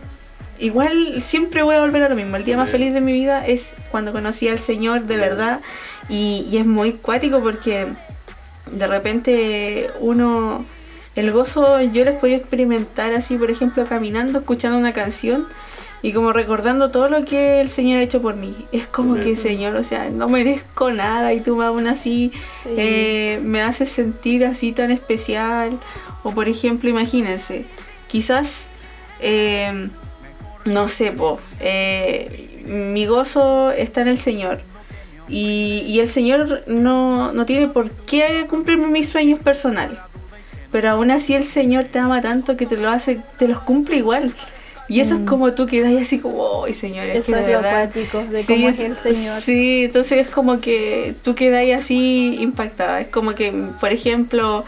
Igual 0.57 1.23
siempre 1.23 1.63
voy 1.63 1.75
a 1.75 1.81
volver 1.81 2.03
a 2.03 2.09
lo 2.09 2.15
mismo. 2.15 2.37
El 2.37 2.45
día 2.45 2.55
más 2.55 2.69
feliz 2.69 2.93
de 2.93 3.01
mi 3.01 3.13
vida 3.13 3.45
es 3.47 3.69
cuando 3.89 4.11
conocí 4.11 4.47
al 4.47 4.59
Señor 4.59 5.05
de 5.05 5.17
verdad. 5.17 5.59
Y, 6.07 6.47
y 6.51 6.57
es 6.57 6.67
muy 6.67 6.93
cuático 6.93 7.41
porque 7.41 7.87
de 8.69 8.87
repente 8.87 9.89
uno 9.99 10.63
el 11.15 11.31
gozo 11.31 11.81
yo 11.81 12.05
les 12.05 12.17
podía 12.17 12.37
experimentar 12.37 13.13
así 13.13 13.37
por 13.37 13.51
ejemplo 13.51 13.85
caminando 13.85 14.39
escuchando 14.39 14.77
una 14.77 14.93
canción 14.93 15.47
y 16.03 16.13
como 16.13 16.33
recordando 16.33 16.89
todo 16.89 17.09
lo 17.09 17.23
que 17.25 17.61
el 17.61 17.69
Señor 17.69 17.99
ha 17.99 18.01
hecho 18.01 18.21
por 18.21 18.35
mí. 18.35 18.55
Es 18.71 18.87
como 18.87 19.15
que 19.15 19.35
Señor 19.35 19.75
o 19.75 19.83
sea 19.83 20.09
no 20.09 20.27
merezco 20.29 20.89
nada 20.91 21.31
y 21.33 21.41
tú 21.41 21.61
aún 21.61 21.85
así 21.87 22.31
Sí. 22.63 22.69
eh, 22.75 23.39
me 23.43 23.61
haces 23.61 23.89
sentir 23.89 24.45
así 24.45 24.71
tan 24.71 24.89
especial. 24.89 25.77
O 26.23 26.31
por 26.31 26.47
ejemplo 26.47 26.89
imagínense 26.89 27.65
quizás 28.07 28.67
eh, 29.19 29.89
no 30.65 30.87
sé 30.87 31.11
po, 31.11 31.39
eh, 31.59 32.63
mi 32.65 33.05
gozo 33.05 33.71
está 33.71 34.01
en 34.01 34.07
el 34.07 34.17
Señor 34.17 34.61
y, 35.31 35.83
y 35.87 35.99
el 35.99 36.09
Señor 36.09 36.63
no, 36.67 37.31
no 37.31 37.45
tiene 37.45 37.67
por 37.67 37.89
qué 37.89 38.45
cumplirme 38.49 38.87
mis 38.87 39.09
sueños 39.09 39.39
personales. 39.39 39.97
Pero 40.71 40.89
aún 40.89 41.11
así 41.11 41.33
el 41.33 41.45
Señor 41.45 41.85
te 41.85 41.99
ama 41.99 42.21
tanto 42.21 42.55
que 42.57 42.65
te 42.65 42.77
lo 42.77 42.89
hace, 42.89 43.19
te 43.37 43.47
los 43.47 43.59
cumple 43.59 43.97
igual. 43.97 44.31
Y 44.87 44.99
eso 44.99 45.15
es 45.15 45.21
como 45.21 45.53
tú 45.53 45.67
quedas 45.67 45.93
así 46.01 46.19
como, 46.19 46.65
¡ay, 46.65 46.73
Señor! 46.73 47.05
es 47.05 47.13
que 47.13 47.17
Eso 47.19 47.31
de 47.31 47.39
es 47.39 47.47
lo 47.47 47.61
verdad". 47.61 47.81
acuático 47.83 48.23
de 48.29 48.43
Sí, 48.43 48.53
cómo 48.55 48.69
es 48.69 48.79
el 48.79 48.95
Señor. 48.97 49.41
Sí, 49.41 49.83
entonces 49.85 50.27
es 50.27 50.27
como 50.27 50.59
que 50.59 51.13
tú 51.23 51.33
quedas 51.33 51.63
así 51.81 52.37
impactada. 52.41 52.99
Es 53.01 53.07
como 53.07 53.33
que, 53.33 53.51
por 53.79 53.91
ejemplo, 53.93 54.65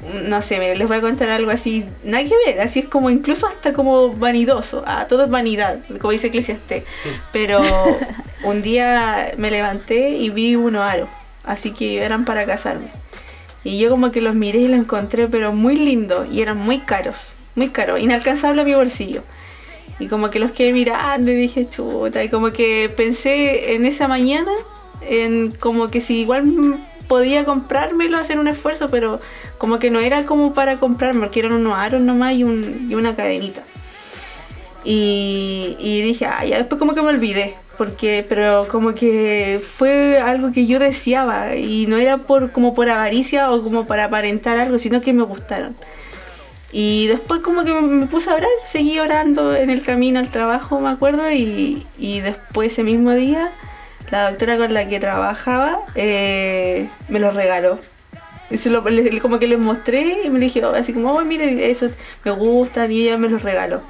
no 0.00 0.42
sé, 0.42 0.58
mire, 0.58 0.76
les 0.76 0.86
voy 0.86 0.98
a 0.98 1.00
contar 1.00 1.30
algo 1.30 1.50
así, 1.50 1.84
nada 2.04 2.22
que 2.22 2.34
ver, 2.44 2.60
así 2.60 2.80
es 2.80 2.88
como 2.88 3.08
incluso 3.08 3.46
hasta 3.46 3.72
como 3.72 4.10
vanidoso. 4.10 4.82
Ah, 4.86 5.06
todo 5.08 5.24
es 5.24 5.30
vanidad, 5.30 5.78
como 6.00 6.12
dice 6.12 6.26
Eclesiastés. 6.26 6.84
Pero 7.32 7.60
un 8.44 8.62
día 8.62 9.32
me 9.38 9.50
levanté 9.50 10.10
y 10.10 10.30
vi 10.30 10.54
unos 10.54 10.82
aros, 10.82 11.08
así 11.44 11.70
que 11.70 12.02
eran 12.02 12.24
para 12.24 12.44
casarme. 12.44 12.88
Y 13.64 13.78
yo 13.78 13.90
como 13.90 14.12
que 14.12 14.20
los 14.20 14.34
miré 14.34 14.60
y 14.60 14.68
los 14.68 14.78
encontré, 14.78 15.26
pero 15.26 15.52
muy 15.52 15.74
lindos 15.74 16.28
y 16.30 16.40
eran 16.40 16.56
muy 16.56 16.78
caros, 16.78 17.32
muy 17.56 17.68
caros, 17.68 18.00
inalcanzable 18.00 18.62
a 18.62 18.64
mi 18.64 18.74
bolsillo. 18.74 19.24
Y 19.98 20.06
como 20.06 20.30
que 20.30 20.38
los 20.38 20.52
quedé 20.52 20.72
mirando 20.72 21.32
y 21.32 21.34
dije, 21.34 21.68
chuta, 21.68 22.22
y 22.22 22.28
como 22.28 22.52
que 22.52 22.92
pensé 22.96 23.74
en 23.74 23.84
esa 23.84 24.06
mañana, 24.06 24.52
en 25.00 25.50
como 25.50 25.88
que 25.88 26.00
si 26.00 26.20
igual 26.20 26.44
podía 27.08 27.44
comprármelo, 27.44 28.16
hacer 28.18 28.38
un 28.38 28.48
esfuerzo, 28.48 28.88
pero 28.90 29.20
como 29.58 29.78
que 29.78 29.90
no 29.90 30.00
era 30.00 30.24
como 30.26 30.52
para 30.54 30.76
comprarme, 30.78 31.20
porque 31.20 31.40
eran 31.40 31.52
unos 31.52 31.74
aros 31.78 32.00
nomás 32.00 32.34
y, 32.34 32.44
un, 32.44 32.88
y 32.90 32.94
una 32.94 33.14
cadenita. 33.16 33.62
Y, 34.84 36.00
dije, 36.02 36.26
ah, 36.26 36.44
ya 36.44 36.58
después 36.58 36.78
como 36.78 36.94
que 36.94 37.02
me 37.02 37.08
olvidé, 37.08 37.54
porque, 37.76 38.24
pero 38.28 38.66
como 38.70 38.94
que 38.94 39.60
fue 39.76 40.18
algo 40.20 40.52
que 40.52 40.66
yo 40.66 40.78
deseaba 40.78 41.56
y 41.56 41.86
no 41.86 41.96
era 41.96 42.16
por 42.18 42.52
como 42.52 42.72
por 42.72 42.88
avaricia 42.88 43.50
o 43.50 43.62
como 43.62 43.86
para 43.86 44.04
aparentar 44.04 44.58
algo, 44.58 44.78
sino 44.78 45.00
que 45.00 45.12
me 45.12 45.24
gustaron. 45.24 45.74
Y 46.70 47.06
después 47.08 47.40
como 47.40 47.64
que 47.64 47.72
me- 47.72 47.80
me 47.80 48.06
puse 48.06 48.30
a 48.30 48.34
orar, 48.34 48.48
seguí 48.64 48.98
orando 49.00 49.56
en 49.56 49.70
el 49.70 49.82
camino 49.82 50.20
al 50.20 50.28
trabajo, 50.30 50.78
me 50.80 50.90
acuerdo, 50.90 51.30
y, 51.32 51.84
y 51.98 52.20
después 52.20 52.72
ese 52.72 52.82
mismo 52.84 53.12
día 53.12 53.50
la 54.10 54.30
doctora 54.30 54.56
con 54.56 54.72
la 54.74 54.88
que 54.88 55.00
trabajaba 55.00 55.80
eh, 55.94 56.88
me 57.08 57.18
lo 57.18 57.30
regaló. 57.30 57.78
Y 58.50 58.58
se 58.58 58.70
lo- 58.70 58.84
como 59.20 59.38
que 59.40 59.46
les 59.48 59.58
mostré 59.58 60.18
y 60.24 60.30
me 60.30 60.38
dije, 60.38 60.64
oh, 60.64 60.74
así 60.74 60.92
como, 60.92 61.20
mire, 61.22 61.70
eso 61.70 61.88
me 62.24 62.30
gusta, 62.30 62.86
y 62.86 63.02
ella 63.08 63.18
me 63.18 63.28
lo 63.28 63.38
regaló. 63.38 63.80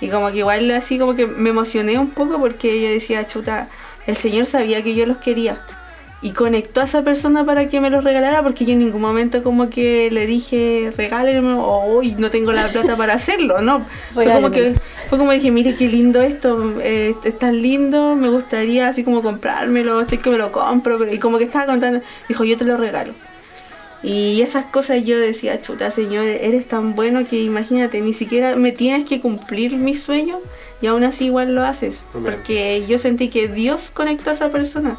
Y 0.00 0.08
como 0.08 0.30
que 0.32 0.38
igual 0.38 0.68
así 0.72 0.98
como 0.98 1.14
que 1.14 1.26
me 1.28 1.50
emocioné 1.50 1.98
un 1.98 2.10
poco 2.10 2.40
porque 2.40 2.72
ella 2.72 2.90
decía, 2.90 3.24
chuta, 3.26 3.68
el 4.08 4.16
Señor 4.16 4.46
sabía 4.46 4.82
que 4.82 4.94
yo 4.96 5.06
los 5.06 5.18
quería. 5.18 5.60
Y 6.24 6.30
conectó 6.30 6.80
a 6.80 6.84
esa 6.84 7.02
persona 7.02 7.44
para 7.44 7.68
que 7.68 7.80
me 7.80 7.90
los 7.90 8.04
regalara 8.04 8.44
porque 8.44 8.64
yo 8.64 8.72
en 8.74 8.78
ningún 8.78 9.00
momento 9.00 9.42
como 9.42 9.68
que 9.70 10.08
le 10.12 10.24
dije, 10.26 10.92
regálenme 10.96 11.54
o 11.54 11.64
hoy 11.96 12.12
no 12.16 12.30
tengo 12.30 12.52
la 12.52 12.68
plata 12.68 12.94
para 12.96 13.14
hacerlo, 13.14 13.60
¿no? 13.60 13.84
Fue 14.14 14.26
como 14.36 14.50
que 14.52 14.74
fue 15.08 15.18
como 15.18 15.32
dije, 15.32 15.50
mire 15.50 15.74
qué 15.74 15.88
lindo 15.88 16.22
esto, 16.22 16.74
eh, 16.80 17.14
es 17.24 17.38
tan 17.38 17.60
lindo, 17.60 18.14
me 18.14 18.28
gustaría 18.28 18.86
así 18.88 19.02
como 19.02 19.20
comprármelo, 19.22 20.00
estoy 20.00 20.18
que 20.18 20.30
me 20.30 20.38
lo 20.38 20.52
compro, 20.52 20.96
pero- 20.98 21.12
y 21.12 21.18
como 21.18 21.38
que 21.38 21.44
estaba 21.44 21.66
contando, 21.66 22.00
dijo, 22.28 22.44
yo 22.44 22.56
te 22.56 22.64
lo 22.64 22.76
regalo. 22.76 23.12
Y 24.04 24.40
esas 24.42 24.64
cosas 24.64 25.04
yo 25.04 25.18
decía, 25.18 25.60
chuta, 25.60 25.90
Señor, 25.90 26.24
eres 26.24 26.66
tan 26.66 26.94
bueno 26.94 27.24
que 27.28 27.40
imagínate, 27.42 28.00
ni 28.00 28.12
siquiera 28.12 28.56
me 28.56 28.72
tienes 28.72 29.04
que 29.08 29.20
cumplir 29.20 29.76
mis 29.76 30.02
sueños 30.02 30.38
y 30.80 30.86
aún 30.86 31.04
así 31.04 31.26
igual 31.26 31.54
lo 31.54 31.62
haces. 31.64 32.02
Porque 32.12 32.84
yo 32.88 32.98
sentí 32.98 33.28
que 33.28 33.46
Dios 33.48 33.90
conectó 33.94 34.30
a 34.30 34.32
esa 34.32 34.50
persona. 34.50 34.96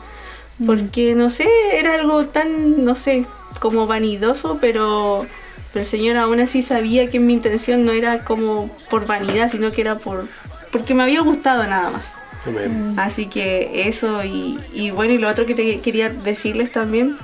Porque, 0.65 1.15
no 1.15 1.29
sé, 1.29 1.47
era 1.73 1.95
algo 1.95 2.25
tan, 2.25 2.85
no 2.85 2.95
sé, 2.95 3.25
como 3.59 3.87
vanidoso, 3.87 4.59
pero, 4.61 5.25
pero 5.71 5.81
el 5.81 5.85
Señor 5.85 6.17
aún 6.17 6.39
así 6.39 6.61
sabía 6.61 7.09
que 7.09 7.19
mi 7.19 7.33
intención 7.33 7.85
no 7.85 7.91
era 7.91 8.23
como 8.23 8.69
por 8.89 9.05
vanidad, 9.07 9.49
sino 9.49 9.71
que 9.71 9.81
era 9.81 9.97
por 9.97 10.27
porque 10.73 10.95
me 10.95 11.03
había 11.03 11.21
gustado 11.21 11.63
nada 11.67 11.91
más. 11.91 12.13
Amén. 12.45 12.95
Así 12.97 13.27
que 13.27 13.87
eso 13.87 14.23
y, 14.23 14.59
y 14.73 14.91
bueno, 14.91 15.13
y 15.13 15.17
lo 15.19 15.29
otro 15.29 15.45
que 15.45 15.55
te 15.55 15.79
quería 15.79 16.09
decirles 16.09 16.71
también, 16.71 17.17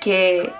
que 0.00 0.50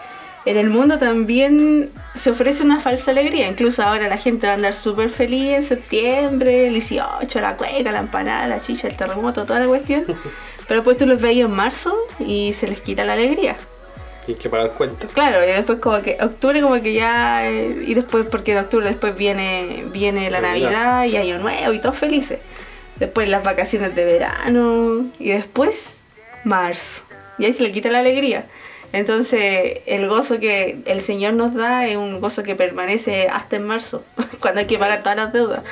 en 0.45 0.57
el 0.57 0.71
mundo 0.71 0.99
también 0.99 1.91
se 2.15 2.31
ofrece 2.31 2.63
una 2.63 2.81
falsa 2.81 3.11
alegría. 3.11 3.49
Incluso 3.49 3.83
ahora 3.83 4.09
la 4.09 4.19
gente 4.19 4.47
va 4.47 4.53
a 4.53 4.57
andar 4.57 4.75
súper 4.75 5.09
feliz 5.09 5.55
en 5.55 5.63
septiembre, 5.63 6.67
el 6.67 6.75
18, 6.75 7.41
la 7.41 7.57
cueca, 7.57 7.93
la 7.93 8.01
empanada, 8.01 8.47
la 8.47 8.61
chicha, 8.61 8.89
el 8.89 8.97
terremoto, 8.97 9.45
toda 9.45 9.61
la 9.61 9.67
cuestión. 9.67 10.05
Pero 10.69 10.83
pues 10.83 10.97
tú 10.99 11.07
los 11.07 11.21
veis 11.21 11.41
en 11.45 11.51
marzo 11.51 11.97
y 12.19 12.53
se 12.53 12.69
les 12.69 12.81
quita 12.81 13.05
la 13.05 13.15
alegría. 13.15 13.57
Hay 14.29 14.35
que 14.35 14.49
pagar 14.49 14.71
cuentas. 14.73 15.11
Claro, 15.13 15.43
y 15.43 15.49
después 15.49 15.81
como 15.81 16.01
que 16.01 16.17
octubre 16.21 16.61
como 16.61 16.81
que 16.81 16.93
ya 16.93 17.49
eh, 17.49 17.85
y 17.87 17.95
después 17.95 18.27
porque 18.31 18.53
en 18.53 18.59
octubre 18.59 18.87
después 18.87 19.17
viene 19.17 19.85
viene 19.93 20.31
la 20.31 20.41
Navidad. 20.41 20.71
Navidad 20.71 21.05
y 21.07 21.17
Año 21.17 21.39
Nuevo 21.39 21.73
y 21.73 21.81
todos 21.81 21.99
felices. 21.99 22.39
Después 22.97 23.29
las 23.29 23.43
vacaciones 23.43 23.97
de 23.97 24.05
verano 24.05 25.07
y 25.19 25.31
después 25.31 25.99
marzo. 26.45 27.03
Y 27.39 27.47
ahí 27.47 27.53
se 27.53 27.65
le 27.65 27.73
quita 27.73 27.91
la 27.91 27.99
alegría. 27.99 28.47
Entonces, 28.93 29.81
el 29.87 30.07
gozo 30.07 30.39
que 30.39 30.83
el 30.85 31.01
Señor 31.01 31.33
nos 31.33 31.55
da 31.55 31.87
es 31.87 31.97
un 31.97 32.21
gozo 32.21 32.43
que 32.43 32.55
permanece 32.55 33.27
hasta 33.27 33.57
en 33.57 33.67
marzo, 33.67 34.05
cuando 34.41 34.61
hay 34.61 34.67
que 34.67 34.79
pagar 34.79 35.03
todas 35.03 35.17
las 35.17 35.33
deudas, 35.33 35.63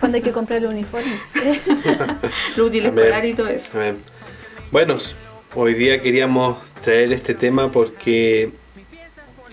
Cuando 0.00 0.16
hay 0.16 0.22
que 0.22 0.32
comprar 0.32 0.60
el 0.60 0.66
uniforme. 0.66 1.12
lo 2.56 2.64
útil 2.64 2.86
escolar 2.86 3.24
y 3.24 3.34
todo 3.34 3.48
eso. 3.48 3.68
Amén. 3.74 4.02
Bueno, 4.70 4.96
hoy 5.54 5.74
día 5.74 6.00
queríamos 6.00 6.58
traer 6.82 7.12
este 7.12 7.34
tema 7.34 7.70
porque 7.70 8.50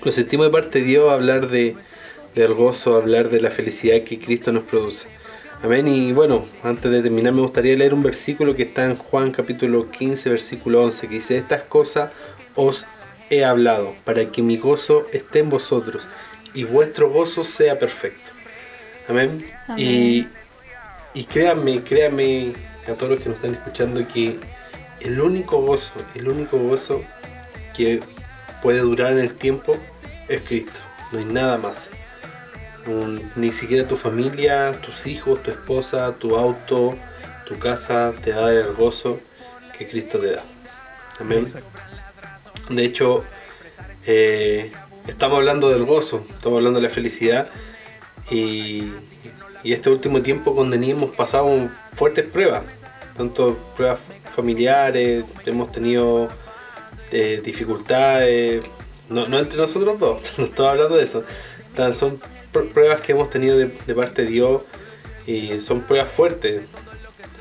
lo 0.04 0.12
sentimos 0.12 0.48
de 0.48 0.52
parte 0.52 0.80
de 0.80 0.86
Dios 0.86 1.12
hablar 1.12 1.48
de, 1.50 1.76
del 2.34 2.54
gozo, 2.54 2.96
hablar 2.96 3.30
de 3.30 3.40
la 3.40 3.52
felicidad 3.52 4.02
que 4.02 4.20
Cristo 4.20 4.52
nos 4.52 4.64
produce. 4.64 5.08
Amén. 5.64 5.88
Y 5.88 6.12
bueno, 6.12 6.46
antes 6.64 6.92
de 6.92 7.04
terminar 7.04 7.34
me 7.34 7.42
gustaría 7.42 7.76
leer 7.76 7.94
un 7.94 8.02
versículo 8.02 8.56
que 8.56 8.64
está 8.64 8.86
en 8.86 8.96
Juan 8.96 9.32
capítulo 9.32 9.92
15, 9.92 10.30
versículo 10.30 10.84
11, 10.84 11.08
que 11.08 11.16
dice, 11.16 11.38
estas 11.38 11.64
cosas 11.64 12.12
os 12.56 12.88
he 13.30 13.46
hablado 13.46 13.94
para 14.04 14.32
que 14.32 14.42
mi 14.42 14.58
gozo 14.58 15.06
esté 15.14 15.40
en 15.40 15.52
vosotros 15.52 16.08
y 16.56 16.64
vuestro 16.64 17.10
gozo 17.12 17.44
sea 17.44 17.78
perfecto. 17.78 18.32
Amén. 19.08 19.46
Amén. 19.68 19.80
Y, 19.80 20.28
y 21.14 21.26
créanme, 21.26 21.84
créanme 21.84 22.54
a 22.88 22.94
todos 22.94 23.12
los 23.12 23.20
que 23.20 23.30
nos 23.30 23.36
están 23.36 23.54
escuchando 23.54 24.06
que 24.08 24.40
el 25.04 25.20
único 25.22 25.62
gozo, 25.62 25.94
el 26.16 26.28
único 26.28 26.58
gozo 26.58 27.02
que 27.76 28.00
puede 28.62 28.80
durar 28.80 29.12
en 29.14 29.20
el 29.20 29.34
tiempo 29.34 29.76
es 30.28 30.42
Cristo. 30.44 30.80
No 31.12 31.20
hay 31.20 31.26
nada 31.26 31.58
más. 31.58 31.90
Un- 32.88 33.32
ni 33.36 33.52
siquiera 33.52 33.88
tu 33.88 33.96
familia, 33.98 34.72
tus 34.82 35.06
hijos, 35.08 35.42
tu 35.44 35.52
esposa, 35.52 36.14
tu 36.14 36.36
auto, 36.38 36.96
tu 37.46 37.58
casa 37.60 38.14
te 38.24 38.32
da 38.32 38.52
el 38.52 38.74
gozo 38.74 39.20
que 39.78 39.88
Cristo 39.88 40.20
te 40.20 40.32
da. 40.36 40.44
Amén. 41.20 41.40
Exacto. 41.40 41.68
De 42.70 42.84
hecho, 42.86 43.24
eh, 44.06 44.72
estamos 45.08 45.38
hablando 45.38 45.70
del 45.70 45.84
gozo, 45.86 46.18
estamos 46.30 46.58
hablando 46.58 46.80
de 46.80 46.88
la 46.88 46.94
felicidad 46.94 47.50
y, 48.30 48.92
y 49.64 49.74
este 49.74 49.90
último 49.90 50.22
tiempo 50.22 50.56
con 50.56 50.70
Denis 50.72 50.92
hemos 50.92 51.16
pasado 51.16 51.70
fuertes 51.96 52.26
pruebas, 52.26 52.64
tanto 53.16 53.58
pruebas 53.76 54.00
familiares, 54.32 55.26
hemos 55.46 55.72
tenido 55.72 56.28
eh, 57.12 57.42
dificultades, 57.44 58.64
no, 59.10 59.28
no 59.28 59.40
entre 59.40 59.58
nosotros 59.58 60.00
dos, 60.00 60.22
no 60.38 60.46
estamos 60.46 60.72
hablando 60.72 60.98
de 60.98 61.04
eso, 61.04 61.24
Tan- 61.76 61.94
son 61.94 62.20
pr- 62.54 62.70
pruebas 62.70 63.02
que 63.02 63.12
hemos 63.14 63.30
tenido 63.30 63.58
de, 63.58 63.68
de 63.86 63.96
parte 63.96 64.24
de 64.24 64.30
Dios 64.32 64.68
y 65.28 65.62
son 65.62 65.82
pruebas 65.82 66.12
fuertes, 66.12 66.62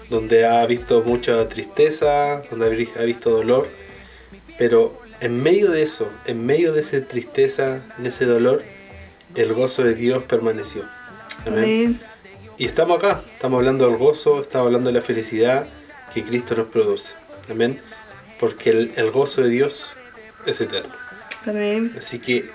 donde 0.09 0.45
ha 0.47 0.65
visto 0.67 1.03
mucha 1.03 1.49
tristeza, 1.49 2.43
donde 2.51 2.67
ha 2.67 2.69
vi- 2.71 2.89
ha 2.99 3.03
visto 3.03 3.31
dolor, 3.31 3.69
pero 4.59 4.93
en 5.21 5.43
medio 5.43 5.71
de 5.71 5.83
eso, 5.83 6.09
en 6.27 6.45
medio 6.47 6.73
de 6.73 6.81
esa 6.81 7.01
tristeza, 7.07 7.83
en 7.99 8.07
ese 8.07 8.25
dolor, 8.27 8.63
el 9.35 9.53
gozo 9.53 9.83
de 9.85 9.95
Dios 9.95 10.25
permaneció. 10.25 10.83
Amén. 11.47 11.59
Amén. 11.59 12.01
Y 12.59 12.65
estamos 12.67 12.99
acá, 12.99 13.21
estamos 13.33 13.59
hablando 13.59 13.87
del 13.89 13.97
gozo, 13.97 14.43
estamos 14.43 14.67
hablando 14.67 14.91
de 14.91 14.99
la 14.99 15.05
felicidad 15.05 15.67
que 16.13 16.25
Cristo 16.25 16.55
nos 16.57 16.67
produce. 16.69 17.15
Amén. 17.51 17.81
Porque 18.39 18.71
el, 18.71 18.93
el 18.97 19.11
gozo 19.11 19.43
de 19.43 19.49
Dios 19.51 19.93
es 20.47 20.61
eterno. 20.61 20.95
Amén. 21.47 21.93
Así 21.99 22.19
que 22.19 22.51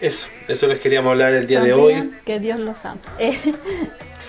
eso, 0.00 0.28
eso 0.48 0.66
les 0.66 0.80
queríamos 0.80 1.10
hablar 1.10 1.32
el 1.34 1.46
día 1.46 1.60
de 1.62 1.72
hoy. 1.72 2.10
Que 2.24 2.38
Dios 2.40 2.58
los 2.60 2.84
ama. 2.84 3.00
Eh, 3.18 3.38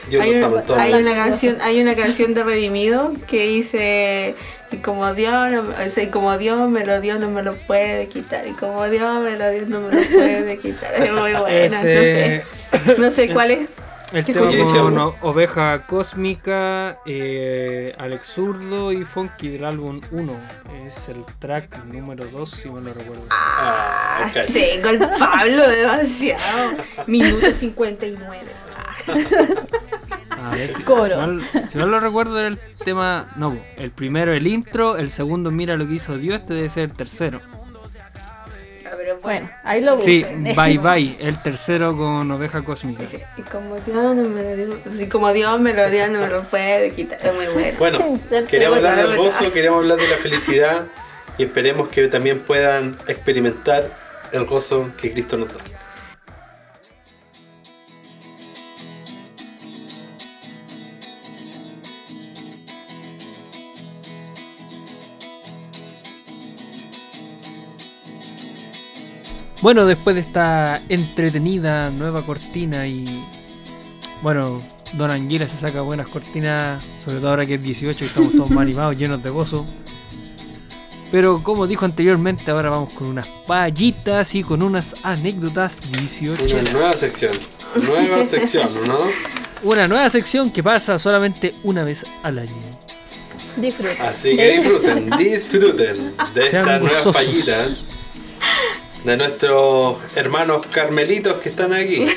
Dios 0.10 0.24
hay, 0.24 0.32
nos 0.32 0.44
ama 0.44 0.64
una, 0.74 0.82
hay 0.82 0.94
una 0.96 1.14
canción, 1.14 1.58
hay 1.62 1.80
una 1.82 1.96
canción 1.96 2.34
de 2.34 2.44
Redimido 2.44 3.14
que 3.28 3.46
dice 3.46 4.34
y 4.72 4.78
como 4.78 5.14
Dios, 5.14 5.52
no- 5.52 5.70
o 5.86 5.90
sea, 5.90 6.10
como 6.10 6.36
Dios 6.40 6.68
me 6.70 6.84
lo 6.84 7.00
dio, 7.00 7.20
no 7.20 7.30
me 7.30 7.44
lo 7.44 7.54
puede 7.68 8.08
quitar. 8.08 8.48
Y 8.48 8.52
como 8.54 8.90
Dios 8.90 9.22
me 9.22 9.38
lo 9.38 9.52
dio, 9.52 9.66
no 9.68 9.82
me 9.82 9.94
lo 10.02 10.08
puede 10.10 10.58
quitar. 10.58 10.96
Es 10.96 11.12
muy 11.12 11.34
buena. 11.34 11.66
Ese- 11.66 12.44
No 12.72 12.80
sé, 12.96 12.98
no 13.02 13.12
sé 13.12 13.30
cuál 13.34 13.52
es. 13.52 13.60
El 14.12 14.26
¿Qué 14.26 14.34
tema 14.34 14.50
con 14.50 14.98
o- 14.98 15.16
Oveja 15.22 15.84
Cósmica, 15.86 16.98
eh, 17.06 17.94
Alex 17.98 18.26
Zurdo 18.34 18.92
y 18.92 19.06
Funky 19.06 19.50
del 19.50 19.66
álbum 19.66 20.02
1. 20.12 20.34
Es 20.86 21.10
el 21.10 21.24
track 21.38 21.84
número 21.86 22.26
2, 22.26 22.50
si 22.50 22.70
mal 22.70 22.84
no 22.86 22.94
recuerdo. 22.94 23.26
Ah. 23.30 24.32
Sí, 24.48 24.66
con 24.84 24.98
Pablo 25.20 25.70
demasiado. 25.70 26.72
Minuto 27.06 27.54
59. 27.54 28.40
A 30.42 30.56
ver 30.56 30.70
si, 30.70 30.84
Coro. 30.84 31.08
si 31.08 31.16
mal, 31.16 31.42
si 31.68 31.78
mal 31.78 31.92
lo 31.92 32.00
recuerdo 32.00 32.40
era 32.40 32.48
el 32.48 32.60
tema. 32.84 33.28
No, 33.36 33.56
el 33.78 33.92
primero 33.92 34.34
el 34.34 34.48
intro, 34.48 34.98
el 34.98 35.10
segundo 35.12 35.52
mira 35.52 35.76
lo 35.78 35.88
que 35.88 35.94
hizo 35.94 36.18
Dios, 36.18 36.42
este 36.42 36.56
debe 36.56 36.70
ser 36.70 36.86
el 36.86 36.94
tercero. 36.96 37.42
Pero 39.10 39.22
bueno. 39.22 39.48
bueno, 39.48 39.60
ahí 39.64 39.82
lo 39.82 39.98
Sí, 39.98 40.20
buscan. 40.20 40.44
Bye 40.56 40.78
Bye, 40.78 41.18
el 41.20 41.42
tercero 41.42 41.98
con 41.98 42.30
Oveja 42.30 42.62
Cósmica. 42.62 43.02
Dice, 43.02 43.26
Y 43.38 43.42
como 43.42 43.76
Dios 43.80 44.16
no 44.16 44.30
me 44.30 44.44
lo 44.44 44.56
dio, 44.56 45.10
como 45.10 45.34
Dios 45.34 45.60
me 45.60 45.74
lo 45.74 45.90
dio, 45.90 46.08
no 46.10 46.20
me 46.20 46.28
lo 46.28 46.44
puede 46.44 46.92
quitar. 46.92 47.20
Es 47.26 47.34
muy 47.34 47.48
bueno. 47.48 47.78
Bueno, 47.80 48.20
queríamos 48.48 48.78
hablar 48.78 48.98
del 48.98 49.18
gozo, 49.18 49.52
queríamos 49.52 49.80
hablar 49.80 49.98
de 49.98 50.08
la 50.08 50.18
felicidad 50.18 50.86
y 51.40 51.44
esperemos 51.44 51.90
que 51.90 52.08
también 52.08 52.40
puedan 52.42 52.98
experimentar 53.08 53.90
el 54.32 54.46
gozo 54.46 54.92
que 55.02 55.12
Cristo 55.12 55.38
nos 55.38 55.52
da. 55.54 55.60
Bueno, 69.62 69.86
después 69.86 70.16
de 70.16 70.22
esta 70.22 70.82
entretenida 70.88 71.90
nueva 71.90 72.26
cortina 72.26 72.88
y. 72.88 73.26
Bueno, 74.22 74.62
Don 74.94 75.12
Anguila 75.12 75.48
se 75.48 75.58
saca 75.58 75.82
buenas 75.82 76.08
cortinas, 76.08 76.84
sobre 77.04 77.18
todo 77.18 77.30
ahora 77.30 77.46
que 77.46 77.56
es 77.56 77.62
18 77.62 78.04
y 78.04 78.08
estamos 78.08 78.36
todos 78.36 78.50
más 78.50 78.62
animados, 78.62 78.98
llenos 78.98 79.22
de 79.22 79.30
gozo. 79.30 79.66
Pero 81.12 81.44
como 81.44 81.68
dijo 81.68 81.86
anteriormente, 81.86 82.52
ahora 82.52 82.70
vamos 82.70 82.94
con 82.94 83.08
unas 83.08 83.28
payitas 83.48 84.34
y 84.36 84.44
con 84.44 84.62
unas 84.62 84.96
anécdotas 85.04 85.80
18. 85.82 86.44
Una 86.56 86.72
nueva 86.72 86.94
sección. 86.94 87.32
Nueva 87.76 88.26
sección, 88.30 88.70
¿no? 88.88 89.00
Una 89.64 89.88
nueva 89.88 90.10
sección 90.10 90.52
que 90.52 90.64
pasa 90.64 90.98
solamente 91.00 91.56
una 91.64 91.84
vez 91.84 92.06
al 92.24 92.40
año. 92.40 92.80
Disfruta. 93.58 94.10
Así 94.10 94.38
que 94.38 94.60
disfruten, 94.60 95.10
disfruten 95.18 96.14
de 96.34 96.50
Sean 96.50 96.70
estas 96.70 96.82
nuevas 96.82 97.16
payitas 97.16 97.89
de 99.04 99.18
nuestros 99.18 99.98
hermanos 100.16 100.66
carmelitos 100.68 101.40
que 101.40 101.50
están 101.50 101.74
aquí. 101.74 102.06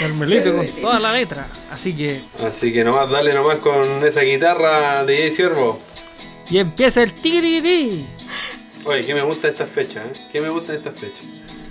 Carmelito 0.00 0.56
con 0.56 0.66
toda 0.66 0.98
la 0.98 1.12
letra. 1.12 1.48
Así 1.70 1.94
que. 1.94 2.22
Así 2.44 2.72
que 2.72 2.82
nomás 2.84 3.10
dale 3.10 3.32
nomás 3.32 3.58
con 3.58 4.04
esa 4.04 4.22
guitarra 4.22 5.04
de 5.04 5.16
Jay 5.16 5.30
Siervo. 5.30 5.78
Y 6.50 6.58
empieza 6.58 7.02
el 7.02 7.12
tiki 7.12 7.40
tiki 7.40 7.62
tiki. 7.62 8.06
Oye, 8.84 9.06
que 9.06 9.14
me 9.14 9.22
gusta 9.22 9.48
esta 9.48 9.66
fecha, 9.66 10.04
¿eh? 10.04 10.12
Que 10.30 10.40
me 10.40 10.48
gusta 10.48 10.74
esta 10.74 10.92
fecha. 10.92 11.22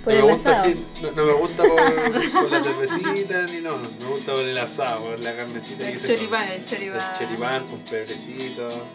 Por 0.02 0.12
no 0.12 0.18
el 0.18 0.26
me 0.26 0.32
gusta 0.32 0.62
así, 0.62 0.86
no, 1.00 1.10
no 1.12 1.24
me 1.24 1.32
gusta 1.32 1.62
por, 1.62 2.32
por 2.32 2.50
la 2.50 2.62
cervecita 2.62 3.42
ni 3.46 3.60
no, 3.62 3.78
me 3.78 4.04
gusta 4.06 4.32
por 4.34 4.44
el 4.44 4.58
asado, 4.58 5.04
por 5.04 5.18
la 5.20 5.34
carnecita 5.34 5.86
que 5.86 5.92
El 5.92 6.00
se 6.00 6.14
choripán, 6.14 6.48
el 6.48 6.66
choripán. 6.66 7.00
El 7.00 7.26
choripán 7.26 7.66
con 7.68 7.80
pebrecito. 7.84 8.86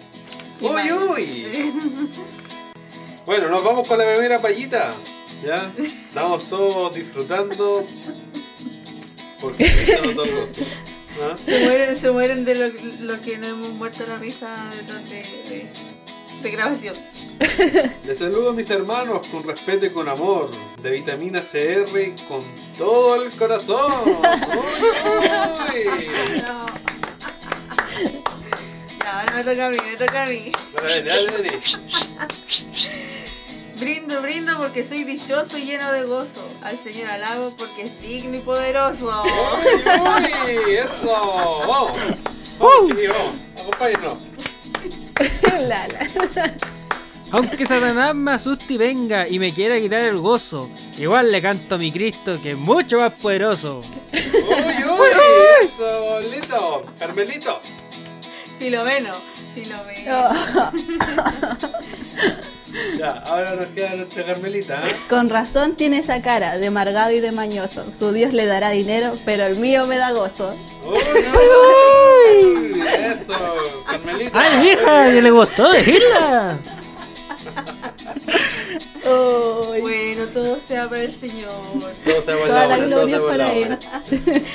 ¡Uy, 0.61 0.91
uy! 0.91 1.73
Bueno, 3.29 3.47
nos 3.47 3.63
vamos 3.63 3.87
con 3.87 3.99
la 3.99 4.11
primera 4.11 4.39
payita. 4.39 4.95
¿Ya? 5.45 5.71
Estamos 5.77 6.49
todos 6.49 6.95
disfrutando. 6.95 7.85
Porque 9.39 9.65
el 9.65 10.15
gozo. 10.15 10.63
¿Ah? 11.21 11.37
Se 11.45 11.63
mueren, 11.63 11.95
se 11.95 12.09
mueren 12.09 12.43
de 12.43 12.55
lo, 12.55 12.67
lo 13.01 13.21
que 13.21 13.37
no 13.37 13.45
hemos 13.45 13.69
muerto 13.69 14.03
la 14.07 14.17
risa 14.17 14.71
detrás 14.75 15.07
de, 15.07 15.17
de, 15.17 15.71
de 16.41 16.49
grabación. 16.49 16.95
Les 18.03 18.17
saludo 18.17 18.49
a 18.49 18.53
mis 18.53 18.67
hermanos 18.71 19.27
con 19.27 19.43
respeto 19.43 19.85
y 19.85 19.91
con 19.91 20.09
amor, 20.09 20.49
de 20.81 20.89
vitamina 20.89 21.39
CR 21.39 22.15
con 22.27 22.43
todo 22.79 23.23
el 23.23 23.31
corazón. 23.37 23.93
¡Uy, 25.71 25.87
uy! 25.87 26.41
No. 26.41 26.65
Ahora 29.05 29.33
me 29.35 29.43
toca 29.43 29.67
a 29.67 29.69
mí, 29.69 29.77
me 29.87 29.97
toca 29.97 30.23
a 30.23 30.25
mí. 30.25 30.51
Dale, 30.73 31.03
dale, 31.03 31.31
dale. 31.31 31.59
Brindo, 33.79 34.21
brindo 34.21 34.57
porque 34.57 34.83
soy 34.83 35.05
dichoso 35.05 35.57
y 35.57 35.63
lleno 35.65 35.91
de 35.93 36.03
gozo. 36.03 36.45
Al 36.61 36.77
Señor 36.77 37.09
alabo 37.09 37.53
porque 37.57 37.83
es 37.83 38.01
digno 38.01 38.35
y 38.35 38.39
poderoso. 38.39 39.23
¡Uy, 39.23 39.81
uy! 40.67 40.73
¡Eso! 40.75 41.61
¡Vamos! 41.65 41.91
¡Vamos, 42.59 42.89
chiquillos, 42.89 43.15
vamos! 43.15 43.35
¡Acompáñenos! 43.57 44.17
La, 45.67 45.87
la. 45.87 46.53
Aunque 47.31 47.65
Satanás 47.65 48.15
me 48.15 48.31
asuste 48.31 48.73
y 48.73 48.77
venga 48.77 49.27
y 49.27 49.37
me 49.37 49.53
quiera 49.53 49.79
quitar 49.79 50.01
el 50.01 50.17
gozo, 50.17 50.69
igual 50.97 51.31
le 51.31 51.41
canto 51.41 51.75
a 51.75 51.77
mi 51.77 51.91
Cristo 51.91 52.39
que 52.41 52.51
es 52.51 52.57
mucho 52.57 52.99
más 52.99 53.13
poderoso. 53.13 53.81
¡Uy, 54.11 54.83
uy! 54.83 55.09
¡Eso, 55.61 56.01
bolito! 56.01 56.81
¡Carmelito! 56.97 57.61
Filomeno, 58.57 59.13
Filomeno. 59.53 60.29
Ya, 62.97 63.11
ahora 63.25 63.55
nos 63.55 63.67
queda 63.67 63.95
nuestra 63.95 64.25
Carmelita, 64.25 64.83
¿eh? 64.85 64.95
Con 65.09 65.29
razón 65.29 65.75
tiene 65.75 65.99
esa 65.99 66.21
cara 66.21 66.57
de 66.57 66.67
amargado 66.67 67.11
y 67.11 67.19
de 67.19 67.31
mañoso. 67.31 67.91
Su 67.91 68.11
Dios 68.11 68.33
le 68.33 68.45
dará 68.45 68.69
dinero, 68.69 69.17
pero 69.25 69.45
el 69.45 69.57
mío 69.57 69.85
me 69.87 69.97
da 69.97 70.11
gozo. 70.11 70.55
¡Uy, 70.85 70.97
uy! 72.75 72.81
¡Eso! 72.81 73.33
¡Carmelita! 73.87 74.31
¡Ay, 74.39 74.59
vieja! 74.61 75.09
¿Ya 75.09 75.21
le 75.21 75.31
gustó 75.31 75.71
decirla? 75.71 76.59
Bueno, 79.81 80.25
todo 80.33 80.59
sea 80.67 80.89
para 80.89 81.03
el 81.03 81.13
Señor. 81.13 81.51
Todo 82.03 82.21
sea 82.21 82.35
Toda 82.35 82.67
la 82.67 82.77
la 82.77 82.85
gloria 82.85 83.19
la 83.19 83.27
para 83.27 83.53
él. 83.53 83.77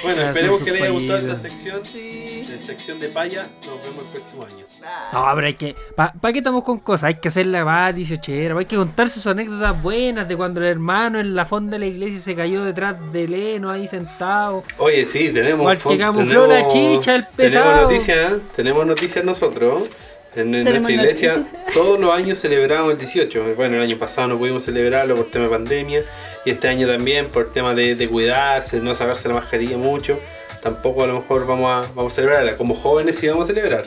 Bueno, 0.03 0.23
esperemos 0.23 0.63
que 0.63 0.73
les 0.73 0.83
haya 0.83 0.91
gustado 0.91 1.19
esta 1.19 1.41
sección. 1.41 1.81
Sí. 1.85 2.43
De 2.43 2.59
sección 2.65 3.01
de 3.01 3.09
paya, 3.09 3.49
nos 3.67 3.83
vemos 3.83 4.05
el 4.05 4.11
próximo 4.11 4.45
año. 4.45 4.65
No, 5.13 5.33
pero 5.35 5.47
hay 5.47 5.55
que. 5.55 5.75
¿Para 5.97 6.33
qué 6.33 6.39
estamos 6.39 6.63
con 6.63 6.79
cosas? 6.79 7.05
Hay 7.05 7.15
que 7.15 7.29
hacerla 7.29 7.65
va 7.65 7.93
18 7.93 8.59
Hay 8.59 8.67
que 8.67 8.77
contar 8.77 9.09
sus 9.09 9.27
anécdotas 9.27 9.81
buenas 9.83 10.29
de 10.29 10.37
cuando 10.37 10.61
el 10.61 10.67
hermano 10.67 11.19
en 11.19 11.35
la 11.35 11.47
fonda 11.47 11.73
de 11.73 11.79
la 11.81 11.87
iglesia 11.87 12.19
se 12.19 12.35
cayó 12.35 12.65
detrás 12.65 12.97
de 13.13 13.29
Leno 13.29 13.71
ahí 13.71 13.87
sentado. 13.87 14.63
Oye, 14.79 15.07
sí, 15.07 15.31
tenemos. 15.31 15.61
Igual 15.61 15.79
que 15.79 15.99
camufló 15.99 16.47
la 16.47 16.67
chicha, 16.67 17.17
el 17.17 17.27
pesado. 17.27 17.65
Tenemos 17.65 17.93
noticias, 17.93 18.33
¿eh? 18.33 18.39
tenemos 18.55 18.87
noticias 18.87 19.25
nosotros. 19.25 19.89
En, 20.37 20.55
en 20.55 20.65
nuestra 20.65 20.93
iglesia 20.93 21.45
todos 21.75 21.99
los 21.99 22.13
años 22.13 22.41
celebramos 22.41 22.93
el 22.93 22.99
18. 22.99 23.55
Bueno, 23.57 23.77
el 23.77 23.83
año 23.83 23.99
pasado 23.99 24.29
no 24.29 24.39
pudimos 24.39 24.65
celebrarlo 24.65 25.15
por 25.17 25.31
tema 25.31 25.45
de 25.45 25.51
pandemia 25.51 26.03
y 26.45 26.51
este 26.51 26.69
año 26.69 26.87
también 26.87 27.31
por 27.31 27.53
tema 27.53 27.75
de, 27.75 27.95
de 27.95 28.09
cuidarse, 28.09 28.81
no 28.81 28.95
sacarse 28.95 29.29
la 29.29 29.35
mascarilla 29.35 29.77
mucho. 29.77 30.19
Tampoco 30.63 31.05
a 31.05 31.07
lo 31.07 31.21
mejor 31.21 31.47
vamos 31.47 31.71
a, 31.71 31.93
vamos 31.95 32.13
a 32.13 32.17
celebrarla. 32.17 32.57
Como 32.57 32.75
jóvenes 32.75 33.17
sí 33.17 33.29
vamos 33.29 33.45
a 33.45 33.55
celebrar. 33.55 33.85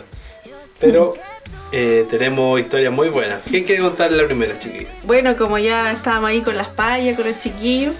Pero 0.79 1.13
eh, 1.71 2.05
tenemos 2.09 2.59
historias 2.59 2.93
muy 2.93 3.09
buenas. 3.09 3.41
¿Quién 3.49 3.63
quiere 3.63 3.81
contar 3.81 4.11
la 4.11 4.25
primera, 4.25 4.59
chiquillos? 4.59 4.89
Bueno, 5.03 5.35
como 5.35 5.57
ya 5.57 5.91
estábamos 5.91 6.29
ahí 6.29 6.41
con 6.41 6.55
las 6.55 6.69
payas, 6.69 7.15
con 7.15 7.25
los 7.25 7.39
chiquillos, 7.39 7.93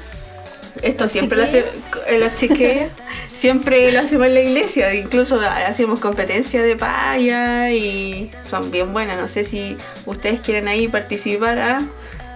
esto 0.82 1.07
siempre 1.07 1.38
lo 1.38 1.43
hace, 1.43 1.65
eh, 2.07 2.19
los 2.19 2.36
chiquillos, 2.36 2.91
siempre 3.34 3.91
lo 3.91 3.99
hacemos 3.99 4.28
en 4.28 4.34
la 4.34 4.41
iglesia, 4.41 4.93
incluso 4.93 5.39
hacemos 5.39 5.99
competencia 5.99 6.61
de 6.63 6.75
paya 6.75 7.71
y 7.71 8.32
son 8.49 8.71
bien 8.71 8.93
buenas. 8.93 9.17
No 9.17 9.28
sé 9.28 9.43
si 9.43 9.78
ustedes 10.05 10.39
quieren 10.39 10.67
ahí 10.67 10.88
participar. 10.88 11.59
¿ah? 11.59 11.82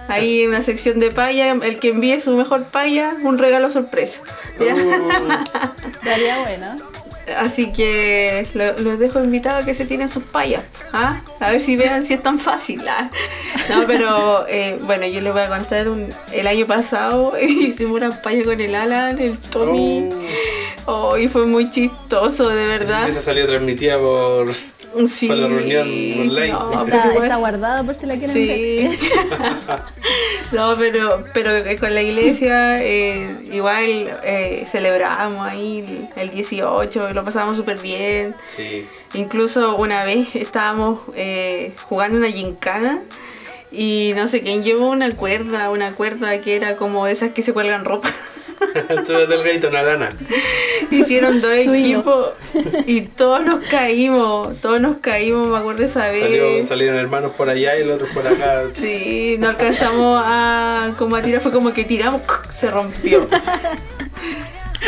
Ahí 0.08 0.42
en 0.42 0.50
una 0.50 0.62
sección 0.62 1.00
de 1.00 1.10
paya, 1.10 1.52
el 1.52 1.78
que 1.78 1.88
envíe 1.88 2.20
su 2.20 2.36
mejor 2.36 2.64
paya, 2.64 3.14
un 3.22 3.38
regalo 3.38 3.70
sorpresa. 3.70 4.22
¿ya? 4.58 4.74
Daría 6.04 6.40
bueno. 6.40 6.91
Así 7.38 7.72
que 7.72 8.46
lo- 8.54 8.78
los 8.80 8.98
dejo 8.98 9.22
invitados 9.22 9.62
a 9.62 9.66
que 9.66 9.74
se 9.74 9.84
tienen 9.84 10.08
sus 10.08 10.24
payas. 10.24 10.64
¿ah? 10.92 11.20
A 11.40 11.50
ver 11.52 11.60
si 11.60 11.76
vean 11.76 12.04
si 12.04 12.14
es 12.14 12.22
tan 12.22 12.38
fácil. 12.38 12.86
¿ah? 12.88 13.10
No, 13.68 13.86
pero 13.86 14.46
eh, 14.48 14.78
bueno, 14.82 15.06
yo 15.06 15.20
les 15.20 15.32
voy 15.32 15.42
a 15.42 15.48
contar. 15.48 15.88
Un, 15.88 16.12
el 16.32 16.46
año 16.46 16.66
pasado 16.66 17.34
hicimos 17.40 17.96
una 17.96 18.22
paya 18.22 18.42
con 18.44 18.60
el 18.60 18.74
Alan, 18.74 19.18
el 19.20 19.38
Tommy. 19.38 20.08
Oh, 20.86 21.16
y 21.16 21.28
fue 21.28 21.46
muy 21.46 21.70
chistoso, 21.70 22.48
de 22.48 22.66
verdad. 22.66 23.08
Esa 23.08 23.20
salió 23.20 23.46
transmitida 23.46 23.98
por, 23.98 24.52
Sí. 25.06 25.28
para 25.28 25.40
la 25.40 25.48
reunión 25.48 25.88
online. 26.28 26.48
No, 26.52 26.84
Está, 26.84 27.08
está 27.12 27.36
guardada 27.36 27.82
por 27.82 27.96
si 27.96 28.06
la 28.06 28.16
quieren 28.16 28.34
Sí. 28.34 28.46
ver. 28.46 28.98
no, 30.52 30.76
pero, 30.76 31.24
pero 31.32 31.50
con 31.78 31.94
la 31.94 32.02
iglesia 32.02 32.82
eh, 32.82 33.36
igual 33.52 34.18
eh, 34.24 34.64
celebramos 34.66 35.46
ahí 35.48 36.08
el 36.16 36.30
18, 36.30 37.12
lo 37.12 37.24
pasamos 37.24 37.56
súper 37.56 37.80
bien. 37.80 38.34
Sí. 38.56 38.86
Incluso 39.14 39.76
una 39.76 40.04
vez 40.04 40.34
estábamos 40.34 41.00
eh, 41.14 41.72
jugando 41.88 42.18
una 42.18 42.28
gincana 42.30 43.02
y 43.70 44.12
no 44.16 44.28
sé 44.28 44.42
quién 44.42 44.62
llevó 44.62 44.90
una 44.90 45.10
cuerda, 45.12 45.70
una 45.70 45.92
cuerda 45.92 46.40
que 46.40 46.56
era 46.56 46.76
como 46.76 47.06
esas 47.06 47.30
que 47.32 47.42
se 47.42 47.52
cuelgan 47.52 47.84
ropa. 47.84 48.10
Súbete 49.04 49.34
el 49.34 49.42
gaito, 49.42 49.68
una 49.68 49.82
lana. 49.82 50.08
Hicieron 50.90 51.40
dos 51.40 51.52
equipos 51.52 52.30
y 52.86 53.02
todos 53.02 53.44
nos 53.44 53.64
caímos, 53.66 54.60
todos 54.60 54.80
nos 54.80 55.00
caímos, 55.00 55.48
me 55.48 55.58
acuerdo 55.58 55.84
esa 55.84 56.08
vez. 56.08 56.22
Salió, 56.22 56.66
salieron 56.66 56.96
hermanos 56.96 57.32
por 57.32 57.48
allá 57.48 57.78
y 57.78 57.82
el 57.82 57.90
otro 57.90 58.06
por 58.08 58.26
acá. 58.26 58.64
Sí, 58.74 59.36
no 59.38 59.48
alcanzamos 59.48 60.22
a 60.24 60.94
como 60.98 61.16
a 61.16 61.22
tirar, 61.22 61.40
fue 61.40 61.52
como 61.52 61.72
que 61.72 61.84
tiramos, 61.84 62.22
se 62.50 62.70
rompió. 62.70 63.28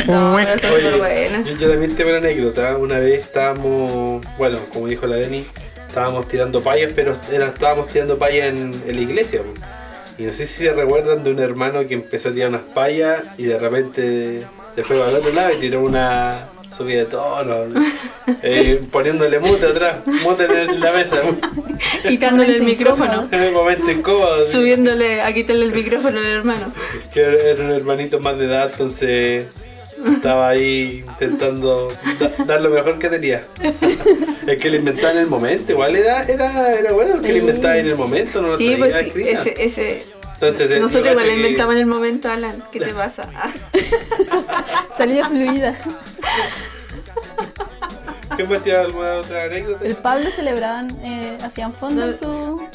No, 0.09 0.37
yo, 0.41 1.55
yo 1.55 1.71
también 1.71 1.95
tengo 1.95 2.11
una 2.11 2.19
anécdota. 2.19 2.77
Una 2.77 2.99
vez 2.99 3.21
estábamos, 3.21 4.27
bueno, 4.37 4.59
como 4.73 4.89
dijo 4.89 5.07
la 5.07 5.15
Deni, 5.15 5.47
estábamos 5.87 6.27
tirando 6.27 6.63
payas, 6.63 6.93
pero 6.95 7.17
era, 7.31 7.47
estábamos 7.47 7.87
tirando 7.89 8.19
payas 8.19 8.49
en, 8.49 8.75
en 8.87 8.97
la 8.97 9.01
iglesia. 9.01 9.43
Y 10.19 10.23
no 10.23 10.33
sé 10.33 10.47
si 10.47 10.65
se 10.65 10.73
recuerdan 10.73 11.25
de 11.25 11.31
un 11.33 11.39
hermano 11.41 11.87
que 11.87 11.95
empezó 11.95 12.29
a 12.29 12.33
tirar 12.33 12.51
unas 12.51 12.63
payas 12.75 13.23
y 13.37 13.45
de 13.45 13.59
repente 13.59 14.47
se 14.75 14.85
fue 14.85 14.97
para 14.99 15.11
el 15.11 15.17
otro 15.17 15.33
lado 15.33 15.53
y 15.55 15.61
tiró 15.61 15.81
una 15.83 16.49
subida 16.71 17.01
de 17.01 17.05
tono, 17.07 17.55
eh, 18.43 18.83
poniéndole 18.91 19.39
mute 19.39 19.67
atrás, 19.67 19.97
mute 20.25 20.45
en 20.45 20.81
la 20.81 20.93
mesa. 20.93 21.23
Quitándole 22.09 22.57
el 22.57 22.63
micrófono, 22.63 23.29
En 23.31 23.41
el 23.41 23.53
momento 23.53 23.91
incómodo. 23.91 24.47
subiéndole 24.47 25.21
a 25.23 25.33
quitarle 25.33 25.67
el 25.67 25.73
micrófono 25.73 26.19
al 26.19 26.27
hermano. 26.27 26.73
que 27.13 27.21
era 27.21 27.65
un 27.65 27.71
hermanito 27.73 28.19
más 28.21 28.39
de 28.39 28.47
edad, 28.47 28.71
entonces 28.73 29.47
estaba 30.15 30.49
ahí 30.49 31.05
intentando 31.07 31.89
da- 32.21 32.45
dar 32.45 32.61
lo 32.61 32.71
mejor 32.71 32.99
que 32.99 33.09
tenía. 33.09 33.45
El 34.47 34.59
que 34.59 34.71
lo 34.71 34.77
inventaba 34.77 35.13
en 35.13 35.19
el 35.19 35.27
momento, 35.27 35.73
igual 35.73 35.97
era, 35.97 36.25
era, 36.25 36.73
era 36.79 36.93
bueno 36.93 37.15
el 37.15 37.21
que 37.23 37.29
lo 37.29 37.35
Sí. 37.35 37.41
inventaba 37.41 37.77
en 37.79 37.87
el 37.87 37.97
momento, 37.97 38.43
no 38.43 38.49
lo 38.49 38.59
Sí, 38.59 38.75
pues 38.79 38.95
sí, 38.97 39.13
ese, 39.27 39.55
ese. 39.65 40.07
Entonces, 40.35 40.71
eh, 40.71 40.81
Nosotros 40.81 41.13
igual 41.13 41.27
que- 41.27 41.35
inventamos 41.37 41.75
en 41.75 41.81
el 41.81 41.87
momento, 41.87 42.29
Alan. 42.31 42.63
¿Qué 42.73 42.81
te 42.81 42.93
pasa? 42.95 43.31
Salió 44.99 45.25
fluida. 45.29 45.79
¿Qué 48.37 48.45
más 48.45 48.67
alguna 48.67 49.15
otra 49.15 49.45
anécdota? 49.45 49.85
¿El 49.87 49.97
Pablo 49.97 50.31
celebraban, 50.31 50.91
eh, 51.05 51.39
hacían 51.43 51.73
fondo 51.73 52.05
en 52.07 52.15
su, 52.15 52.67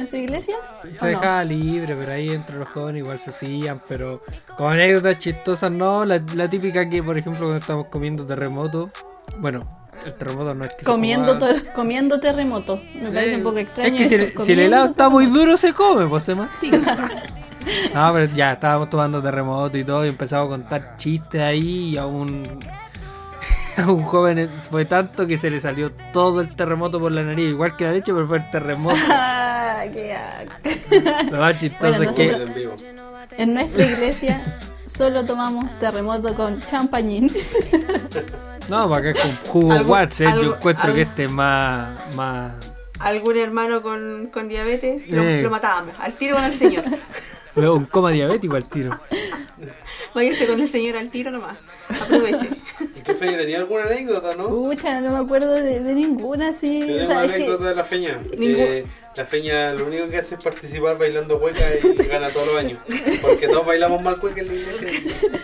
en 0.00 0.08
su 0.08 0.16
iglesia? 0.16 0.56
¿O 0.82 0.98
Se 0.98 1.04
no? 1.04 1.18
dejaba 1.18 1.44
libre, 1.44 1.94
pero 1.96 2.12
ahí 2.12 2.28
entre 2.30 2.56
los 2.56 2.68
jóvenes 2.68 3.00
igual 3.02 3.18
se 3.18 3.30
hacían, 3.30 3.80
pero 3.88 4.22
con 4.56 4.72
anécdotas 4.72 5.18
chistosas 5.18 5.70
no, 5.70 6.04
la, 6.04 6.22
la 6.34 6.48
típica 6.48 6.88
que 6.88 7.02
por 7.02 7.16
ejemplo 7.18 7.40
cuando 7.46 7.58
estamos 7.58 7.86
comiendo 7.86 8.24
terremoto, 8.26 8.90
bueno, 9.38 9.66
el 10.04 10.14
terremoto 10.14 10.54
no 10.54 10.64
es 10.64 10.72
que 10.74 10.80
se 10.80 10.84
Comiendo, 10.84 11.38
ter- 11.38 11.72
comiendo 11.72 12.20
terremoto. 12.20 12.80
Me 12.94 13.08
parece 13.10 13.32
Eh, 13.34 13.36
un 13.38 13.42
poco 13.42 13.58
extraño. 13.58 13.94
Es 13.94 13.98
que 14.00 14.04
si, 14.04 14.14
eso, 14.14 14.42
si 14.44 14.52
el 14.52 14.60
helado 14.60 14.86
está 14.86 15.08
muy 15.08 15.26
duro 15.26 15.56
se 15.56 15.72
come, 15.72 16.06
pues 16.06 16.22
se 16.24 16.34
mastica. 16.34 16.78
no, 17.94 18.12
pero 18.12 18.32
ya 18.32 18.52
estábamos 18.52 18.90
tomando 18.90 19.20
terremoto 19.20 19.76
y 19.78 19.84
todo 19.84 20.04
y 20.04 20.08
empezamos 20.10 20.46
a 20.46 20.50
contar 20.50 20.96
chistes 20.96 21.40
ahí 21.40 21.90
y 21.94 21.96
a 21.96 22.06
un, 22.06 22.42
a 23.76 23.86
un 23.90 24.02
joven 24.02 24.48
fue 24.58 24.84
tanto 24.84 25.26
que 25.26 25.36
se 25.36 25.50
le 25.50 25.60
salió 25.60 25.92
todo 26.12 26.40
el 26.40 26.54
terremoto 26.54 26.98
por 27.00 27.12
la 27.12 27.22
nariz, 27.22 27.48
igual 27.50 27.76
que 27.76 27.84
la 27.84 27.92
leche, 27.92 28.12
pero 28.12 28.26
fue 28.26 28.38
el 28.38 28.50
terremoto. 28.50 28.96
Ah, 29.08 29.84
qué. 29.92 30.16
Lo 31.30 31.38
más 31.38 31.58
chistoso 31.60 31.98
Bueno, 31.98 32.10
es 32.10 32.16
que 32.16 32.70
En 33.36 33.52
nuestra 33.54 33.84
iglesia 33.84 34.40
solo 34.86 35.24
tomamos 35.24 35.66
terremoto 35.78 36.34
con 36.34 36.60
champañín. 36.62 37.30
No, 38.68 38.88
para 38.88 39.10
acá 39.10 39.20
con 39.20 39.36
jugo 39.50 39.74
Watts, 39.82 40.22
eh, 40.22 40.28
yo 40.42 40.54
encuentro 40.56 40.94
que 40.94 41.02
este 41.02 41.24
es 41.24 41.30
más, 41.30 42.14
más... 42.16 42.52
Algún 43.00 43.36
hermano 43.36 43.82
con, 43.82 44.30
con 44.32 44.48
diabetes 44.48 45.06
lo, 45.08 45.22
Eh. 45.22 45.42
lo 45.42 45.50
matábamos. 45.50 45.94
Al 46.00 46.14
tiro 46.14 46.36
con 46.36 46.44
el 46.44 46.54
señor. 46.54 46.84
un 47.54 47.84
coma 47.84 48.10
diabético 48.10 48.56
al 48.56 48.68
tiro. 48.70 48.98
Váyase 50.16 50.46
con 50.46 50.58
el 50.58 50.66
señor 50.66 50.96
al 50.96 51.10
tiro 51.10 51.30
nomás. 51.30 51.58
Aproveche. 51.90 52.48
¿Y 52.96 53.00
tú, 53.00 53.12
Feña, 53.12 53.36
tenías 53.36 53.60
alguna 53.60 53.84
anécdota, 53.84 54.34
no? 54.34 54.48
Pucha, 54.48 54.98
no 55.02 55.10
me 55.10 55.18
acuerdo 55.18 55.52
de, 55.52 55.80
de 55.80 55.94
ninguna 55.94 56.54
tengo 56.86 57.06
sea, 57.06 57.18
una 57.18 57.26
que- 57.28 57.34
anécdota 57.34 57.68
de 57.68 57.74
la 57.74 57.84
Feña. 57.84 58.20
Ningún- 58.38 58.56
que 58.56 58.86
la 59.14 59.26
Feña 59.26 59.74
lo 59.74 59.86
único 59.86 60.08
que 60.08 60.16
hace 60.16 60.36
es 60.36 60.40
participar 60.42 60.96
bailando 60.96 61.36
hueca 61.36 61.64
y 61.84 62.02
gana 62.08 62.30
todos 62.30 62.46
los 62.46 62.56
años. 62.56 62.78
Porque 63.20 63.46
todos 63.46 63.66
bailamos 63.66 64.00
mal 64.00 64.18
hueca 64.22 64.40
en 64.40 64.46
la 64.48 64.54
iglesia. 64.54 65.00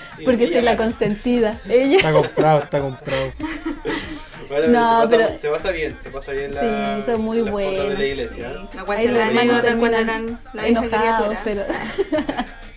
porque 0.24 0.48
soy 0.48 0.62
la 0.62 0.74
consentida. 0.78 1.60
Ella. 1.68 1.96
Está 1.98 2.12
comprado, 2.12 2.60
está 2.62 2.80
comprado. 2.80 3.32
Bueno, 4.48 4.68
No, 4.68 5.02
se, 5.02 5.06
pasa, 5.06 5.10
pero- 5.10 5.38
se 5.38 5.48
pasa 5.50 5.70
bien, 5.70 5.96
se 6.02 6.10
pasa 6.10 6.32
bien 6.32 6.54
la, 6.54 6.96
Sí, 6.96 7.02
son 7.10 7.20
muy 7.22 7.42
la 7.98 8.06
iglesia. 8.06 8.52
¿eh? 8.52 8.54
No 8.74 8.80
Ahí 8.80 8.86
cuenten 8.86 9.08
los 9.12 9.18
la 9.18 9.26
hermanos 9.28 9.54
anécdota 9.54 9.78
cuando 9.78 9.96
terminan 9.98 10.24
eran 10.24 10.38
la 10.54 10.62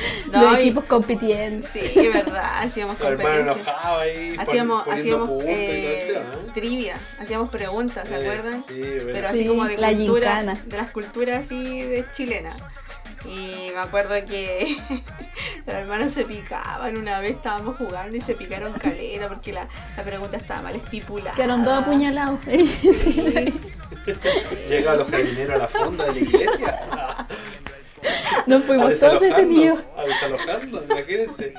No, 0.32 0.50
los 0.50 0.58
y- 0.58 0.62
equipos 0.62 0.84
compitiendo. 0.84 1.66
Sí, 1.66 2.08
verdad, 2.08 2.62
hacíamos 2.62 2.96
ahí. 3.00 3.16
pon- 3.16 4.40
Hacíamos, 4.40 4.88
hacíamos 4.88 5.42
eh, 5.46 6.12
tema, 6.14 6.30
¿eh? 6.32 6.50
trivia, 6.54 6.94
hacíamos 7.18 7.50
preguntas, 7.50 8.08
¿se 8.08 8.14
Eh, 8.14 8.18
acuerdan? 8.22 8.64
Sí, 8.68 8.80
verdad. 8.80 9.10
Pero 9.12 9.28
así 9.28 9.38
Sí, 9.40 9.46
como 9.46 9.64
de 9.64 9.76
la 9.78 9.88
cultura, 9.92 10.36
gincana. 10.38 10.58
de 10.66 10.76
las 10.76 10.90
culturas 10.90 11.38
así 11.46 11.82
de 11.82 12.04
chilena. 12.14 12.50
Y 13.26 13.70
me 13.74 13.80
acuerdo 13.80 14.14
que 14.26 14.76
los 15.66 15.74
hermanos 15.74 16.12
se 16.14 16.24
picaban 16.24 16.96
una 16.96 17.20
vez, 17.20 17.32
estábamos 17.32 17.76
jugando 17.76 18.16
y 18.16 18.20
se 18.22 18.34
picaron 18.34 18.72
calera 18.72 19.28
porque 19.28 19.52
la, 19.52 19.68
la 19.96 20.02
pregunta 20.04 20.38
estaba 20.38 20.62
mal 20.62 20.74
estipulada. 20.76 21.32
Quedaron 21.36 21.62
dos 21.62 21.82
apuñalados. 21.82 22.38
Llegan 24.68 24.98
los 24.98 25.10
carabineros 25.10 25.56
a 25.56 25.58
la 25.58 25.68
fonda 25.68 26.04
de 26.06 26.12
la 26.12 26.18
iglesia. 26.18 26.80
Nos 28.46 28.64
fuimos 28.64 28.98
todos 28.98 29.20
detenidos. 29.20 29.80
a 29.96 30.04
desalojando, 30.04 30.82
imagínense. 30.84 31.54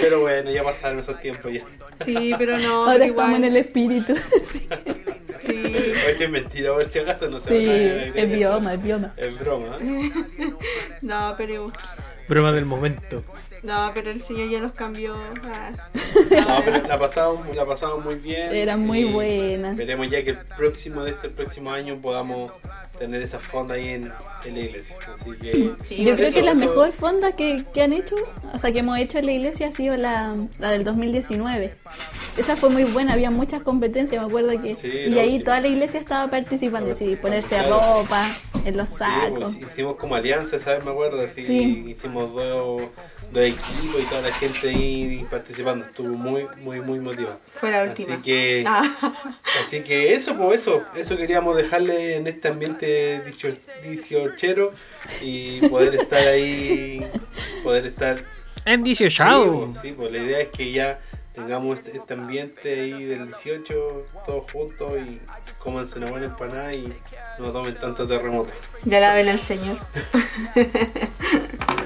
Pero 0.00 0.20
bueno, 0.20 0.50
ya 0.50 0.62
pasaron 0.62 0.98
esos 1.00 1.20
tiempos 1.20 1.52
ya. 1.52 1.64
Sí, 2.04 2.32
pero 2.38 2.58
no. 2.58 2.84
Ahora 2.84 2.92
pero 2.92 3.04
estamos 3.04 3.30
igual, 3.30 3.34
en 3.34 3.44
el 3.44 3.56
espíritu. 3.56 4.14
Sí. 5.40 5.52
Oye, 5.64 6.24
es 6.24 6.30
mentira, 6.30 6.72
a 6.72 6.76
ver 6.76 6.86
si 6.90 6.98
acaso 6.98 7.28
no 7.28 7.38
se 7.38 7.48
Sí, 7.48 8.10
es 8.14 8.30
bioma, 8.30 8.74
es 8.74 8.82
bioma. 8.82 9.12
Es 9.16 9.38
broma, 9.38 9.78
¿eh? 9.80 10.10
No, 11.02 11.34
pero 11.38 11.70
Broma 12.28 12.52
del 12.52 12.64
momento. 12.64 13.22
no, 13.62 13.92
pero 13.94 14.10
el 14.10 14.22
señor 14.22 14.48
ya 14.50 14.60
nos 14.60 14.72
cambió. 14.72 15.14
ah. 15.44 15.70
No, 16.30 16.62
pero 16.64 16.88
la 16.88 16.98
pasamos, 16.98 17.54
la 17.54 17.64
pasamos 17.64 18.04
muy 18.04 18.16
bien. 18.16 18.52
Era 18.54 18.76
muy 18.76 19.04
buena. 19.04 19.68
Esperemos 19.70 20.10
ya 20.10 20.22
que 20.22 20.30
el 20.30 20.38
próximo 20.56 21.04
de 21.04 21.12
este 21.12 21.28
próximo 21.30 21.70
año 21.70 21.96
podamos 22.00 22.50
tener 22.98 23.22
esa 23.22 23.38
fonda 23.38 23.74
ahí 23.74 23.88
en, 23.88 24.12
en 24.44 24.54
la 24.54 24.60
iglesia. 24.60 24.96
Así 25.14 25.30
que. 25.40 25.70
Sí, 25.86 26.04
Yo 26.04 26.14
creo 26.16 26.28
eso- 26.28 26.34
que 26.36 26.42
la 26.42 26.52
eso- 26.52 26.60
mejor 26.60 26.92
fonda 26.92 27.32
que, 27.36 27.64
que 27.74 27.82
han 27.82 27.92
hecho, 27.92 28.14
o 28.52 28.58
sea, 28.58 28.72
que 28.72 28.78
hemos 28.80 28.98
hecho 28.98 29.18
en 29.18 29.26
la 29.26 29.32
iglesia 29.32 29.68
ha 29.68 29.72
sido 29.72 29.94
la, 29.96 30.34
la 30.58 30.70
del 30.70 30.84
2019. 30.84 31.74
esa 32.36 32.56
fue 32.56 32.68
muy 32.70 32.84
buena, 32.84 33.12
había 33.14 33.30
muchas 33.30 33.62
competencias, 33.62 34.20
me 34.20 34.26
acuerdo 34.28 34.60
que. 34.62 34.74
Sí, 34.74 34.88
y 35.06 35.10
no, 35.10 35.20
ahí 35.20 35.38
sí. 35.38 35.44
toda 35.44 35.60
la 35.60 35.68
iglesia 35.68 36.00
estaba 36.00 36.28
participando, 36.30 36.92
así, 36.92 37.16
ponerse 37.16 37.48
Claro. 37.48 37.80
ropa, 38.02 38.28
en 38.64 38.76
los 38.76 38.88
Sí, 38.88 38.96
sacos. 38.96 39.54
pues, 39.56 39.70
hicimos 39.72 39.96
como 39.96 40.14
alianza, 40.14 40.58
¿sabes? 40.60 40.84
Me 40.84 40.90
acuerdo, 40.90 41.20
así, 41.22 41.44
Sí. 41.44 41.84
hicimos 41.88 42.32
dos, 42.34 42.82
dos 43.32 43.42
equipos 43.44 44.00
y 44.00 44.04
toda 44.04 44.22
la 44.22 44.32
gente 44.32 44.68
ahí 44.68 45.26
participando, 45.30 45.84
estuvo 45.84 46.16
muy, 46.16 46.46
muy, 46.58 46.80
muy 46.80 47.00
motivado. 47.00 47.38
Fue 47.46 47.70
la 47.70 47.84
última. 47.84 48.14
Así 48.14 48.22
que, 48.22 48.64
Ah, 48.66 48.82
así 49.66 49.80
que 49.80 50.14
eso, 50.14 50.36
pues 50.36 50.60
eso, 50.62 50.82
eso 50.96 51.16
queríamos 51.16 51.56
dejarle 51.56 52.16
en 52.16 52.26
este 52.26 52.48
ambiente 52.48 52.85
dicho- 53.24 53.48
dieciochero 53.82 54.72
y 55.22 55.60
poder 55.68 55.94
estar 55.96 56.20
ahí, 56.26 57.06
poder 57.62 57.86
estar 57.86 58.16
En 58.64 58.78
Sí, 58.78 58.82
18. 59.06 59.68
pues, 59.72 59.78
sí, 59.82 59.92
pues 59.92 60.12
la 60.12 60.18
idea 60.18 60.40
es 60.40 60.48
que 60.48 60.70
ya 60.72 61.00
tengamos 61.34 61.78
este, 61.78 61.98
este 61.98 62.14
ambiente 62.14 62.80
ahí 62.80 63.04
del 63.04 63.26
18, 63.26 64.06
todos 64.26 64.50
juntos 64.50 64.90
y 65.06 65.20
cómanse 65.58 65.98
una 65.98 66.10
buena 66.10 66.26
empanada 66.26 66.72
y 66.74 66.92
no 67.38 67.52
tomen 67.52 67.74
tanto 67.74 68.06
terremoto. 68.06 68.52
ya 68.84 69.00
la 69.00 69.14
ven 69.14 69.28
al 69.28 69.38
Señor. 69.38 69.76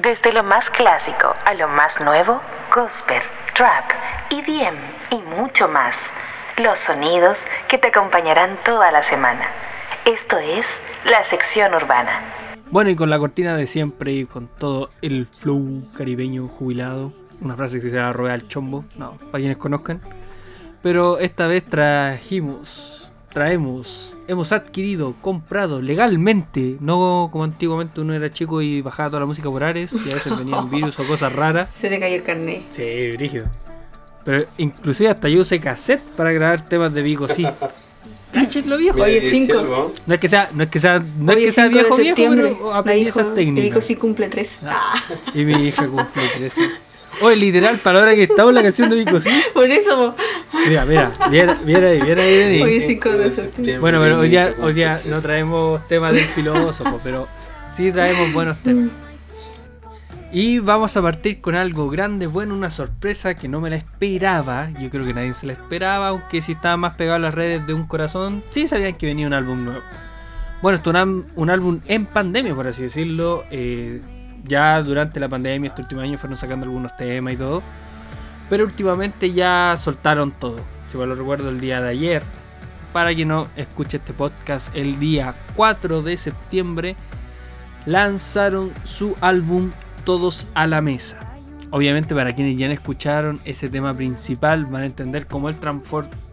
Desde 0.00 0.30
lo 0.30 0.42
más 0.42 0.68
clásico 0.68 1.34
a 1.46 1.54
lo 1.54 1.68
más 1.68 1.98
nuevo, 2.00 2.42
gospel, 2.74 3.22
trap, 3.54 3.90
EDM 4.30 4.76
y 5.10 5.22
mucho 5.22 5.68
más. 5.68 5.96
Los 6.58 6.80
sonidos 6.80 7.38
que 7.66 7.78
te 7.78 7.88
acompañarán 7.88 8.58
toda 8.62 8.92
la 8.92 9.02
semana. 9.02 9.48
Esto 10.04 10.36
es 10.36 10.66
la 11.06 11.24
sección 11.24 11.74
urbana. 11.74 12.20
Bueno, 12.70 12.90
y 12.90 12.96
con 12.96 13.08
la 13.08 13.18
cortina 13.18 13.56
de 13.56 13.66
siempre 13.66 14.12
y 14.12 14.26
con 14.26 14.48
todo 14.48 14.90
el 15.00 15.26
flow 15.26 15.84
caribeño 15.96 16.46
jubilado. 16.46 17.14
Una 17.40 17.54
frase 17.56 17.80
que 17.80 17.88
se 17.88 17.96
llama 17.96 18.12
robar 18.12 18.32
al 18.32 18.48
chombo. 18.48 18.84
No, 18.96 19.12
para 19.30 19.38
quienes 19.38 19.56
conozcan. 19.56 20.02
Pero 20.82 21.18
esta 21.18 21.46
vez 21.46 21.64
trajimos, 21.64 23.05
traemos, 23.36 24.16
hemos 24.28 24.50
adquirido, 24.50 25.14
comprado 25.20 25.82
legalmente. 25.82 26.78
No 26.80 27.28
como 27.30 27.44
antiguamente 27.44 28.00
uno 28.00 28.14
era 28.14 28.32
chico 28.32 28.62
y 28.62 28.80
bajaba 28.80 29.10
toda 29.10 29.20
la 29.20 29.26
música 29.26 29.50
por 29.50 29.62
Ares 29.62 29.92
y 29.92 30.10
a 30.10 30.14
veces 30.14 30.38
venían 30.38 30.70
virus 30.70 30.98
o 30.98 31.06
cosas 31.06 31.34
raras. 31.34 31.68
Se 31.70 31.90
te 31.90 32.00
cayó 32.00 32.16
el 32.16 32.22
carnet. 32.22 32.62
Sí, 32.70 33.10
brígido. 33.14 33.44
Pero 34.24 34.46
inclusive 34.56 35.10
hasta 35.10 35.28
yo 35.28 35.42
usé 35.42 35.60
cassette 35.60 36.00
para 36.16 36.32
grabar 36.32 36.66
temas 36.66 36.94
de 36.94 37.02
Vico, 37.02 37.28
sí. 37.28 37.46
Cachet 38.32 38.64
viejo. 38.64 39.02
Oye, 39.02 39.18
y 39.18 39.20
si 39.20 39.30
cinco. 39.30 39.58
algo, 39.58 39.92
No 40.06 40.14
es 40.14 40.20
que 40.20 40.28
sea, 40.28 40.48
no 40.54 40.62
es 40.62 40.70
que 40.70 40.78
sea, 40.78 40.98
no 40.98 41.32
es 41.32 41.36
que 41.36 41.50
sea 41.50 41.66
5 41.66 41.78
viejo 41.78 41.96
viejo, 41.96 42.16
pero 42.16 42.74
aprendí 42.74 43.04
la 43.04 43.10
esas 43.10 43.34
técnicas. 43.34 43.62
Mi 43.62 43.68
hijo 43.68 43.80
sí 43.82 43.96
cumple 43.96 44.30
3. 44.30 44.60
Y 45.34 45.44
mi 45.44 45.66
hija 45.66 45.86
cumple 45.86 46.22
13. 46.38 46.62
Oye, 47.22 47.36
literal, 47.36 47.76
para 47.78 47.98
la 47.98 48.02
hora 48.04 48.14
que 48.14 48.24
estamos 48.24 48.52
la 48.52 48.62
canción 48.62 48.90
de 48.90 48.96
Vico, 48.96 49.18
sí. 49.20 49.30
Por 49.54 49.70
eso. 49.70 50.14
Mira, 50.68 50.84
mira, 50.84 51.12
viera, 51.30 51.54
viera 51.64 51.88
ahí, 51.88 52.00
viera 52.02 52.22
ahí. 52.22 52.62
Hoy 52.62 52.76
es 52.76 52.86
5 52.86 53.08
de 53.10 53.18
de 53.18 53.24
septiembre. 53.24 53.34
septiembre, 53.56 53.78
Bueno, 53.80 54.00
pero 54.00 54.18
hoy 54.20 54.28
día, 54.28 54.48
Vico, 54.48 54.62
hoy 54.64 54.72
día 54.74 54.94
no 55.04 55.20
13. 55.20 55.22
traemos 55.22 55.88
temas 55.88 56.14
del 56.14 56.24
filósofo, 56.26 57.00
pero 57.04 57.26
sí 57.74 57.90
traemos 57.92 58.32
buenos 58.32 58.56
temas. 58.58 58.90
Y 60.32 60.58
vamos 60.58 60.94
a 60.96 61.02
partir 61.02 61.40
con 61.40 61.54
algo 61.54 61.88
grande, 61.88 62.26
bueno, 62.26 62.54
una 62.54 62.70
sorpresa 62.70 63.34
que 63.34 63.48
no 63.48 63.60
me 63.60 63.70
la 63.70 63.76
esperaba. 63.76 64.68
Yo 64.78 64.90
creo 64.90 65.04
que 65.06 65.14
nadie 65.14 65.32
se 65.32 65.46
la 65.46 65.54
esperaba, 65.54 66.08
aunque 66.08 66.42
si 66.42 66.52
estaba 66.52 66.76
más 66.76 66.94
pegado 66.96 67.16
a 67.16 67.20
las 67.20 67.34
redes 67.34 67.66
de 67.66 67.72
un 67.72 67.86
corazón, 67.86 68.42
sí 68.50 68.66
sabían 68.68 68.94
que 68.94 69.06
venía 69.06 69.26
un 69.26 69.32
álbum 69.32 69.64
nuevo. 69.64 69.80
Bueno, 70.60 70.76
esto 70.76 70.90
es 70.90 70.96
un, 71.02 71.26
un 71.36 71.50
álbum 71.50 71.80
en 71.86 72.04
pandemia, 72.06 72.54
por 72.54 72.66
así 72.66 72.82
decirlo. 72.82 73.44
eh, 73.50 74.00
ya 74.46 74.82
durante 74.82 75.20
la 75.20 75.28
pandemia, 75.28 75.68
este 75.68 75.82
último 75.82 76.00
año, 76.00 76.18
fueron 76.18 76.36
sacando 76.36 76.64
algunos 76.64 76.96
temas 76.96 77.34
y 77.34 77.36
todo. 77.36 77.62
Pero 78.48 78.64
últimamente 78.64 79.32
ya 79.32 79.74
soltaron 79.78 80.30
todo. 80.30 80.56
Si 80.88 80.96
mal 80.96 81.08
lo 81.08 81.14
recuerdo, 81.14 81.48
el 81.48 81.60
día 81.60 81.80
de 81.80 81.90
ayer. 81.90 82.22
Para 82.92 83.14
quien 83.14 83.28
no 83.28 83.48
escuche 83.56 83.98
este 83.98 84.12
podcast, 84.12 84.74
el 84.74 84.98
día 84.98 85.34
4 85.56 86.02
de 86.02 86.16
septiembre 86.16 86.96
lanzaron 87.84 88.72
su 88.84 89.16
álbum 89.20 89.70
Todos 90.04 90.48
a 90.54 90.66
la 90.66 90.80
Mesa. 90.80 91.20
Obviamente 91.70 92.14
para 92.14 92.34
quienes 92.34 92.56
ya 92.56 92.68
escucharon 92.68 93.40
ese 93.44 93.68
tema 93.68 93.94
principal 93.94 94.66
van 94.66 94.82
a 94.82 94.86
entender 94.86 95.26
como 95.26 95.48
el 95.48 95.56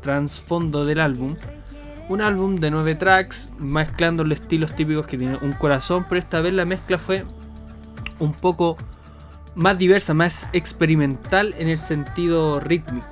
trasfondo 0.02 0.86
del 0.86 1.00
álbum. 1.00 1.36
Un 2.10 2.22
álbum 2.22 2.58
de 2.58 2.70
9 2.70 2.96
tracks 2.96 3.52
mezclando 3.58 4.24
los 4.24 4.40
estilos 4.40 4.76
típicos 4.76 5.08
que 5.08 5.18
tiene 5.18 5.38
un 5.42 5.54
corazón, 5.54 6.06
pero 6.08 6.20
esta 6.20 6.42
vez 6.42 6.54
la 6.54 6.66
mezcla 6.66 6.98
fue 6.98 7.26
un 8.20 8.34
poco 8.34 8.78
más 9.56 9.78
diversa, 9.78 10.14
más 10.14 10.48
experimental 10.54 11.54
en 11.58 11.70
el 11.70 11.78
sentido 11.78 12.60
rítmico. 12.60 13.08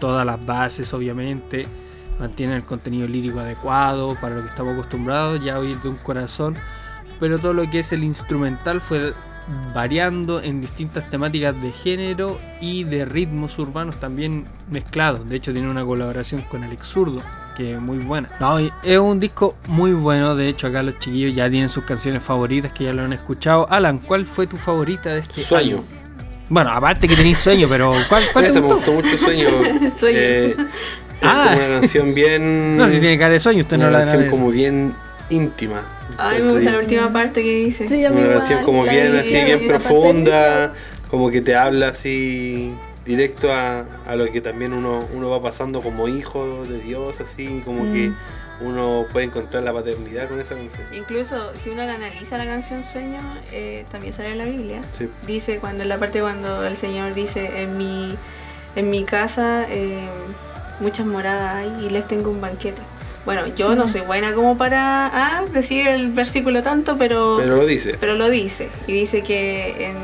Todas 0.00 0.24
las 0.24 0.44
bases 0.44 0.92
obviamente 0.92 1.66
mantienen 2.18 2.56
el 2.56 2.64
contenido 2.64 3.06
lírico 3.06 3.40
adecuado 3.40 4.16
para 4.20 4.36
lo 4.36 4.42
que 4.42 4.48
estamos 4.48 4.74
acostumbrados 4.74 5.42
ya 5.44 5.56
a 5.56 5.58
oír 5.58 5.78
de 5.80 5.88
un 5.88 5.96
corazón, 5.96 6.56
pero 7.20 7.38
todo 7.38 7.52
lo 7.52 7.68
que 7.70 7.80
es 7.80 7.92
el 7.92 8.04
instrumental 8.04 8.80
fue 8.80 9.12
variando 9.74 10.40
en 10.40 10.60
distintas 10.60 11.10
temáticas 11.10 11.60
de 11.60 11.70
género 11.70 12.38
y 12.60 12.84
de 12.84 13.04
ritmos 13.04 13.58
urbanos 13.58 13.96
también 13.96 14.46
mezclados. 14.70 15.28
De 15.28 15.36
hecho, 15.36 15.52
tiene 15.52 15.70
una 15.70 15.84
colaboración 15.84 16.42
con 16.42 16.64
Alex 16.64 16.86
Zurdo, 16.86 17.20
que 17.56 17.72
es 17.74 17.80
muy 17.80 17.98
buena. 17.98 18.28
No, 18.40 18.58
es 18.58 18.98
un 18.98 19.18
disco 19.20 19.56
muy 19.68 19.92
bueno. 19.92 20.34
De 20.36 20.48
hecho, 20.48 20.66
acá 20.66 20.82
los 20.82 20.98
chiquillos 20.98 21.34
ya 21.34 21.48
tienen 21.50 21.68
sus 21.68 21.84
canciones 21.84 22.22
favoritas 22.22 22.72
que 22.72 22.84
ya 22.84 22.92
lo 22.92 23.02
han 23.02 23.12
escuchado. 23.12 23.66
Alan, 23.70 23.98
¿cuál 23.98 24.26
fue 24.26 24.46
tu 24.46 24.56
favorita 24.56 25.10
de 25.14 25.20
este 25.20 25.42
Sueño. 25.42 25.84
Bueno, 26.48 26.70
aparte 26.70 27.08
que 27.08 27.16
tenéis 27.16 27.38
sueño, 27.38 27.66
pero 27.70 27.92
¿cuál, 28.08 28.22
cuál 28.32 28.44
te 28.44 28.50
Esa 28.50 28.60
me 28.60 28.66
gustó? 28.66 28.92
gustó 28.92 28.92
mucho 28.92 29.16
Sueño. 29.18 29.48
Sueño. 29.98 30.18
Eh, 30.20 30.56
Ah. 31.22 31.50
Es 31.52 31.58
como 31.58 31.66
una 31.70 31.80
canción 31.80 32.14
bien. 32.14 32.76
No, 32.76 32.86
si 32.86 33.00
tiene 33.00 33.18
cara 33.18 33.30
de 33.32 33.40
sueño, 33.40 33.60
usted 33.60 33.78
no 33.78 33.84
una 33.88 33.92
la 33.92 34.04
va 34.04 34.04
a 34.04 34.12
canción 34.12 34.30
como 34.30 34.50
bien 34.50 34.94
íntima. 35.30 35.82
Ay, 36.18 36.42
me 36.42 36.52
gusta 36.52 36.70
la 36.72 36.78
última 36.78 37.10
parte 37.12 37.42
que 37.42 37.64
dice. 37.64 37.88
Sí, 37.88 38.04
Una 38.04 38.28
canción 38.34 38.62
como 38.62 38.82
bien 38.82 39.16
así, 39.16 39.32
bien 39.32 39.66
profunda, 39.66 40.74
como 41.10 41.30
que 41.30 41.40
te 41.40 41.56
habla 41.56 41.88
así 41.88 42.72
directo 43.04 43.52
a, 43.52 43.84
a 44.06 44.16
lo 44.16 44.26
que 44.32 44.40
también 44.40 44.72
uno, 44.72 45.00
uno 45.14 45.30
va 45.30 45.40
pasando 45.40 45.82
como 45.82 46.08
hijo 46.08 46.64
de 46.64 46.78
Dios, 46.80 47.20
así 47.20 47.62
como 47.64 47.82
que 47.92 48.08
Mm. 48.10 48.66
uno 48.66 49.04
puede 49.12 49.26
encontrar 49.26 49.62
la 49.64 49.72
paternidad 49.72 50.28
con 50.28 50.40
esa 50.40 50.54
canción. 50.54 50.86
Incluso 50.94 51.54
si 51.54 51.70
uno 51.70 51.84
la 51.84 51.94
analiza 51.94 52.38
la 52.38 52.46
canción 52.46 52.84
Sueño, 52.84 53.18
eh, 53.52 53.84
también 53.90 54.12
sale 54.12 54.30
en 54.32 54.38
la 54.38 54.44
Biblia. 54.46 54.80
Sí. 54.96 55.08
Dice 55.26 55.58
cuando 55.58 55.82
en 55.82 55.88
la 55.88 55.98
parte 55.98 56.20
cuando 56.20 56.64
el 56.64 56.76
Señor 56.76 57.14
dice 57.14 57.62
en 57.62 57.76
mi 57.76 58.14
en 58.76 58.90
mi 58.90 59.04
casa 59.04 59.66
eh, 59.68 60.06
muchas 60.80 61.06
moradas 61.06 61.56
hay 61.56 61.86
y 61.86 61.90
les 61.90 62.06
tengo 62.08 62.30
un 62.30 62.40
banquete. 62.40 62.80
Bueno, 63.24 63.46
yo 63.56 63.74
no 63.74 63.88
soy 63.88 64.02
buena 64.02 64.34
como 64.34 64.56
para 64.58 65.06
ah, 65.12 65.44
decir 65.52 65.86
el 65.88 66.12
versículo 66.12 66.62
tanto, 66.62 66.96
pero, 66.98 67.36
Pero 67.38 67.56
lo 67.56 67.64
dice. 67.66 67.96
pero 67.98 68.14
lo 68.14 68.28
dice. 68.28 68.68
Y 68.86 68.92
dice 68.92 69.22
que 69.22 69.86
en, 69.88 69.96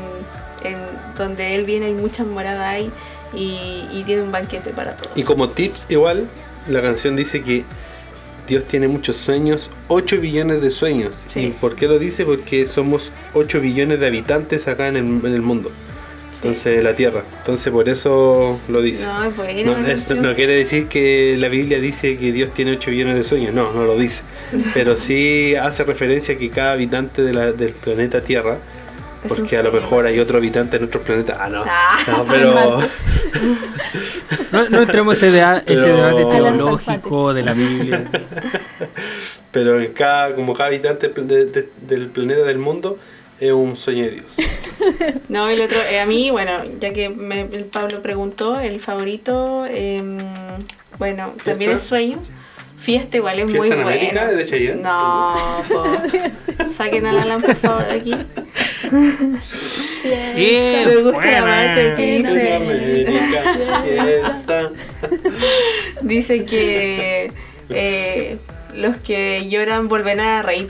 en 0.63 0.77
donde 1.17 1.55
Él 1.55 1.65
viene 1.65 1.87
hay 1.87 1.93
muchas 1.93 2.27
moradas 2.27 2.67
hay 2.67 2.91
y, 3.33 3.85
y 3.93 4.03
tiene 4.05 4.21
un 4.23 4.31
banquete 4.31 4.71
para 4.71 4.95
todos. 4.95 5.17
Y 5.17 5.23
como 5.23 5.49
tips, 5.49 5.85
igual, 5.89 6.27
la 6.69 6.81
canción 6.81 7.15
dice 7.15 7.41
que 7.41 7.63
Dios 8.47 8.65
tiene 8.65 8.87
muchos 8.87 9.15
sueños, 9.15 9.69
8 9.87 10.17
billones 10.19 10.61
de 10.61 10.71
sueños. 10.71 11.13
Sí. 11.29 11.39
¿Y 11.39 11.49
por 11.51 11.75
qué 11.75 11.87
lo 11.87 11.99
dice? 11.99 12.25
Porque 12.25 12.67
somos 12.67 13.11
8 13.33 13.61
billones 13.61 13.99
de 13.99 14.07
habitantes 14.07 14.67
acá 14.67 14.87
en 14.89 14.97
el, 14.97 15.05
en 15.05 15.33
el 15.33 15.41
mundo. 15.41 15.71
Entonces, 16.35 16.79
en 16.79 16.83
la 16.83 16.95
Tierra. 16.95 17.23
Entonces, 17.37 17.71
por 17.71 17.87
eso 17.87 18.59
lo 18.67 18.81
dice. 18.81 19.05
No, 19.05 20.35
quiere 20.35 20.55
decir 20.55 20.87
que 20.87 21.35
la 21.37 21.49
Biblia 21.49 21.79
dice 21.79 22.17
que 22.17 22.31
Dios 22.31 22.51
tiene 22.51 22.71
8 22.71 22.89
billones 22.89 23.15
de 23.15 23.23
sueños, 23.23 23.53
no, 23.53 23.71
no 23.73 23.85
lo 23.85 23.95
dice. 23.97 24.23
Pero 24.73 24.97
sí 24.97 25.53
hace 25.55 25.83
referencia 25.83 26.33
a 26.33 26.37
que 26.39 26.49
cada 26.49 26.73
habitante 26.73 27.21
de 27.21 27.33
la- 27.33 27.51
del 27.51 27.73
planeta 27.73 28.21
Tierra, 28.21 28.57
porque 29.27 29.57
a 29.57 29.63
lo 29.63 29.71
mejor 29.71 30.05
hay 30.05 30.19
otro 30.19 30.37
habitante 30.37 30.77
en 30.77 30.83
otro 30.85 31.01
planeta. 31.01 31.37
Ah, 31.39 31.49
no. 31.49 31.63
Ah. 31.67 31.99
No, 32.07 32.25
pero. 32.29 32.79
No, 34.51 34.69
no 34.69 34.81
entremos 34.81 35.21
en 35.23 35.29
ese, 35.35 35.63
Pero- 35.65 35.95
debate 35.95 36.35
Alan 36.37 36.57
teológico 36.57 37.33
de 37.33 37.43
la 37.43 37.53
Biblia. 37.53 38.03
Pero 39.51 39.81
en 39.81 39.91
cada, 39.93 40.33
como 40.33 40.53
cada 40.53 40.69
habitante 40.69 41.09
de- 41.09 41.45
de- 41.45 41.69
del 41.81 42.07
planeta 42.07 42.43
del 42.43 42.57
mundo 42.57 42.97
es 43.39 43.51
un 43.51 43.75
sueño 43.77 44.05
de 44.05 44.11
Dios. 44.11 44.25
No, 45.29 45.47
el 45.47 45.61
otro, 45.61 45.77
eh, 45.89 45.99
a 46.01 46.05
mí, 46.05 46.31
bueno, 46.31 46.51
ya 46.79 46.91
que 46.91 47.07
me- 47.09 47.41
el 47.41 47.65
Pablo 47.65 48.01
preguntó, 48.01 48.59
el 48.59 48.79
favorito, 48.81 49.65
em, 49.69 50.17
bueno, 50.97 51.33
también 51.45 51.71
es 51.71 51.81
sueño. 51.81 52.19
Fiesta 52.77 53.17
igual 53.17 53.37
es 53.39 53.45
¿Fiesta 53.45 53.59
muy 53.59 53.69
en 53.69 53.83
bueno. 53.83 53.89
América 53.89 54.27
de? 54.27 54.75
No, 54.75 55.35
po. 55.69 55.83
saquen 56.73 57.05
a 57.05 57.13
la 57.13 57.25
lámpara 57.25 57.53
por 57.53 57.61
favor 57.69 57.87
de 57.87 57.93
aquí. 57.93 58.15
Me 60.03 60.97
gusta 61.03 61.31
la 61.31 61.41
buena. 61.41 61.67
parte 61.67 61.85
porque 61.87 62.17
En 62.17 62.23
dice, 62.23 63.05
fiesta. 63.83 64.69
dice 66.01 66.45
que 66.45 67.31
eh, 67.69 68.37
los 68.75 68.97
que 68.97 69.47
lloran 69.49 69.87
volverán 69.87 70.19
a 70.27 70.41
reír. 70.43 70.69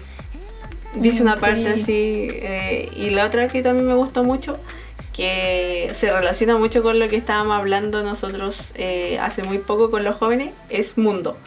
Dice 0.93 1.23
una 1.23 1.35
parte 1.37 1.73
sí. 1.75 1.81
así. 1.81 2.27
eh, 2.33 2.89
y 2.95 3.11
la 3.11 3.25
otra 3.25 3.47
que 3.47 3.61
también 3.61 3.87
me 3.87 3.95
gustó 3.95 4.23
mucho, 4.25 4.59
que 5.15 5.89
se 5.93 6.11
relaciona 6.11 6.57
mucho 6.57 6.83
con 6.83 6.99
lo 6.99 7.07
que 7.07 7.15
estábamos 7.15 7.57
hablando 7.57 8.03
nosotros 8.03 8.71
eh, 8.75 9.17
hace 9.19 9.43
muy 9.43 9.57
poco 9.59 9.89
con 9.89 10.03
los 10.03 10.15
jóvenes, 10.17 10.51
es 10.69 10.97
Mundo. 10.97 11.37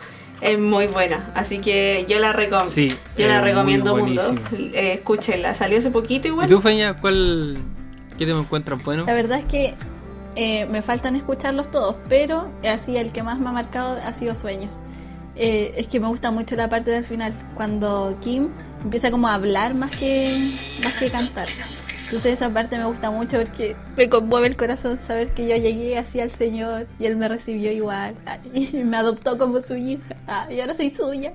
Es 0.40 0.58
muy 0.58 0.86
buena, 0.86 1.30
así 1.34 1.58
que 1.58 2.04
yo 2.08 2.18
la 2.18 2.32
recomiendo. 2.32 2.70
Sí, 2.70 2.88
yo 3.16 3.28
la 3.28 3.40
recomiendo 3.40 3.96
Mundo. 3.96 4.22
Eh, 4.52 4.94
escúchenla, 4.94 5.54
salió 5.54 5.78
hace 5.78 5.90
poquito 5.90 6.28
¿Y 6.28 6.32
igual. 6.32 6.48
tú, 6.48 6.60
Feña, 6.60 6.94
cuál. 7.00 7.56
¿Qué 8.18 8.26
te 8.26 8.32
encuentras 8.32 8.82
bueno? 8.84 9.04
La 9.06 9.14
verdad 9.14 9.38
es 9.38 9.44
que 9.44 9.74
eh, 10.36 10.66
me 10.66 10.82
faltan 10.82 11.16
escucharlos 11.16 11.70
todos, 11.70 11.96
pero 12.08 12.48
así 12.68 12.96
el 12.96 13.12
que 13.12 13.22
más 13.22 13.38
me 13.38 13.48
ha 13.48 13.52
marcado 13.52 13.98
ha 14.02 14.12
sido 14.12 14.34
Sueños. 14.34 14.74
Eh, 15.36 15.74
es 15.76 15.86
que 15.88 15.98
me 15.98 16.06
gusta 16.08 16.30
mucho 16.30 16.54
la 16.56 16.68
parte 16.68 16.90
del 16.90 17.04
final, 17.04 17.32
cuando 17.54 18.16
Kim 18.20 18.48
empieza 18.82 19.10
como 19.10 19.28
a 19.28 19.34
hablar 19.34 19.74
más 19.74 19.90
que, 19.90 20.52
más 20.82 20.92
que 20.94 21.10
cantar. 21.10 21.48
Entonces 22.06 22.34
esa 22.34 22.50
parte 22.50 22.76
me 22.78 22.84
gusta 22.84 23.10
mucho 23.10 23.38
porque 23.38 23.74
me 23.96 24.08
conmueve 24.08 24.48
el 24.48 24.56
corazón 24.56 24.96
saber 24.96 25.28
que 25.30 25.48
yo 25.48 25.56
llegué 25.56 25.98
así 25.98 26.20
al 26.20 26.30
Señor 26.30 26.86
y 26.98 27.06
Él 27.06 27.16
me 27.16 27.28
recibió 27.28 27.72
igual 27.72 28.14
y 28.52 28.68
me 28.84 28.96
adoptó 28.96 29.38
como 29.38 29.60
su 29.60 29.76
hija 29.76 30.14
y 30.50 30.60
ahora 30.60 30.74
soy 30.74 30.90
suya. 30.90 31.32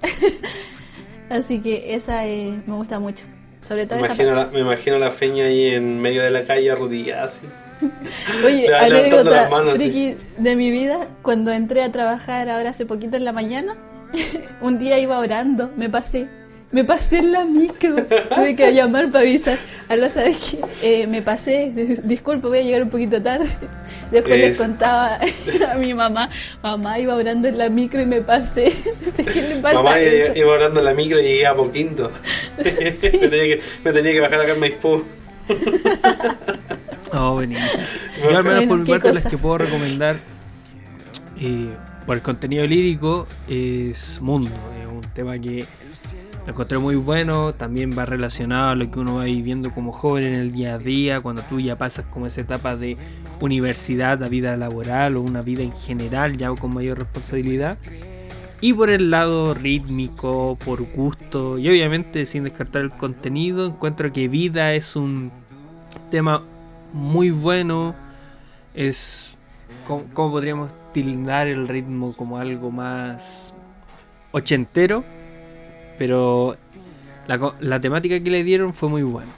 así 1.30 1.59
que 1.59 1.95
esa 1.95 2.26
eh, 2.26 2.53
me 2.65 2.76
gusta 2.76 2.99
mucho. 2.99 3.24
Sobre 3.67 3.84
Me 3.84 3.88
todo 3.88 3.99
esa 3.99 4.07
imagino, 4.07 4.36
la, 4.36 4.45
me 4.47 4.59
imagino 4.61 4.99
la 4.99 5.11
feña 5.11 5.45
ahí 5.45 5.67
en 5.67 5.99
medio 5.99 6.24
de 6.24 6.32
la 6.32 6.43
calle 6.43 6.72
arrodillada 6.72 7.26
así. 7.26 7.41
Oye, 8.45 8.74
anécdota 8.74 9.49
manos, 9.49 9.78
de 9.78 10.55
mi 10.55 10.70
vida, 10.70 11.07
cuando 11.22 11.51
entré 11.51 11.84
a 11.84 11.91
trabajar 11.91 12.49
ahora 12.49 12.72
hace 12.72 12.86
poquito 12.86 13.17
en 13.17 13.26
la 13.26 13.32
mañana, 13.32 13.76
un 14.61 14.80
día 14.80 14.99
iba 14.99 15.20
orando, 15.20 15.72
me 15.78 15.89
pasé, 15.89 16.28
me 16.72 16.84
pasé 16.84 17.17
en 17.20 17.32
la 17.32 17.45
micro, 17.45 17.95
tuve 18.36 18.55
que 18.55 18.72
llamar 18.74 19.07
para 19.11 19.22
avisar, 19.22 19.57
algo 19.88 20.09
sabes 20.09 20.38
que 20.38 20.59
Eh, 20.82 21.07
me 21.07 21.22
pasé, 21.22 21.72
dis- 21.76 22.01
disculpa, 22.03 22.47
voy 22.47 22.59
a 22.59 22.61
llegar 22.61 22.84
un 22.84 22.89
poquito 22.89 23.22
tarde. 23.22 23.47
Después 24.11 24.39
les 24.39 24.51
Es- 24.51 24.57
contaba 24.57 25.17
a 25.72 25.76
mi 25.76 25.93
mamá, 25.93 26.30
mamá 26.63 26.99
iba 26.99 27.15
orando 27.15 27.47
en 27.47 27.57
la 27.57 27.70
micro 27.70 28.01
y 28.01 28.05
me 28.05 28.22
pasé. 28.22 28.72
¿Qué 29.17 29.41
le 29.41 29.55
pasa? 29.57 29.76
Mamá 29.76 29.93
a 29.95 30.01
iba, 30.01 30.38
iba 30.38 30.51
orando 30.53 30.80
en 30.80 30.86
la 30.86 30.93
micro 30.93 31.20
y 31.20 31.24
llegué 31.24 31.47
a 31.47 31.55
Poquinto. 31.55 32.11
me, 32.57 32.63
tenía 32.91 33.30
que, 33.30 33.61
me 33.84 33.91
tenía 33.91 34.11
que 34.11 34.20
bajar 34.20 34.41
acá 34.41 34.53
en 34.53 34.59
Maipú. 34.59 35.03
Oh, 37.13 37.34
buenísimo. 37.34 37.84
Yo 38.30 38.38
al 38.38 38.43
menos 38.43 38.65
por 38.65 38.78
mi 38.80 38.86
¿qué 38.86 38.91
parte 38.91 39.13
las 39.13 39.26
que 39.26 39.38
puedo 39.38 39.57
recomendar 39.57 40.17
eh, 41.39 41.70
por 42.05 42.15
el 42.17 42.22
contenido 42.22 42.65
lírico 42.67 43.28
es 43.47 44.20
Mundo. 44.22 44.49
Es 44.80 44.86
un 44.88 45.01
tema 45.13 45.38
que 45.39 45.65
lo 46.50 46.54
encontré 46.54 46.80
muy 46.80 46.95
bueno. 46.95 47.54
También 47.54 47.91
va 47.95 48.06
relacionado 48.08 48.72
a 48.72 48.76
lo 48.76 48.89
que 48.89 49.00
uno 49.00 49.18
va 49.18 49.26
viviendo 49.26 49.72
como 49.72 49.91
joven 49.91 50.24
en 50.24 50.34
el 50.34 50.52
día 50.52 50.74
a 50.74 50.78
día. 50.80 51.22
Cuando 51.22 51.43
tú 51.43 51.60
ya 51.60 51.78
pasas 51.78 52.06
como 52.06 52.26
esa 52.26 52.41
etapa 52.41 52.76
de 52.76 52.97
universidad 53.39 54.24
a 54.24 54.30
vida 54.30 54.58
laboral 54.58 55.16
o 55.16 55.22
una 55.22 55.43
vida 55.43 55.62
en 55.62 55.72
general 55.72 56.38
ya 56.38 56.50
con 56.50 56.74
mayor 56.74 56.97
responsabilidad. 56.97 57.78
Y 58.62 58.74
por 58.74 58.89
el 58.89 59.12
lado 59.12 59.54
rítmico, 59.54 60.58
por 60.66 60.82
gusto 60.82 61.60
y 61.60 61.70
obviamente 61.70 62.26
sin 62.26 62.45
descartar 62.45 62.82
el 62.82 62.89
contenido, 62.89 63.68
encuentro 63.68 64.12
que 64.12 64.28
Vida 64.28 64.74
es 64.74 64.95
un 64.95 65.32
tema 66.10 66.43
muy 66.93 67.30
bueno. 67.30 67.93
Es. 68.74 69.36
¿Cómo, 69.88 70.32
podríamos 70.32 70.74
tildar 70.93 71.47
el 71.47 71.68
ritmo 71.68 72.14
como 72.14 72.39
algo 72.39 72.72
más 72.72 73.54
ochentero? 74.32 75.04
Pero 76.00 76.56
la, 77.28 77.80
temática 77.80 78.24
que 78.24 78.32
le 78.32 78.43
dieron 78.43 78.74
fue 78.74 78.89
muy 78.89 79.04
buena. 79.04 79.32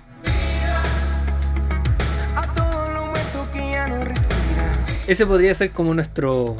Ese 5.08 5.26
podría 5.26 5.54
ser 5.56 5.72
como 5.72 5.94
nuestro 5.94 6.56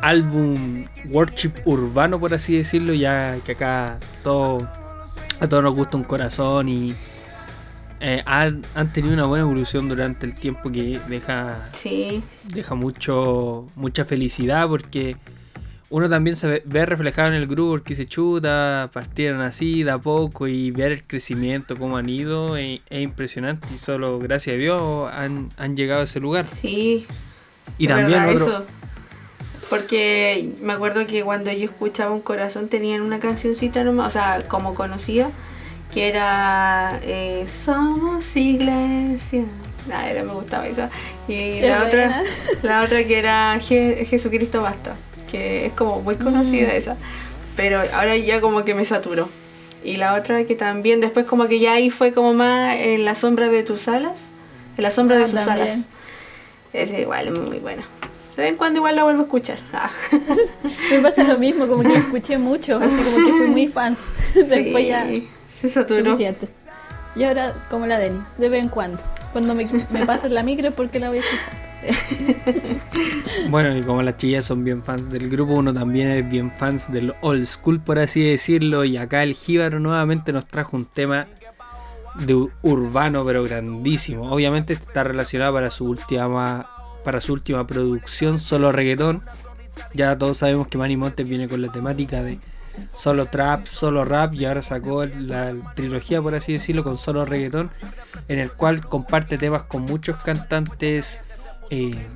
álbum 0.00 0.84
worship 1.08 1.52
urbano, 1.64 2.20
por 2.20 2.34
así 2.34 2.56
decirlo, 2.56 2.92
ya 2.92 3.38
que 3.44 3.52
acá 3.52 3.98
todo, 4.22 4.68
a 5.40 5.46
todos 5.48 5.64
nos 5.64 5.74
gusta 5.74 5.96
un 5.96 6.04
corazón 6.04 6.68
y 6.68 6.94
eh, 7.98 8.22
han, 8.26 8.62
han 8.74 8.92
tenido 8.92 9.14
una 9.14 9.24
buena 9.24 9.44
evolución 9.44 9.88
durante 9.88 10.26
el 10.26 10.34
tiempo 10.34 10.70
que 10.70 11.00
deja 11.08 11.68
Sí, 11.72 12.22
deja 12.44 12.74
mucho 12.74 13.66
mucha 13.74 14.04
felicidad 14.04 14.68
porque 14.68 15.16
uno 15.90 16.08
también 16.08 16.36
se 16.36 16.46
ve, 16.48 16.62
ve 16.64 16.86
reflejado 16.86 17.28
en 17.28 17.34
el 17.34 17.46
grupo 17.46 17.70
porque 17.72 17.94
se 17.94 18.06
chuta, 18.06 18.88
partieron 18.92 19.40
así 19.42 19.82
de 19.82 19.90
a 19.90 19.98
poco 19.98 20.46
y 20.48 20.70
ver 20.70 20.92
el 20.92 21.02
crecimiento, 21.04 21.76
cómo 21.76 21.96
han 21.96 22.08
ido, 22.08 22.56
es, 22.56 22.80
es 22.88 23.02
impresionante 23.02 23.68
y 23.74 23.76
solo 23.76 24.18
gracias 24.18 24.54
a 24.54 24.58
Dios 24.58 25.10
han, 25.12 25.48
han 25.56 25.76
llegado 25.76 26.00
a 26.00 26.04
ese 26.04 26.20
lugar. 26.20 26.46
sí. 26.46 27.06
Y 27.78 27.86
también 27.86 28.20
verdad 28.22 28.34
otro, 28.34 28.46
eso. 28.46 28.64
Porque 29.68 30.50
me 30.60 30.72
acuerdo 30.72 31.06
que 31.06 31.22
cuando 31.22 31.52
yo 31.52 31.64
escuchaba 31.66 32.10
un 32.12 32.20
corazón 32.20 32.68
tenían 32.68 33.02
una 33.02 33.20
cancioncita 33.20 33.84
nomás, 33.84 34.08
o 34.08 34.10
sea, 34.10 34.42
como 34.48 34.74
conocida, 34.74 35.30
que 35.94 36.08
era 36.08 36.98
eh, 37.02 37.46
Somos 37.48 38.36
Iglesia. 38.36 39.44
Nah, 39.88 40.08
era, 40.08 40.24
me 40.24 40.32
gustaba 40.32 40.66
esa. 40.66 40.90
Y 41.28 41.60
la 41.60 41.84
otra, 41.84 42.22
la 42.62 42.82
otra 42.82 43.04
que 43.04 43.18
era 43.18 43.56
Je- 43.60 44.04
Jesucristo 44.04 44.62
Basta, 44.62 44.96
que 45.30 45.66
es 45.66 45.72
como 45.72 46.00
muy 46.00 46.16
conocida 46.16 46.68
Mm. 46.68 46.76
esa. 46.76 46.96
Pero 47.56 47.80
ahora 47.94 48.16
ya 48.16 48.40
como 48.40 48.64
que 48.64 48.74
me 48.74 48.84
saturó. 48.84 49.28
Y 49.84 49.96
la 49.96 50.14
otra 50.14 50.44
que 50.44 50.54
también 50.56 51.00
después 51.00 51.26
como 51.26 51.48
que 51.48 51.58
ya 51.58 51.72
ahí 51.74 51.90
fue 51.90 52.12
como 52.12 52.34
más 52.34 52.76
en 52.78 53.04
la 53.04 53.14
sombra 53.14 53.48
de 53.48 53.62
tus 53.62 53.88
alas. 53.88 54.24
En 54.76 54.82
la 54.84 54.90
sombra 54.90 55.16
Ah, 55.16 55.20
de 55.20 55.26
sus 55.26 55.34
también. 55.34 55.68
alas. 55.68 55.78
Esa 56.72 56.98
igual 56.98 57.26
es 57.28 57.32
muy 57.32 57.58
buena. 57.58 57.82
De 58.36 58.42
vez 58.44 58.52
en 58.52 58.56
cuando 58.56 58.78
igual 58.78 58.96
la 58.96 59.02
vuelvo 59.04 59.20
a 59.22 59.24
escuchar. 59.24 59.58
Ah. 59.72 59.90
Me 60.90 61.00
pasa 61.00 61.24
lo 61.24 61.38
mismo, 61.38 61.66
como 61.66 61.82
que 61.82 61.94
escuché 61.94 62.38
mucho, 62.38 62.76
así 62.78 62.96
como 62.96 63.16
que 63.26 63.32
fui 63.32 63.46
muy 63.48 63.68
fans. 63.68 63.98
Después 64.34 64.86
ya 64.86 65.06
se 65.54 65.68
saturó. 65.68 66.16
Y 67.16 67.24
ahora 67.24 67.52
como 67.70 67.86
la 67.86 67.98
Deni, 67.98 68.20
de 68.38 68.48
vez 68.48 68.62
en 68.62 68.68
cuando. 68.68 68.98
Cuando 69.32 69.54
me, 69.54 69.68
me 69.90 70.06
paso 70.06 70.26
en 70.28 70.34
la 70.34 70.42
micro 70.42 70.68
es 70.68 70.74
porque 70.74 70.98
la 71.00 71.08
voy 71.08 71.18
a 71.18 71.20
escuchar. 71.22 71.69
Bueno, 73.48 73.76
y 73.76 73.82
como 73.82 74.02
las 74.02 74.16
chillas 74.16 74.44
son 74.44 74.64
bien 74.64 74.82
fans 74.82 75.10
del 75.10 75.28
grupo, 75.28 75.54
uno 75.54 75.72
también 75.74 76.10
es 76.10 76.28
bien 76.30 76.50
fans 76.50 76.92
del 76.92 77.14
old 77.20 77.46
school, 77.46 77.80
por 77.80 77.98
así 77.98 78.22
decirlo. 78.22 78.84
Y 78.84 78.96
acá 78.96 79.22
el 79.22 79.34
Jíbaro 79.34 79.80
nuevamente 79.80 80.32
nos 80.32 80.44
trajo 80.44 80.76
un 80.76 80.84
tema 80.84 81.26
de 82.14 82.48
urbano, 82.62 83.24
pero 83.24 83.42
grandísimo. 83.42 84.30
Obviamente 84.30 84.72
está 84.72 85.04
relacionado 85.04 85.52
para 85.52 85.70
su 85.70 85.84
última, 85.84 86.70
para 87.04 87.20
su 87.20 87.32
última 87.32 87.66
producción, 87.66 88.38
solo 88.38 88.72
reggaetón. 88.72 89.22
Ya 89.94 90.16
todos 90.16 90.38
sabemos 90.38 90.68
que 90.68 90.78
Manny 90.78 90.96
Montes 90.96 91.26
viene 91.26 91.48
con 91.48 91.62
la 91.62 91.72
temática 91.72 92.22
de 92.22 92.38
solo 92.94 93.26
trap, 93.26 93.66
solo 93.66 94.04
rap 94.04 94.34
y 94.34 94.44
ahora 94.44 94.62
sacó 94.62 95.06
la 95.06 95.54
trilogía, 95.74 96.22
por 96.22 96.34
así 96.34 96.52
decirlo, 96.52 96.84
con 96.84 96.98
solo 96.98 97.24
reggaetón, 97.24 97.70
en 98.28 98.38
el 98.38 98.52
cual 98.52 98.84
comparte 98.84 99.38
temas 99.38 99.64
con 99.64 99.82
muchos 99.82 100.18
cantantes 100.18 101.20
eh, 101.70 102.06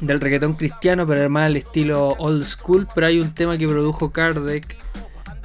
del 0.00 0.20
reggaetón 0.20 0.54
cristiano, 0.54 1.06
pero 1.06 1.20
además 1.20 1.46
al 1.46 1.56
estilo 1.56 2.08
old 2.18 2.44
school. 2.44 2.88
Pero 2.94 3.06
hay 3.06 3.20
un 3.20 3.32
tema 3.32 3.56
que 3.56 3.68
produjo 3.68 4.10
Kardec 4.10 4.76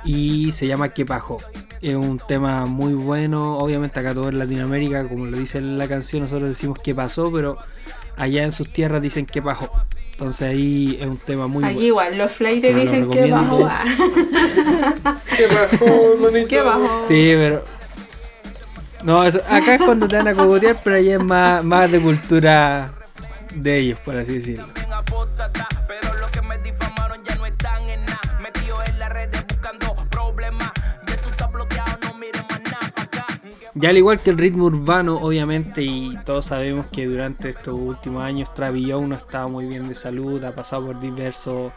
y 0.03 0.51
se 0.51 0.67
llama 0.67 0.89
Que 0.89 1.05
Pajo. 1.05 1.38
Es 1.82 1.95
un 1.95 2.19
tema 2.19 2.65
muy 2.65 2.93
bueno, 2.93 3.57
obviamente 3.57 3.99
acá 3.99 4.13
todo 4.13 4.30
en 4.30 4.39
Latinoamérica, 4.39 5.07
como 5.07 5.25
lo 5.28 5.38
dice 5.38 5.59
en 5.59 5.78
la 5.78 5.88
canción, 5.88 6.23
nosotros 6.23 6.49
decimos 6.49 6.80
que 6.80 6.95
pasó, 6.95 7.32
pero 7.32 7.57
allá 8.15 8.43
en 8.43 8.51
sus 8.51 8.73
tierras 8.73 9.01
dicen 9.01 9.28
que 9.28 9.41
bajó. 9.41 9.69
Entonces 10.13 10.47
ahí 10.47 10.97
es 10.99 11.05
un 11.05 11.17
tema 11.17 11.45
muy 11.45 11.63
Aquí 11.63 11.73
bueno. 11.73 11.88
igual, 11.88 12.17
los 12.17 12.32
flights 12.32 12.61
te 12.61 12.69
Te 12.69 12.73
lo 12.73 12.80
dicen 12.82 13.09
que 13.11 13.32
ah. 13.32 13.86
¿Qué 15.38 15.45
bajó, 15.45 16.13
hermanito? 16.13 16.47
¿Qué 16.47 16.61
bajo? 16.61 17.01
Sí, 17.01 17.34
pero. 17.36 17.63
No, 19.03 19.23
eso, 19.23 19.39
acá 19.47 19.75
es 19.75 19.82
cuando 19.82 20.07
te 20.07 20.17
van 20.17 20.28
a 20.30 20.34
cogotear, 20.34 20.82
pero 20.84 20.95
allá 20.95 21.13
es 21.17 21.23
más, 21.23 21.63
más 21.63 21.91
de 21.91 22.01
cultura 22.01 22.97
de 23.62 23.78
ellos, 23.78 23.99
por 23.99 24.18
así 24.18 24.36
decirlo. 24.36 24.68
ya 33.80 33.89
al 33.89 33.97
igual 33.97 34.20
que 34.20 34.32
el 34.32 34.38
ritmo 34.38 34.66
urbano, 34.66 35.18
obviamente, 35.18 35.84
y 35.84 36.18
todos 36.26 36.45
sabemos 36.45 36.88
que 36.88 37.05
durante 37.05 37.49
estos 37.49 37.76
últimos 37.76 38.24
años 38.24 38.51
Travis 38.53 38.88
Young 38.88 39.10
no 39.10 39.16
estaba 39.16 39.47
muy 39.47 39.68
bien 39.68 39.88
de 39.88 39.93
salud, 39.93 40.43
ha 40.43 40.51
pasado 40.51 40.88
por 40.88 40.99
diversos 40.99 41.72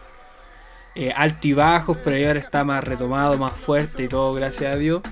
eh, 0.94 1.12
altos 1.14 1.44
y 1.44 1.52
bajos, 1.52 1.98
pero 2.02 2.26
ahora 2.26 2.40
está 2.40 2.64
más 2.64 2.82
retomado, 2.84 3.36
más 3.36 3.52
fuerte 3.52 4.04
y 4.04 4.08
todo, 4.08 4.32
gracias 4.32 4.74
a 4.74 4.78
Dios. 4.78 5.02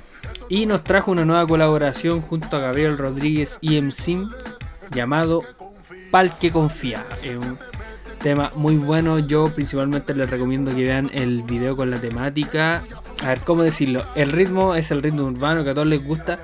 Y 0.48 0.64
nos 0.64 0.82
trajo 0.82 1.10
una 1.10 1.26
nueva 1.26 1.46
colaboración 1.46 2.22
junto 2.22 2.56
a 2.56 2.60
Gabriel 2.60 2.96
Rodríguez 2.96 3.58
y 3.60 3.80
MSIM 3.80 4.30
llamado 4.90 5.42
Pal 6.10 6.36
que 6.38 6.50
Confía. 6.50 7.04
Es 7.22 7.36
un 7.36 7.56
tema 8.20 8.52
muy 8.54 8.76
bueno. 8.76 9.18
Yo 9.18 9.46
principalmente 9.54 10.14
les 10.14 10.30
recomiendo 10.30 10.74
que 10.74 10.84
vean 10.84 11.10
el 11.12 11.42
video 11.42 11.76
con 11.76 11.90
la 11.90 12.00
temática. 12.00 12.82
A 13.22 13.28
ver, 13.28 13.38
¿cómo 13.40 13.62
decirlo? 13.62 14.04
El 14.14 14.32
ritmo 14.32 14.74
es 14.74 14.90
el 14.90 15.02
ritmo 15.02 15.24
urbano 15.24 15.64
que 15.64 15.70
a 15.70 15.74
todos 15.74 15.86
les 15.86 16.04
gusta. 16.04 16.38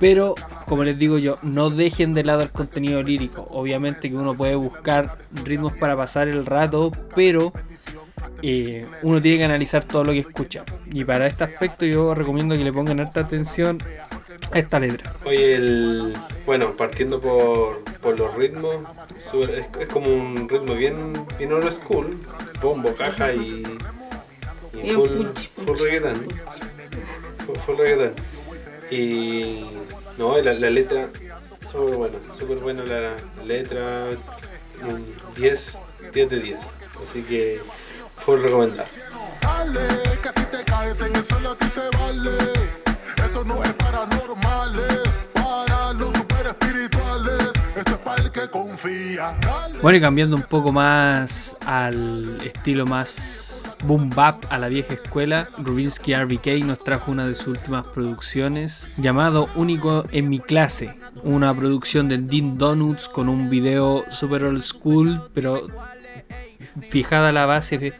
Pero, 0.00 0.34
como 0.66 0.82
les 0.82 0.98
digo 0.98 1.18
yo, 1.18 1.38
no 1.42 1.70
dejen 1.70 2.12
de 2.12 2.24
lado 2.24 2.42
el 2.42 2.50
contenido 2.50 3.02
lírico. 3.02 3.46
Obviamente 3.50 4.10
que 4.10 4.16
uno 4.16 4.34
puede 4.34 4.56
buscar 4.56 5.16
ritmos 5.44 5.74
para 5.74 5.96
pasar 5.96 6.26
el 6.26 6.44
rato, 6.44 6.90
pero 7.14 7.52
eh, 8.42 8.84
uno 9.02 9.22
tiene 9.22 9.38
que 9.38 9.44
analizar 9.44 9.84
todo 9.84 10.02
lo 10.02 10.12
que 10.12 10.18
escucha. 10.18 10.64
Y 10.86 11.04
para 11.04 11.26
este 11.26 11.44
aspecto 11.44 11.86
yo 11.86 12.14
recomiendo 12.14 12.56
que 12.56 12.64
le 12.64 12.72
pongan 12.72 12.98
harta 12.98 13.20
atención 13.20 13.78
esta 14.54 14.78
letra. 14.78 15.14
Oye, 15.24 15.54
el, 15.56 16.12
bueno, 16.46 16.72
partiendo 16.76 17.20
por, 17.20 17.82
por 18.00 18.18
los 18.18 18.34
ritmos, 18.34 18.76
es, 19.16 19.64
es 19.80 19.88
como 19.88 20.08
un 20.08 20.48
ritmo 20.48 20.74
bien, 20.74 21.12
bien 21.38 21.52
old 21.52 21.72
school, 21.72 22.18
bombo, 22.60 22.94
caja 22.94 23.32
y, 23.32 23.62
y 24.74 24.90
full, 24.90 25.08
punch, 25.08 25.50
full 25.50 25.64
punch. 25.64 25.80
reggaetón. 25.80 26.26
Full, 27.46 27.56
full 27.66 27.76
reggaetón. 27.76 28.12
Y 28.90 29.66
no, 30.18 30.36
la, 30.38 30.52
la 30.52 30.70
letra, 30.70 31.08
súper 31.70 31.96
buena, 31.96 32.18
súper 32.38 32.58
buena 32.58 32.84
la, 32.84 33.00
la 33.00 33.44
letra, 33.44 34.04
un 34.86 35.04
10, 35.36 35.78
10 36.12 36.30
de 36.30 36.40
10. 36.40 36.58
Así 37.02 37.22
que, 37.22 37.60
full 38.24 38.40
recomendar. 38.40 38.86
Dale, 39.40 39.80
que 40.22 40.40
si 40.40 40.46
te 40.46 40.64
caes 40.64 41.00
en 41.00 41.16
el 41.16 41.24
suelo 41.24 41.50
a 41.52 41.56
ti 41.56 41.66
se 41.66 41.80
vale. 41.80 42.81
Esto 43.32 43.44
no 43.46 43.64
es 43.64 43.72
para 43.72 44.04
normales, 44.04 45.26
para 45.32 45.94
los 45.94 46.12
super 46.12 46.48
espirituales. 46.48 47.50
Esto 47.74 47.92
es 47.92 47.98
para 48.04 48.22
el 48.22 48.30
que 48.30 48.50
confía. 48.50 49.34
Bueno, 49.80 49.96
y 49.96 50.00
cambiando 50.02 50.36
un 50.36 50.42
poco 50.42 50.70
más 50.70 51.56
al 51.64 52.36
estilo 52.44 52.84
más 52.84 53.74
boom 53.86 54.10
bap 54.10 54.36
a 54.50 54.58
la 54.58 54.68
vieja 54.68 54.92
escuela, 54.92 55.48
Rubinsky 55.56 56.14
RBK 56.14 56.62
nos 56.66 56.84
trajo 56.84 57.10
una 57.10 57.26
de 57.26 57.34
sus 57.34 57.46
últimas 57.46 57.86
producciones 57.86 58.94
llamado 58.98 59.48
Único 59.54 60.04
en 60.12 60.28
mi 60.28 60.38
clase, 60.38 60.94
una 61.24 61.56
producción 61.56 62.10
de 62.10 62.18
Dean 62.18 62.58
Donuts 62.58 63.08
con 63.08 63.30
un 63.30 63.48
video 63.48 64.04
super 64.10 64.44
old 64.44 64.60
school, 64.60 65.22
pero 65.32 65.68
fijada 66.86 67.32
la 67.32 67.46
base 67.46 67.94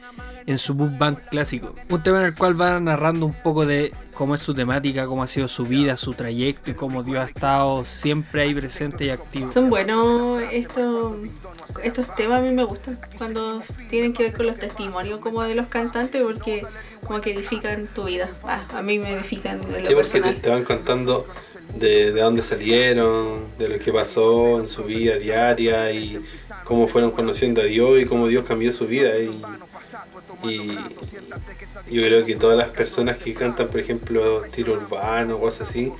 en 0.47 0.59
su 0.59 0.75
boom 0.75 0.99
band 0.99 1.19
clásico. 1.31 1.75
Un 1.89 2.03
tema 2.03 2.21
en 2.21 2.27
el 2.27 2.35
cual 2.35 2.61
va 2.61 2.79
narrando 2.81 3.27
un 3.27 3.35
poco 3.35 3.67
de 3.67 3.93
cómo 4.15 4.35
es 4.35 4.41
su 4.41 4.55
temática, 4.55 5.07
cómo 5.07 5.23
ha 5.23 5.27
sido 5.27 5.49
su 5.49 5.65
vida, 5.65 5.97
su 5.97 6.13
trayecto 6.15 6.71
y 6.71 6.75
cómo 6.75 7.03
Dios 7.03 7.19
ha 7.19 7.25
estado 7.25 7.85
siempre 7.85 8.43
ahí 8.43 8.55
presente 8.55 9.07
y 9.07 9.11
activo. 9.11 9.53
Son 9.53 9.69
buenos 9.69 10.41
estos, 10.53 11.17
estos 11.83 12.15
temas, 12.15 12.41
a 12.41 12.43
mí 12.43 12.51
me 12.51 12.65
gustan 12.65 12.99
cuando 13.19 13.63
tienen 13.89 14.13
que 14.13 14.25
ver 14.25 14.33
con 14.33 14.47
los 14.47 14.57
testimonios 14.57 15.21
como 15.21 15.43
de 15.43 15.55
los 15.55 15.69
cantantes 15.69 16.23
porque 16.23 16.63
como 17.07 17.21
que 17.21 17.33
edifican 17.33 17.87
tu 17.87 18.05
vida. 18.05 18.29
Ah, 18.45 18.65
a 18.75 18.83
mí 18.83 18.99
me 18.99 19.15
edifican 19.15 19.61
de 19.61 19.81
lo 19.81 19.87
Sí, 19.87 19.95
porque 19.95 20.21
te, 20.21 20.41
te 20.41 20.51
van 20.51 20.65
contando 20.65 21.27
de, 21.77 22.13
de 22.13 22.21
dónde 22.21 22.43
salieron, 22.43 23.47
de 23.59 23.69
lo 23.69 23.79
que 23.79 23.93
pasó 23.93 24.61
en 24.61 24.69
su 24.69 24.85
vida 24.85 25.17
diaria 25.17 25.91
y 25.93 26.23
cómo 26.65 26.87
fueron 26.87 27.11
conociendo 27.11 27.63
a 27.63 27.65
Dios 27.65 28.01
y 28.01 28.05
cómo 28.05 28.29
Dios 28.29 28.45
cambió 28.45 28.73
su 28.73 28.87
vida. 28.87 29.19
Y, 29.19 29.41
y 30.45 30.69
yo 31.95 32.03
creo 32.03 32.25
que 32.25 32.37
todas 32.37 32.57
las 32.59 32.71
personas 32.71 33.19
que 33.19 33.35
cantan, 33.35 33.69
por 33.69 33.81
ejemplo, 33.81 34.45
estilo 34.45 34.75
urbano 34.75 35.37
o 35.37 35.41
cosas 35.41 35.69
así, 35.69 35.93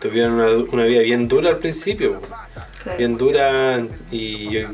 tuvieron 0.00 0.34
una, 0.34 0.50
una 0.72 0.84
vida 0.84 1.00
bien 1.02 1.28
dura 1.28 1.50
al 1.50 1.58
principio. 1.58 2.20
Bien 2.98 3.16
dura 3.18 3.82
y 4.10 4.50
yo- 4.50 4.68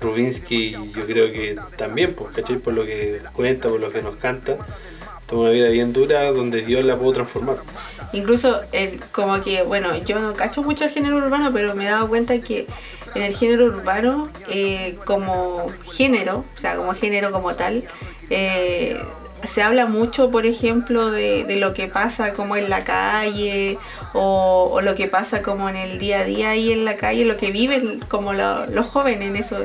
Rubinsky 0.00 0.72
yo 0.72 1.06
creo 1.06 1.32
que 1.32 1.56
también, 1.78 2.14
pues, 2.14 2.30
¿cachai? 2.32 2.58
Por 2.58 2.74
lo 2.74 2.84
que 2.84 3.22
cuenta, 3.32 3.68
por 3.70 3.80
lo 3.80 3.90
que 3.90 4.02
nos 4.02 4.16
canta, 4.16 4.56
tuvo 5.26 5.42
una 5.42 5.50
vida 5.50 5.68
bien 5.70 5.92
dura 5.94 6.30
donde 6.30 6.60
Dios 6.62 6.84
la 6.84 6.96
pudo 6.98 7.14
transformar. 7.14 7.56
Incluso 8.12 8.60
el, 8.72 9.00
como 9.12 9.40
que, 9.42 9.62
bueno, 9.62 9.96
yo 10.04 10.18
no 10.20 10.34
cacho 10.34 10.62
mucho 10.62 10.84
el 10.84 10.90
género 10.90 11.16
urbano, 11.16 11.50
pero 11.52 11.74
me 11.74 11.86
he 11.86 11.90
dado 11.90 12.06
cuenta 12.08 12.38
que 12.38 12.66
en 13.14 13.22
el 13.22 13.34
género 13.34 13.64
urbano, 13.66 14.28
eh, 14.48 14.98
como 15.06 15.66
género, 15.90 16.44
o 16.54 16.58
sea, 16.58 16.76
como 16.76 16.92
género 16.94 17.32
como 17.32 17.54
tal, 17.54 17.82
eh, 18.30 19.00
se 19.44 19.62
habla 19.62 19.84
mucho, 19.86 20.30
por 20.30 20.46
ejemplo, 20.46 21.10
de, 21.10 21.44
lo 21.58 21.74
que 21.74 21.86
pasa 21.86 22.32
como 22.32 22.56
en 22.56 22.70
la 22.70 22.82
calle 22.84 23.78
o, 24.14 24.80
lo 24.82 24.94
que 24.94 25.06
pasa 25.08 25.42
como 25.42 25.68
en 25.68 25.76
el 25.76 25.98
día 25.98 26.20
a 26.20 26.24
día 26.24 26.50
ahí 26.50 26.72
en 26.72 26.84
la 26.86 26.96
calle, 26.96 27.24
lo 27.26 27.36
que 27.36 27.50
viven 27.50 28.00
como 28.08 28.32
lo- 28.32 28.64
los 28.66 28.86
jóvenes 28.86 29.28
en 29.28 29.36
eso. 29.36 29.58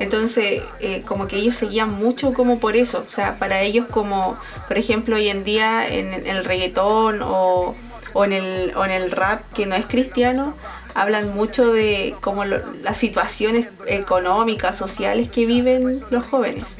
Entonces, 0.00 0.62
eh, 0.80 1.02
como 1.06 1.28
que 1.28 1.36
ellos 1.36 1.54
seguían 1.54 1.92
mucho 1.94 2.34
como 2.34 2.58
por 2.58 2.76
eso. 2.76 3.04
O 3.06 3.10
sea, 3.10 3.38
para 3.38 3.62
ellos 3.62 3.86
como, 3.90 4.36
por 4.68 4.76
ejemplo, 4.76 5.16
hoy 5.16 5.28
en 5.28 5.44
día 5.44 5.88
en, 5.88 6.12
en 6.12 6.26
el 6.26 6.44
reggaetón 6.44 7.20
o, 7.22 7.74
o 8.12 8.24
en 8.24 8.32
el, 8.32 8.72
o 8.76 8.84
en 8.84 8.90
el 8.90 9.10
rap 9.10 9.40
que 9.54 9.64
no 9.66 9.76
es 9.76 9.86
cristiano, 9.86 10.54
hablan 10.94 11.32
mucho 11.34 11.72
de 11.72 12.14
como 12.20 12.44
lo- 12.44 12.60
las 12.82 12.98
situaciones 12.98 13.68
económicas, 13.86 14.76
sociales 14.76 15.30
que 15.30 15.46
viven 15.46 16.02
los 16.10 16.26
jóvenes. 16.26 16.78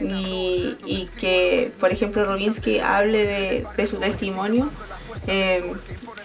Y, 0.00 0.76
y 0.86 1.08
que, 1.18 1.72
por 1.78 1.92
ejemplo, 1.92 2.24
Rubinsky 2.24 2.78
hable 2.78 3.26
de, 3.26 3.66
de 3.76 3.86
su 3.86 3.98
testimonio, 3.98 4.70
eh, 5.26 5.62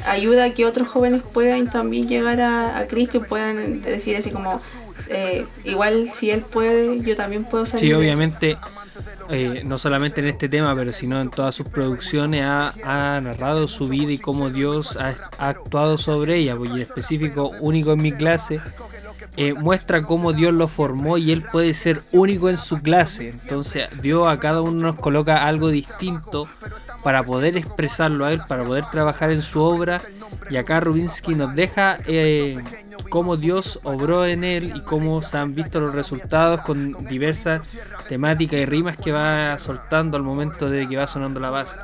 ayuda 0.08 0.46
a 0.46 0.50
que 0.52 0.66
otros 0.66 0.88
jóvenes 0.88 1.24
puedan 1.34 1.70
también 1.70 2.08
llegar 2.08 2.40
a, 2.40 2.78
a 2.78 2.88
Cristo 2.88 3.18
y 3.18 3.20
puedan 3.22 3.82
decir 3.82 4.16
así 4.16 4.32
como, 4.32 4.62
eh, 5.10 5.46
igual 5.66 6.12
si 6.14 6.32
él 6.32 6.42
puede, 6.42 7.02
yo 7.02 7.16
también 7.16 7.44
puedo 7.44 7.66
salir. 7.66 7.88
Sí, 7.88 7.94
obviamente, 7.94 8.58
eh, 9.30 9.64
no 9.66 9.78
solamente 9.78 10.22
en 10.22 10.28
este 10.28 10.48
tema, 10.48 10.74
pero 10.76 10.94
sino 10.94 11.20
en 11.20 11.30
todas 11.30 11.54
sus 11.56 11.68
producciones 11.68 12.46
ha, 12.46 12.74
ha 12.86 13.20
narrado 13.22 13.68
su 13.68 13.88
vida 13.88 14.12
y 14.12 14.18
cómo 14.18 14.50
Dios 14.50 14.96
ha, 14.98 15.14
ha 15.38 15.50
actuado 15.50 15.98
sobre 15.98 16.38
ella, 16.38 16.56
pues, 16.56 16.72
y 16.72 16.76
en 16.76 16.82
específico, 16.82 17.52
único 17.60 17.92
en 17.94 18.02
mi 18.02 18.12
clase, 18.12 18.60
eh, 19.38 19.54
muestra 19.54 20.04
cómo 20.04 20.34
Dios 20.34 20.54
lo 20.54 20.68
formó 20.68 21.18
y 21.18 21.32
él 21.32 21.44
puede 21.44 21.74
ser 21.74 22.02
único 22.12 22.50
en 22.50 22.58
su 22.58 22.82
clase. 22.82 23.30
Entonces, 23.30 23.88
Dios 24.02 24.28
a 24.28 24.40
cada 24.40 24.62
uno 24.62 24.92
nos 24.92 24.96
coloca 24.96 25.46
algo 25.46 25.70
distinto 25.70 26.48
para 27.04 27.24
poder 27.24 27.58
expresarlo 27.58 28.26
a 28.26 28.34
él, 28.34 28.42
para 28.48 28.64
poder 28.64 28.86
trabajar 28.92 29.32
en 29.32 29.42
su 29.42 29.62
obra. 29.62 30.02
Y 30.50 30.58
acá 30.58 30.80
Rubinsky 30.80 31.36
nos 31.36 31.54
deja 31.56 31.98
eh, 32.08 32.58
cómo 33.10 33.38
Dios 33.38 33.80
obró 33.84 34.26
en 34.26 34.44
él 34.44 34.74
y 34.76 34.82
cómo 34.84 35.22
se 35.22 35.38
han 35.38 35.56
visto 35.56 35.80
los 35.80 35.94
resultados 35.94 36.62
con 36.62 37.06
diversas 37.06 37.62
temáticas 38.08 38.60
y 38.60 38.66
rimas 38.66 38.98
que 38.98 39.12
va 39.12 39.58
soltando 39.60 40.18
al 40.18 40.24
momento 40.24 40.70
de 40.70 40.88
que 40.88 40.98
va 40.98 41.08
sonando 41.08 41.40
la 41.40 41.50
base. 41.50 41.78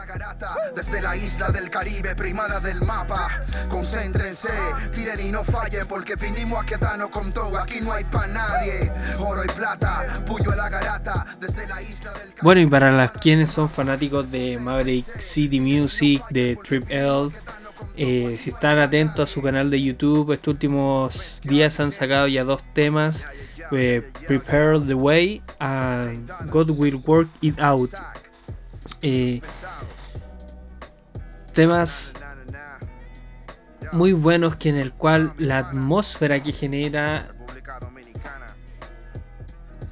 Desde 0.75 1.01
la 1.01 1.15
isla 1.15 1.49
del 1.49 1.69
Caribe, 1.69 2.15
primada 2.15 2.59
del 2.59 2.81
mapa. 2.81 3.43
Concéntrense, 3.69 4.49
tiren 4.93 5.19
y 5.19 5.31
no 5.31 5.43
fallen, 5.43 5.87
porque 5.87 6.15
vinimos 6.15 6.61
a 6.61 6.65
quedarnos 6.65 7.09
con 7.09 7.31
todo. 7.33 7.57
Aquí 7.57 7.79
no 7.81 7.91
hay 7.91 8.03
pa' 8.05 8.27
nadie. 8.27 8.91
Oro 9.19 9.43
y 9.43 9.47
plata, 9.47 10.05
puño 10.25 10.51
a 10.51 10.55
la 10.55 10.69
garata. 10.69 11.25
Desde 11.39 11.67
la 11.67 11.81
isla 11.81 12.11
del 12.13 12.33
Bueno, 12.41 12.61
y 12.61 12.67
para 12.67 12.91
las 12.91 13.11
quienes 13.11 13.51
son 13.51 13.69
fanáticos 13.69 14.29
de 14.31 14.57
Maverick 14.57 15.19
City 15.19 15.59
Music, 15.59 16.23
de 16.29 16.57
Trip 16.63 16.89
L, 16.89 17.29
eh, 17.95 18.35
si 18.37 18.51
están 18.51 18.79
atentos 18.79 19.29
a 19.29 19.33
su 19.33 19.41
canal 19.41 19.69
de 19.69 19.81
YouTube, 19.81 20.31
estos 20.31 20.53
últimos 20.53 21.41
días 21.43 21.79
han 21.79 21.91
sacado 21.91 22.27
ya 22.27 22.43
dos 22.43 22.63
temas: 22.73 23.27
eh, 23.71 24.01
Prepare 24.27 24.79
the 24.79 24.93
Way 24.93 25.41
and 25.59 26.31
God 26.49 26.71
Will 26.71 27.01
Work 27.05 27.29
It 27.41 27.59
Out. 27.59 27.91
Eh, 29.01 29.41
temas 31.53 32.15
muy 33.91 34.13
buenos 34.13 34.55
que 34.55 34.69
en 34.69 34.77
el 34.77 34.93
cual 34.93 35.33
la 35.37 35.59
atmósfera 35.59 36.41
que 36.41 36.53
genera 36.53 37.27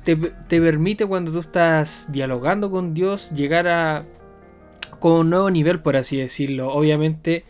te, 0.04 0.16
te 0.16 0.62
permite 0.62 1.06
cuando 1.06 1.32
tú 1.32 1.40
estás 1.40 2.08
dialogando 2.10 2.72
con 2.72 2.94
Dios 2.94 3.32
llegar 3.32 3.68
a 3.68 4.06
con 5.00 5.14
un 5.14 5.30
nuevo 5.30 5.50
nivel 5.50 5.82
por 5.82 5.98
así 5.98 6.18
decirlo 6.18 6.72
obviamente 6.72 7.46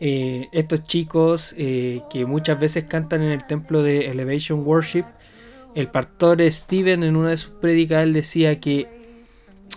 eh, 0.00 0.48
estos 0.52 0.84
chicos 0.84 1.54
eh, 1.58 2.02
que 2.10 2.26
muchas 2.26 2.58
veces 2.58 2.84
cantan 2.84 3.22
en 3.22 3.32
el 3.32 3.46
templo 3.46 3.82
de 3.82 4.10
Elevation 4.10 4.64
Worship 4.64 5.04
el 5.74 5.88
pastor 5.88 6.40
Steven 6.50 7.04
en 7.04 7.16
una 7.16 7.30
de 7.30 7.36
sus 7.36 7.52
prédicas 7.52 8.12
decía 8.12 8.58
que 8.58 8.88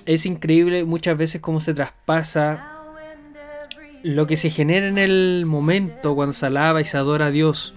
es 0.06 0.26
increíble 0.26 0.84
muchas 0.84 1.18
veces 1.18 1.42
cómo 1.42 1.60
se 1.60 1.74
traspasa 1.74 2.72
lo 4.04 4.26
que 4.26 4.36
se 4.36 4.50
genera 4.50 4.88
en 4.88 4.98
el 4.98 5.44
momento 5.46 6.16
cuando 6.16 6.34
se 6.34 6.48
alaba 6.48 6.82
y 6.82 6.86
se 6.86 6.98
adora 6.98 7.28
a 7.28 7.32
Dios. 7.32 7.76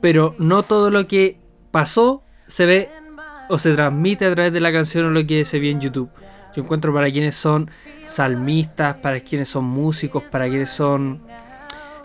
Pero 0.00 0.36
no 0.38 0.62
todo 0.62 0.90
lo 0.90 1.08
que 1.08 1.38
pasó 1.72 2.22
se 2.46 2.66
ve 2.66 2.90
o 3.48 3.58
se 3.58 3.72
transmite 3.74 4.26
a 4.26 4.34
través 4.34 4.52
de 4.52 4.60
la 4.60 4.72
canción 4.72 5.06
o 5.06 5.10
lo 5.10 5.26
que 5.26 5.44
se 5.44 5.58
ve 5.58 5.70
en 5.70 5.80
YouTube. 5.80 6.10
Yo 6.56 6.62
encuentro 6.62 6.94
para 6.94 7.10
quienes 7.10 7.36
son 7.36 7.70
salmistas, 8.06 8.96
para 8.96 9.20
quienes 9.20 9.50
son 9.50 9.66
músicos, 9.66 10.22
para 10.22 10.48
quienes 10.48 10.70
son 10.70 11.20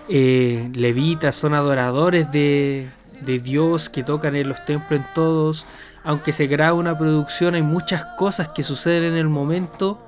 eh, 0.09 0.69
levitas, 0.73 1.35
son 1.35 1.53
adoradores 1.53 2.29
de, 2.33 2.89
de 3.21 3.39
Dios 3.39 3.87
que 3.87 4.03
tocan 4.03 4.35
en 4.35 4.49
los 4.49 4.65
templos 4.65 4.99
en 4.99 5.05
todos. 5.15 5.65
Aunque 6.03 6.33
se 6.33 6.47
graba 6.47 6.73
una 6.73 6.97
producción, 6.97 7.55
hay 7.55 7.61
muchas 7.61 8.03
cosas 8.17 8.49
que 8.49 8.61
suceden 8.61 9.13
en 9.13 9.17
el 9.17 9.29
momento 9.29 10.05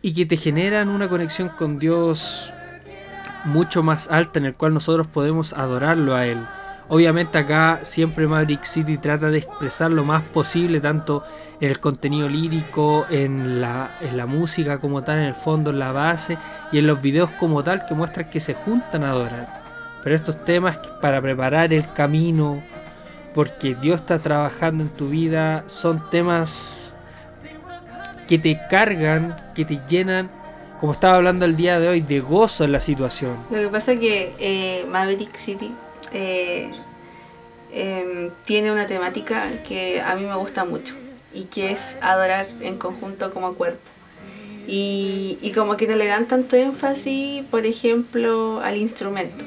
y 0.00 0.14
que 0.14 0.24
te 0.24 0.38
generan 0.38 0.88
una 0.88 1.10
conexión 1.10 1.50
con 1.50 1.78
Dios 1.78 2.54
mucho 3.44 3.82
más 3.82 4.10
alta 4.10 4.38
en 4.38 4.46
el 4.46 4.54
cual 4.54 4.72
nosotros 4.72 5.06
podemos 5.08 5.52
adorarlo 5.52 6.14
a 6.14 6.26
Él. 6.26 6.38
Obviamente 6.90 7.36
acá 7.36 7.80
siempre 7.82 8.26
Maverick 8.26 8.64
City 8.64 8.96
trata 8.96 9.30
de 9.30 9.38
expresar 9.38 9.90
lo 9.90 10.04
más 10.04 10.22
posible, 10.22 10.80
tanto 10.80 11.22
en 11.60 11.70
el 11.70 11.80
contenido 11.80 12.28
lírico, 12.28 13.06
en 13.10 13.60
la, 13.60 13.98
en 14.00 14.16
la 14.16 14.24
música 14.24 14.78
como 14.78 15.04
tal, 15.04 15.18
en 15.18 15.24
el 15.24 15.34
fondo, 15.34 15.70
en 15.70 15.78
la 15.78 15.92
base 15.92 16.38
y 16.72 16.78
en 16.78 16.86
los 16.86 17.02
videos 17.02 17.30
como 17.32 17.62
tal 17.62 17.84
que 17.84 17.94
muestran 17.94 18.30
que 18.30 18.40
se 18.40 18.54
juntan 18.54 19.04
a 19.04 19.10
adorar. 19.10 19.62
Pero 20.02 20.16
estos 20.16 20.42
temas 20.44 20.78
para 21.02 21.20
preparar 21.20 21.74
el 21.74 21.92
camino, 21.92 22.62
porque 23.34 23.74
Dios 23.74 24.00
está 24.00 24.18
trabajando 24.18 24.82
en 24.84 24.88
tu 24.88 25.10
vida, 25.10 25.64
son 25.66 26.08
temas 26.08 26.96
que 28.26 28.38
te 28.38 28.58
cargan, 28.70 29.36
que 29.54 29.66
te 29.66 29.78
llenan, 29.86 30.30
como 30.80 30.92
estaba 30.92 31.16
hablando 31.16 31.44
el 31.44 31.54
día 31.54 31.78
de 31.80 31.88
hoy, 31.88 32.00
de 32.00 32.20
gozo 32.20 32.64
en 32.64 32.72
la 32.72 32.80
situación. 32.80 33.36
Lo 33.50 33.58
que 33.58 33.68
pasa 33.68 33.92
es 33.92 34.00
que 34.00 34.34
eh, 34.38 34.86
Maverick 34.88 35.36
City 35.36 35.74
eh, 36.12 36.70
em, 37.72 38.30
tiene 38.44 38.72
una 38.72 38.86
temática 38.86 39.50
que 39.66 40.00
a 40.00 40.14
mí 40.14 40.26
me 40.26 40.34
gusta 40.36 40.64
mucho 40.64 40.94
y 41.32 41.44
que 41.44 41.70
es 41.70 41.96
adorar 42.00 42.46
en 42.60 42.78
conjunto 42.78 43.32
como 43.32 43.54
cuerpo. 43.54 43.80
Y, 44.66 45.38
y 45.40 45.52
como 45.52 45.76
que 45.76 45.86
no 45.86 45.96
le 45.96 46.06
dan 46.06 46.26
tanto 46.26 46.56
énfasis, 46.56 47.42
por 47.50 47.64
ejemplo, 47.64 48.60
al 48.62 48.76
instrumento. 48.76 49.44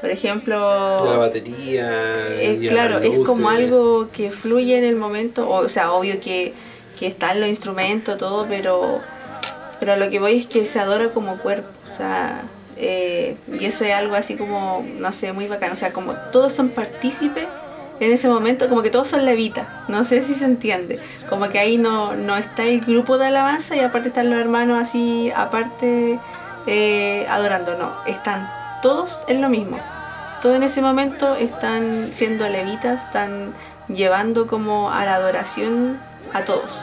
Por 0.00 0.10
ejemplo, 0.10 1.04
La 1.04 1.16
batería. 1.18 1.90
eh, 2.40 2.66
claro, 2.68 2.98
es 2.98 3.18
como 3.20 3.50
algo 3.50 4.08
que 4.12 4.30
fluye 4.30 4.76
en 4.76 4.84
el 4.84 4.96
momento, 4.96 5.48
o, 5.48 5.58
o 5.64 5.68
sea, 5.68 5.92
obvio 5.92 6.18
que, 6.18 6.54
que 6.98 7.06
están 7.06 7.40
los 7.40 7.48
instrumentos, 7.48 8.18
todo, 8.18 8.46
pero, 8.48 9.00
pero 9.78 9.96
lo 9.96 10.10
que 10.10 10.18
voy 10.18 10.38
es 10.40 10.46
que 10.46 10.66
se 10.66 10.80
adora 10.80 11.10
como 11.10 11.38
cuerpo, 11.38 11.68
o 11.92 11.96
sea, 11.96 12.42
eh, 12.76 13.36
y 13.60 13.64
eso 13.64 13.84
es 13.84 13.94
algo 13.94 14.14
así 14.14 14.36
como, 14.36 14.84
no 14.98 15.12
sé, 15.12 15.32
muy 15.32 15.46
bacano, 15.46 15.74
o 15.74 15.76
sea, 15.76 15.92
como 15.92 16.14
todos 16.32 16.52
son 16.52 16.70
partícipes 16.70 17.46
en 18.00 18.12
ese 18.12 18.28
momento, 18.28 18.68
como 18.68 18.82
que 18.82 18.90
todos 18.90 19.08
son 19.08 19.24
levitas, 19.24 19.66
no 19.88 20.02
sé 20.04 20.22
si 20.22 20.34
se 20.34 20.44
entiende, 20.44 20.98
como 21.28 21.48
que 21.48 21.58
ahí 21.58 21.78
no, 21.78 22.14
no 22.14 22.36
está 22.36 22.64
el 22.64 22.80
grupo 22.80 23.18
de 23.18 23.26
alabanza 23.26 23.76
y 23.76 23.80
aparte 23.80 24.08
están 24.08 24.30
los 24.30 24.40
hermanos 24.40 24.80
así, 24.80 25.30
aparte 25.34 26.18
eh, 26.66 27.26
adorando, 27.28 27.76
no, 27.76 27.92
están 28.06 28.50
todos 28.82 29.18
en 29.28 29.40
lo 29.40 29.48
mismo. 29.48 29.78
Todos 30.42 30.56
en 30.56 30.64
ese 30.64 30.82
momento 30.82 31.36
están 31.36 32.08
siendo 32.12 32.48
levitas, 32.48 33.04
están 33.04 33.52
llevando 33.88 34.48
como 34.48 34.90
a 34.90 35.04
la 35.04 35.14
adoración 35.14 36.00
a 36.32 36.42
todos. 36.42 36.80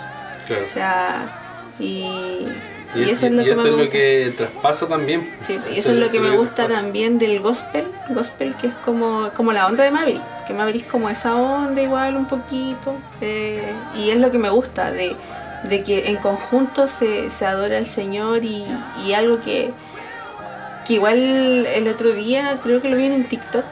Claro. 0.47 0.63
O 0.63 0.65
sea, 0.65 1.75
y, 1.77 2.47
Y, 2.95 3.03
y 3.03 3.09
eso 3.11 3.27
es 3.27 3.31
lo 3.33 3.41
y 3.41 3.45
que 3.45 3.51
eso 3.51 3.61
me 3.61 3.69
es 3.69 3.75
lo 3.75 3.77
gusta. 3.77 3.91
que 3.91 4.33
traspasa 4.35 4.87
también. 4.87 5.29
Sí, 5.45 5.59
y 5.73 5.79
eso 5.79 5.91
es 5.91 5.97
lo 5.99 6.09
que 6.09 6.19
me 6.19 6.35
gusta 6.35 6.55
traspasa. 6.55 6.81
también 6.81 7.19
del 7.19 7.39
gospel, 7.39 7.85
gospel 8.09 8.55
que 8.55 8.67
es 8.67 8.73
como, 8.85 9.29
como 9.35 9.51
la 9.53 9.67
onda 9.67 9.83
de 9.83 9.91
Maverick, 9.91 10.21
que 10.47 10.53
Maverick 10.53 10.85
es 10.85 10.91
como 10.91 11.09
esa 11.09 11.35
onda 11.35 11.81
igual 11.81 12.17
un 12.17 12.25
poquito, 12.25 12.95
eh, 13.21 13.71
y 13.95 14.09
es 14.09 14.17
lo 14.17 14.31
que 14.31 14.39
me 14.39 14.49
gusta, 14.49 14.91
de, 14.91 15.15
de 15.65 15.83
que 15.83 16.09
en 16.09 16.17
conjunto 16.17 16.87
se, 16.87 17.29
se 17.29 17.45
adora 17.45 17.77
al 17.77 17.85
Señor 17.87 18.43
y, 18.43 18.65
y 19.05 19.13
algo 19.13 19.39
que, 19.41 19.71
que 20.87 20.93
igual 20.95 21.19
el 21.67 21.87
otro 21.87 22.11
día, 22.13 22.57
creo 22.63 22.81
que 22.81 22.89
lo 22.89 22.97
vi 22.97 23.05
en 23.05 23.13
un 23.13 23.23
TikTok, 23.25 23.65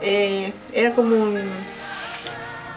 eh, 0.00 0.52
era 0.72 0.92
como 0.92 1.14
un... 1.16 1.38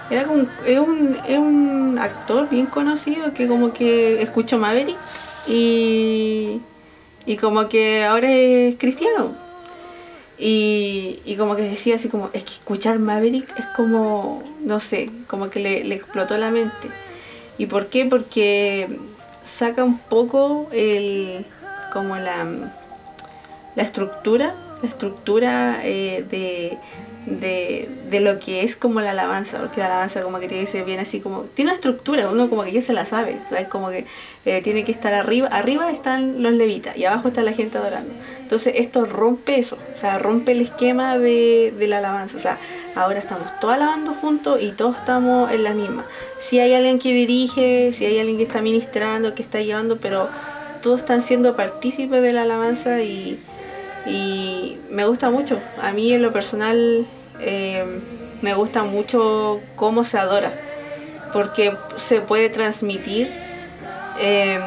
Era 0.10 0.24
como 0.24 0.40
un, 0.40 0.50
es 0.66 0.80
un, 0.80 1.18
es 1.28 1.38
un 1.38 2.00
actor 2.00 2.48
bien 2.48 2.68
conocido 2.68 3.34
que 3.34 3.46
como 3.46 3.74
que 3.74 4.22
escuchó 4.22 4.58
Maverick 4.58 4.96
y, 5.48 6.62
y 7.26 7.38
como 7.38 7.70
que 7.70 8.04
ahora 8.04 8.32
es 8.32 8.76
cristiano. 8.78 9.36
Y, 10.40 11.20
y 11.26 11.36
como 11.36 11.56
que 11.56 11.64
decía 11.64 11.96
así 11.96 12.10
como, 12.10 12.30
es 12.34 12.44
que 12.44 12.54
escuchar 12.54 13.00
Maverick 13.00 13.58
es 13.58 13.66
como, 13.76 14.44
no 14.62 14.80
sé, 14.80 15.10
como 15.28 15.50
que 15.50 15.60
le, 15.60 15.94
explotó 15.94 16.38
la 16.38 16.52
mente. 16.52 16.90
¿Y 17.58 17.66
por 17.66 17.88
qué? 17.88 18.06
Porque 18.06 18.88
saca 19.44 19.84
un 19.84 19.98
poco 19.98 20.68
el, 20.72 21.46
como 21.92 22.18
la, 22.18 22.48
la 23.76 23.84
estructura, 23.84 24.54
la 24.84 24.90
estructura 24.90 25.82
eh, 25.84 26.24
de, 26.30 26.78
de, 27.28 27.90
de 28.10 28.22
lo 28.22 28.40
que 28.40 28.64
es 28.64 28.78
como 28.78 29.02
la 29.02 29.12
alabanza, 29.12 29.60
porque 29.60 29.82
la 29.82 29.88
alabanza 29.88 30.22
como 30.22 30.40
que 30.40 30.48
tiene 30.48 30.64
que 30.64 30.72
ser 30.72 30.86
bien 30.86 31.00
así 31.00 31.20
como, 31.20 31.42
tiene 31.42 31.72
una 31.72 31.76
estructura, 31.76 32.30
uno 32.30 32.50
como 32.50 32.64
que 32.64 32.72
ya 32.72 32.82
se 32.82 32.94
la 32.94 33.06
sabe, 33.06 33.38
¿sabes? 33.50 33.68
Como 33.68 33.90
que 33.90 34.06
eh, 34.46 34.62
tiene 34.62 34.86
que 34.86 34.94
estar 34.94 35.14
arriba, 35.14 35.50
arriba 35.50 35.92
están 35.92 36.42
los 36.42 36.54
levitas 36.54 36.96
y 36.96 37.04
abajo 37.04 37.28
está 37.28 37.44
la 37.44 37.52
gente 37.52 37.78
adorando. 37.78 38.14
Entonces 38.40 38.76
esto 38.78 39.06
rompe 39.06 39.60
eso, 39.60 39.78
o 39.94 39.98
sea, 39.98 40.20
rompe 40.20 40.54
el 40.54 40.62
esquema 40.62 41.18
de, 41.18 41.74
de 41.78 41.88
la 41.88 41.98
alabanza, 41.98 42.38
o 42.38 42.40
sea, 42.40 42.58
ahora 42.96 43.20
estamos 43.20 43.48
todos 43.60 43.74
alabando 43.74 44.14
juntos 44.14 44.62
y 44.62 44.72
todos 44.72 44.98
estamos 44.98 45.52
en 45.52 45.64
la 45.66 45.74
misma. 45.74 46.06
Si 46.40 46.60
hay 46.60 46.74
alguien 46.74 46.98
que 46.98 47.14
dirige, 47.14 47.92
si 47.92 48.06
hay 48.06 48.20
alguien 48.20 48.38
que 48.38 48.44
está 48.44 48.62
ministrando, 48.62 49.36
que 49.36 49.44
está 49.44 49.60
llevando, 49.60 49.98
pero 49.98 50.30
todos 50.82 51.00
están 51.02 51.22
siendo 51.22 51.58
partícipes 51.58 52.22
de 52.22 52.32
la 52.32 52.44
alabanza 52.44 53.02
y, 53.02 53.38
y 54.06 54.78
me 54.90 55.06
gusta 55.06 55.30
mucho. 55.30 55.60
A 55.82 55.92
mí 55.92 56.14
en 56.14 56.22
lo 56.22 56.32
personal 56.32 57.06
eh, 57.40 57.84
me 58.42 58.54
gusta 58.54 58.84
mucho 58.84 59.60
cómo 59.76 60.04
se 60.04 60.18
adora, 60.18 60.52
porque 61.34 61.76
se 61.96 62.22
puede 62.22 62.50
transmitir. 62.50 63.32
eh, 64.20 64.60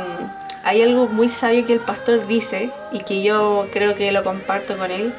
hay 0.62 0.82
algo 0.82 1.06
muy 1.06 1.30
sabio 1.30 1.66
que 1.66 1.72
el 1.72 1.80
pastor 1.80 2.26
dice 2.26 2.70
y 2.92 3.00
que 3.00 3.22
yo 3.22 3.66
creo 3.72 3.94
que 3.94 4.12
lo 4.12 4.22
comparto 4.22 4.76
con 4.76 4.90
él, 4.90 5.14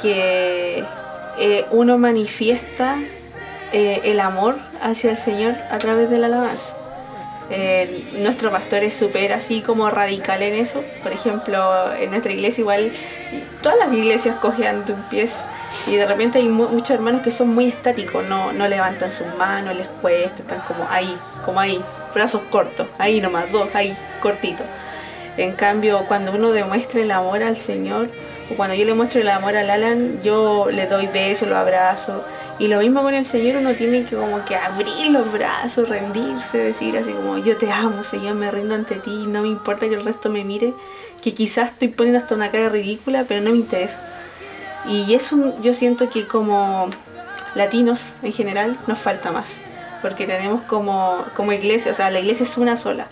que 0.00 0.84
eh, 1.38 1.64
uno 1.72 1.98
manifiesta 1.98 2.98
el 3.72 4.20
amor 4.20 4.56
hacia 4.80 5.10
el 5.10 5.16
Señor 5.16 5.54
a 5.72 5.78
través 5.78 6.08
de 6.08 6.18
la 6.18 6.26
alabanza. 6.26 6.76
Eh, 7.50 8.04
nuestro 8.18 8.50
pastor 8.50 8.82
es 8.84 8.94
súper 8.94 9.32
así 9.32 9.60
como 9.60 9.90
radical 9.90 10.42
en 10.42 10.54
eso. 10.54 10.82
Por 11.02 11.12
ejemplo, 11.12 11.92
en 11.94 12.10
nuestra 12.10 12.32
iglesia 12.32 12.62
igual, 12.62 12.90
todas 13.62 13.78
las 13.78 13.92
iglesias 13.92 14.36
cojean 14.40 14.84
de 14.86 14.94
un 14.94 15.02
pies 15.04 15.40
y 15.86 15.96
de 15.96 16.06
repente 16.06 16.38
hay 16.38 16.48
mu- 16.48 16.68
muchos 16.68 16.90
hermanos 16.90 17.22
que 17.22 17.30
son 17.30 17.48
muy 17.54 17.66
estáticos, 17.68 18.24
no, 18.26 18.52
no 18.52 18.66
levantan 18.68 19.12
sus 19.12 19.26
manos, 19.36 19.76
les 19.76 19.88
cuesta, 20.00 20.40
están 20.42 20.60
como 20.66 20.86
ahí, 20.88 21.14
como 21.44 21.60
ahí, 21.60 21.80
brazos 22.14 22.42
cortos, 22.50 22.86
ahí 22.98 23.20
nomás, 23.20 23.50
dos, 23.52 23.68
ahí, 23.74 23.94
cortito. 24.22 24.62
En 25.36 25.52
cambio, 25.52 26.04
cuando 26.06 26.32
uno 26.32 26.50
demuestra 26.52 27.00
el 27.02 27.10
amor 27.10 27.42
al 27.42 27.56
Señor, 27.58 28.08
cuando 28.56 28.74
yo 28.74 28.84
le 28.84 28.94
muestro 28.94 29.20
el 29.20 29.28
amor 29.28 29.56
al 29.56 29.70
Alan, 29.70 30.20
yo 30.22 30.66
le 30.70 30.86
doy 30.86 31.06
besos, 31.06 31.48
lo 31.48 31.56
abrazo. 31.56 32.22
Y 32.58 32.68
lo 32.68 32.78
mismo 32.78 33.02
con 33.02 33.14
el 33.14 33.26
Señor, 33.26 33.56
uno 33.56 33.74
tiene 33.74 34.04
que 34.04 34.16
como 34.16 34.44
que 34.44 34.54
abrir 34.54 35.10
los 35.10 35.32
brazos, 35.32 35.88
rendirse, 35.88 36.58
decir 36.58 36.96
así 36.96 37.12
como 37.12 37.38
yo 37.38 37.56
te 37.56 37.72
amo, 37.72 38.04
Señor, 38.04 38.34
me 38.34 38.50
rindo 38.50 38.74
ante 38.74 38.96
ti, 38.96 39.26
no 39.26 39.42
me 39.42 39.48
importa 39.48 39.88
que 39.88 39.94
el 39.94 40.04
resto 40.04 40.30
me 40.30 40.44
mire, 40.44 40.72
que 41.22 41.34
quizás 41.34 41.72
estoy 41.72 41.88
poniendo 41.88 42.20
hasta 42.20 42.34
una 42.34 42.50
cara 42.50 42.68
ridícula, 42.68 43.24
pero 43.26 43.40
no 43.40 43.50
me 43.50 43.56
interesa. 43.56 43.98
Y 44.86 45.14
eso 45.14 45.54
yo 45.62 45.74
siento 45.74 46.10
que 46.10 46.26
como 46.26 46.90
latinos 47.54 48.10
en 48.22 48.32
general 48.32 48.78
nos 48.86 48.98
falta 48.98 49.32
más, 49.32 49.56
porque 50.02 50.26
tenemos 50.26 50.62
como, 50.62 51.24
como 51.34 51.52
iglesia, 51.52 51.90
o 51.90 51.94
sea, 51.94 52.10
la 52.10 52.20
iglesia 52.20 52.44
es 52.44 52.56
una 52.56 52.76
sola, 52.76 53.06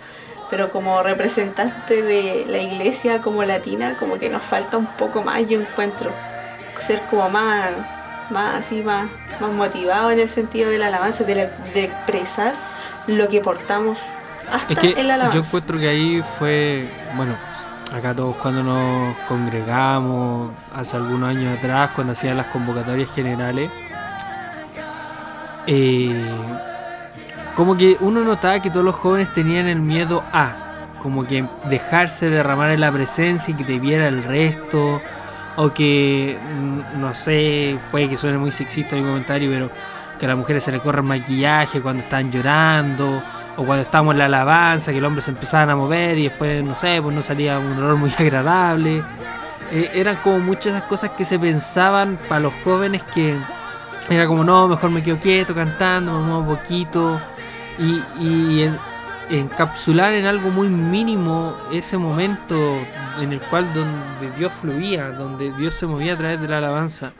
pero 0.52 0.70
como 0.70 1.02
representante 1.02 2.02
de 2.02 2.44
la 2.46 2.58
iglesia 2.58 3.22
como 3.22 3.42
latina, 3.42 3.96
como 3.98 4.18
que 4.18 4.28
nos 4.28 4.42
falta 4.42 4.76
un 4.76 4.84
poco 4.84 5.22
más, 5.22 5.48
yo 5.48 5.58
encuentro, 5.58 6.10
ser 6.78 7.00
como 7.08 7.30
más, 7.30 7.70
más 8.28 8.56
así, 8.56 8.82
más, 8.82 9.06
más 9.40 9.50
motivado 9.50 10.10
en 10.10 10.20
el 10.20 10.28
sentido 10.28 10.68
de 10.68 10.76
la 10.78 10.88
alabanza, 10.88 11.24
de, 11.24 11.34
la- 11.36 11.50
de 11.72 11.84
expresar 11.84 12.52
lo 13.06 13.28
que 13.28 13.40
portamos 13.40 13.96
hasta 14.52 14.74
Es 14.74 14.78
que 14.78 15.00
en 15.00 15.08
la 15.08 15.14
alabanza. 15.14 15.38
yo 15.38 15.42
encuentro 15.46 15.78
que 15.78 15.88
ahí 15.88 16.22
fue, 16.38 16.86
bueno, 17.16 17.32
acá 17.96 18.12
todos 18.12 18.36
cuando 18.36 18.62
nos 18.62 19.16
congregamos, 19.26 20.50
hace 20.76 20.96
algunos 20.96 21.30
años 21.30 21.56
atrás, 21.56 21.92
cuando 21.94 22.12
hacían 22.12 22.36
las 22.36 22.48
convocatorias 22.48 23.10
generales, 23.10 23.70
eh, 25.66 26.24
como 27.54 27.76
que 27.76 27.96
uno 28.00 28.24
notaba 28.24 28.60
que 28.60 28.70
todos 28.70 28.84
los 28.84 28.96
jóvenes 28.96 29.32
tenían 29.32 29.66
el 29.66 29.80
miedo 29.80 30.22
a, 30.32 30.54
como 31.02 31.26
que 31.26 31.44
dejarse 31.68 32.30
derramar 32.30 32.70
en 32.70 32.80
la 32.80 32.92
presencia 32.92 33.52
y 33.52 33.56
que 33.56 33.64
te 33.64 33.78
viera 33.78 34.08
el 34.08 34.22
resto, 34.22 35.00
o 35.56 35.72
que, 35.72 36.38
mm, 36.40 37.00
no 37.00 37.12
sé, 37.12 37.78
puede 37.90 38.08
que 38.08 38.16
suene 38.16 38.38
muy 38.38 38.52
sexista 38.52 38.96
mi 38.96 39.02
comentario, 39.02 39.50
pero 39.50 39.70
que 40.18 40.26
a 40.26 40.28
las 40.30 40.38
mujeres 40.38 40.64
se 40.64 40.72
le 40.72 40.80
corre 40.80 41.00
el 41.00 41.06
maquillaje 41.06 41.80
cuando 41.82 42.02
están 42.02 42.30
llorando, 42.30 43.22
o 43.56 43.64
cuando 43.64 43.82
estábamos 43.82 44.12
en 44.14 44.18
la 44.18 44.26
alabanza, 44.26 44.92
que 44.92 45.00
los 45.00 45.08
hombres 45.08 45.24
se 45.24 45.32
empezaban 45.32 45.70
a 45.70 45.76
mover 45.76 46.18
y 46.18 46.28
después, 46.28 46.64
no 46.64 46.74
sé, 46.74 47.00
pues 47.02 47.14
no 47.14 47.20
salía 47.20 47.58
un 47.58 47.76
olor 47.76 47.96
muy 47.96 48.12
agradable. 48.18 49.02
Eh, 49.70 49.90
eran 49.94 50.16
como 50.16 50.38
muchas 50.38 50.66
esas 50.68 50.82
cosas 50.84 51.10
que 51.10 51.24
se 51.24 51.38
pensaban 51.38 52.18
para 52.28 52.40
los 52.40 52.54
jóvenes 52.64 53.02
que 53.14 53.36
era 54.10 54.26
como, 54.26 54.44
no, 54.44 54.68
mejor 54.68 54.90
me 54.90 55.02
quedo 55.02 55.18
quieto 55.18 55.54
cantando, 55.54 56.12
me 56.18 56.26
muevo 56.26 56.56
poquito. 56.56 57.20
Y, 57.82 58.02
y 58.24 58.62
en- 58.62 58.78
encapsular 59.30 60.12
en 60.12 60.26
algo 60.26 60.50
muy 60.50 60.68
mínimo 60.68 61.54
ese 61.72 61.96
momento 61.96 62.76
en 63.20 63.32
el 63.32 63.40
cual 63.40 63.72
donde 63.72 64.30
Dios 64.36 64.52
fluía, 64.60 65.10
donde 65.12 65.52
Dios 65.52 65.74
se 65.74 65.86
movía 65.86 66.14
a 66.14 66.16
través 66.16 66.40
de 66.40 66.48
la 66.48 66.58
alabanza. 66.58 67.12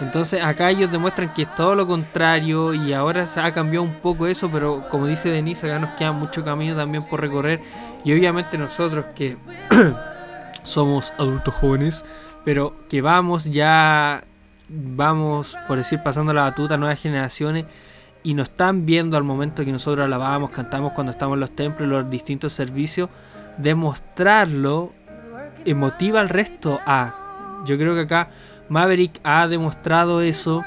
Entonces 0.00 0.42
acá 0.42 0.70
ellos 0.70 0.92
demuestran 0.92 1.32
que 1.32 1.42
es 1.42 1.54
todo 1.54 1.74
lo 1.74 1.86
contrario 1.86 2.74
y 2.74 2.92
ahora 2.92 3.26
se 3.26 3.40
ha 3.40 3.52
cambiado 3.54 3.82
un 3.82 3.94
poco 3.94 4.26
eso, 4.26 4.50
pero 4.50 4.86
como 4.90 5.06
dice 5.06 5.30
Denise, 5.30 5.66
acá 5.70 5.78
nos 5.78 5.94
queda 5.94 6.12
mucho 6.12 6.44
camino 6.44 6.76
también 6.76 7.02
por 7.04 7.20
recorrer 7.20 7.60
y 8.04 8.12
obviamente 8.12 8.58
nosotros 8.58 9.06
que 9.14 9.38
somos 10.62 11.12
adultos 11.18 11.54
jóvenes, 11.54 12.04
pero 12.44 12.74
que 12.88 13.00
vamos 13.00 13.44
ya, 13.46 14.22
vamos 14.68 15.56
por 15.66 15.78
decir 15.78 16.02
pasando 16.02 16.32
la 16.34 16.42
batuta 16.42 16.74
a 16.74 16.76
nuevas 16.76 17.00
generaciones 17.00 17.64
y 18.26 18.34
nos 18.34 18.48
están 18.48 18.86
viendo 18.86 19.16
al 19.16 19.22
momento 19.22 19.64
que 19.64 19.70
nosotros 19.70 20.04
alabamos, 20.04 20.50
cantamos 20.50 20.94
cuando 20.94 21.12
estamos 21.12 21.36
en 21.36 21.40
los 21.40 21.52
templos, 21.52 21.88
los 21.88 22.10
distintos 22.10 22.52
servicios, 22.52 23.08
demostrarlo 23.56 24.92
motiva 25.76 26.18
al 26.18 26.28
resto 26.28 26.80
a. 26.84 27.62
Yo 27.64 27.78
creo 27.78 27.94
que 27.94 28.00
acá 28.00 28.30
Maverick 28.68 29.20
ha 29.22 29.46
demostrado 29.46 30.22
eso 30.22 30.64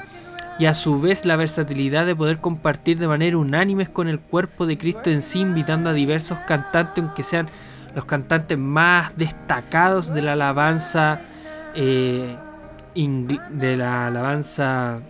y 0.58 0.64
a 0.64 0.72
su 0.72 1.02
vez 1.02 1.26
la 1.26 1.36
versatilidad 1.36 2.06
de 2.06 2.16
poder 2.16 2.38
compartir 2.38 2.98
de 2.98 3.08
manera 3.08 3.36
unánime 3.36 3.86
con 3.88 4.08
el 4.08 4.20
cuerpo 4.20 4.64
de 4.64 4.78
Cristo 4.78 5.10
en 5.10 5.20
sí, 5.20 5.40
invitando 5.40 5.90
a 5.90 5.92
diversos 5.92 6.38
cantantes, 6.46 7.04
aunque 7.04 7.22
sean 7.22 7.50
los 7.94 8.06
cantantes 8.06 8.56
más 8.56 9.14
destacados 9.18 10.14
de 10.14 10.22
la 10.22 10.32
alabanza, 10.32 11.20
eh, 11.74 12.34
de 12.94 13.76
la 13.76 14.06
alabanza 14.06 15.02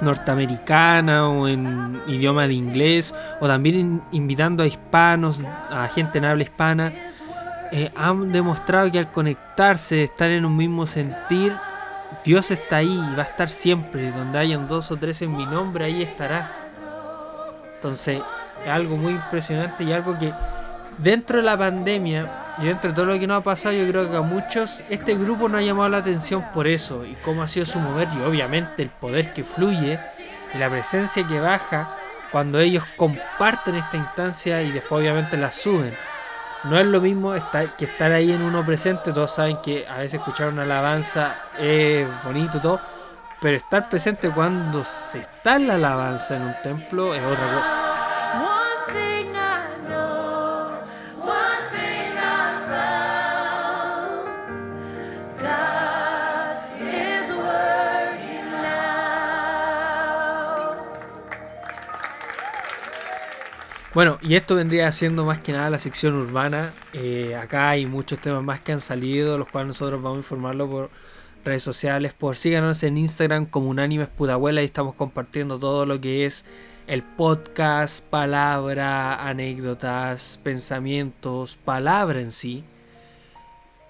norteamericana 0.00 1.28
o 1.28 1.48
en 1.48 2.00
idioma 2.06 2.46
de 2.46 2.54
inglés, 2.54 3.14
o 3.40 3.46
también 3.46 3.76
in- 3.76 4.02
invitando 4.12 4.62
a 4.62 4.66
hispanos, 4.66 5.42
a 5.70 5.88
gente 5.88 6.18
en 6.18 6.24
habla 6.24 6.42
hispana, 6.42 6.92
eh, 7.72 7.90
han 7.96 8.32
demostrado 8.32 8.90
que 8.90 8.98
al 8.98 9.10
conectarse, 9.10 10.04
estar 10.04 10.30
en 10.30 10.44
un 10.44 10.56
mismo 10.56 10.86
sentir, 10.86 11.52
Dios 12.24 12.50
está 12.50 12.76
ahí 12.76 13.02
y 13.12 13.16
va 13.16 13.22
a 13.22 13.26
estar 13.26 13.48
siempre. 13.48 14.10
Donde 14.12 14.38
hayan 14.38 14.68
dos 14.68 14.90
o 14.92 14.96
tres 14.96 15.20
en 15.22 15.36
mi 15.36 15.44
nombre, 15.46 15.84
ahí 15.84 16.02
estará. 16.02 16.50
Entonces, 17.74 18.22
es 18.64 18.70
algo 18.70 18.96
muy 18.96 19.12
impresionante 19.12 19.84
y 19.84 19.92
algo 19.92 20.18
que 20.18 20.32
dentro 20.98 21.38
de 21.38 21.42
la 21.42 21.56
pandemia 21.56 22.54
y 22.58 22.66
dentro 22.66 22.90
de 22.90 22.96
todo 22.96 23.06
lo 23.06 23.18
que 23.18 23.26
nos 23.26 23.40
ha 23.40 23.44
pasado, 23.44 23.74
yo 23.74 23.86
creo 23.88 24.10
que 24.10 24.16
a 24.16 24.22
muchos 24.22 24.82
este 24.88 25.14
grupo 25.14 25.48
nos 25.48 25.60
ha 25.60 25.64
llamado 25.64 25.88
la 25.88 25.98
atención 25.98 26.44
por 26.52 26.66
eso 26.66 27.04
y 27.04 27.14
cómo 27.24 27.42
ha 27.42 27.46
sido 27.46 27.66
su 27.66 27.78
mover 27.78 28.08
y 28.16 28.22
obviamente 28.22 28.82
el 28.82 28.88
poder 28.88 29.32
que 29.32 29.44
fluye 29.44 30.00
y 30.54 30.58
la 30.58 30.70
presencia 30.70 31.26
que 31.26 31.40
baja 31.40 31.88
cuando 32.32 32.58
ellos 32.58 32.84
comparten 32.96 33.76
esta 33.76 33.96
instancia 33.96 34.62
y 34.62 34.72
después 34.72 35.00
obviamente 35.00 35.36
la 35.36 35.52
suben. 35.52 35.94
No 36.64 36.78
es 36.78 36.86
lo 36.86 37.00
mismo 37.00 37.34
estar, 37.34 37.76
que 37.76 37.84
estar 37.84 38.10
ahí 38.10 38.32
en 38.32 38.42
uno 38.42 38.64
presente, 38.64 39.12
todos 39.12 39.32
saben 39.32 39.58
que 39.62 39.86
a 39.88 39.98
veces 39.98 40.14
escuchar 40.14 40.48
una 40.48 40.62
alabanza 40.62 41.36
es 41.58 42.06
bonito 42.24 42.60
todo, 42.60 42.80
pero 43.40 43.56
estar 43.56 43.88
presente 43.88 44.30
cuando 44.30 44.82
se 44.82 45.20
está 45.20 45.56
en 45.56 45.68
la 45.68 45.74
alabanza 45.74 46.36
en 46.36 46.42
un 46.42 46.54
templo 46.62 47.14
es 47.14 47.22
otra 47.22 47.54
cosa. 47.54 47.85
Bueno, 63.96 64.18
y 64.20 64.34
esto 64.34 64.56
vendría 64.56 64.92
siendo 64.92 65.24
más 65.24 65.38
que 65.38 65.52
nada 65.52 65.70
la 65.70 65.78
sección 65.78 66.16
urbana. 66.16 66.74
Eh, 66.92 67.34
acá 67.34 67.70
hay 67.70 67.86
muchos 67.86 68.18
temas 68.18 68.44
más 68.44 68.60
que 68.60 68.72
han 68.72 68.80
salido, 68.80 69.38
los 69.38 69.48
cuales 69.48 69.68
nosotros 69.68 70.02
vamos 70.02 70.16
a 70.16 70.18
informarlo 70.18 70.68
por 70.68 70.90
redes 71.46 71.62
sociales. 71.62 72.12
Por 72.12 72.36
síganos 72.36 72.82
en 72.82 72.98
Instagram 72.98 73.46
como 73.46 73.70
Unánimes 73.70 74.08
Pudahuela 74.08 74.60
y 74.60 74.66
estamos 74.66 74.96
compartiendo 74.96 75.58
todo 75.58 75.86
lo 75.86 75.98
que 75.98 76.26
es 76.26 76.44
el 76.86 77.02
podcast, 77.02 78.04
palabra, 78.04 79.26
anécdotas, 79.26 80.40
pensamientos, 80.44 81.56
palabra 81.56 82.20
en 82.20 82.32
sí. 82.32 82.64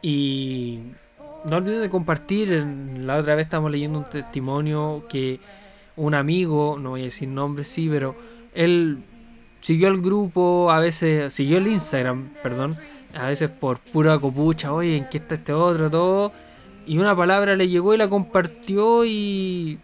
Y 0.03 0.83
no 1.51 1.57
olviden 1.57 1.81
de 1.81 1.91
compartir. 1.91 2.65
La 2.99 3.16
otra 3.16 3.35
vez 3.35 3.47
estamos 3.47 3.73
leyendo 3.73 3.99
un 3.99 4.09
testimonio 4.09 5.05
que 5.09 5.41
un 5.97 6.15
amigo, 6.15 6.78
no 6.81 6.91
voy 6.91 7.01
a 7.01 7.05
decir 7.07 7.28
nombre, 7.28 7.65
sí, 7.65 7.89
pero 7.91 8.15
él 8.55 9.03
siguió 9.66 9.88
el 9.88 10.01
grupo, 10.01 10.70
a 10.70 10.78
veces 10.78 11.34
siguió 11.34 11.59
el 11.59 11.66
Instagram, 11.66 12.28
perdón, 12.40 12.76
a 13.18 13.26
veces 13.26 13.51
por 13.51 13.80
pura 13.80 14.16
copucha, 14.16 14.72
oye, 14.72 14.97
¿en 14.97 15.09
qué 15.09 15.16
está 15.16 15.34
este 15.34 15.52
otro? 15.52 15.90
Todo. 15.90 16.32
Y 16.86 16.98
una 16.98 17.16
palabra 17.16 17.56
le 17.56 17.66
llegó 17.66 17.93
y 17.93 17.97
la 17.97 18.09
compartió 18.09 19.05
y 19.05 19.80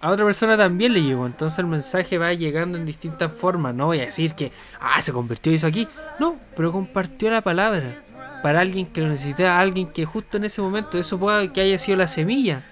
a 0.00 0.10
otra 0.10 0.24
persona 0.24 0.56
también 0.56 0.92
le 0.92 1.02
llegó. 1.02 1.24
Entonces 1.24 1.56
el 1.60 1.68
mensaje 1.68 2.18
va 2.18 2.32
llegando 2.32 2.76
en 2.76 2.84
distintas 2.84 3.30
formas. 3.30 3.76
No 3.76 3.86
voy 3.86 4.00
a 4.00 4.06
decir 4.06 4.34
que, 4.34 4.50
ah, 4.80 5.00
se 5.00 5.12
convirtió 5.12 5.52
y 5.52 5.54
hizo 5.54 5.68
aquí. 5.68 5.86
No, 6.18 6.36
pero 6.56 6.72
compartió 6.72 7.30
la 7.30 7.42
palabra. 7.42 7.94
Para 8.42 8.58
alguien 8.58 8.86
que 8.86 9.02
lo 9.02 9.08
necesitaba, 9.08 9.60
alguien 9.60 9.86
que 9.86 10.04
justo 10.04 10.36
en 10.36 10.46
ese 10.46 10.60
momento, 10.62 10.98
eso 10.98 11.16
puede 11.16 11.52
que 11.52 11.60
haya 11.60 11.78
sido 11.78 11.96
la 11.96 12.08
semilla. 12.08 12.64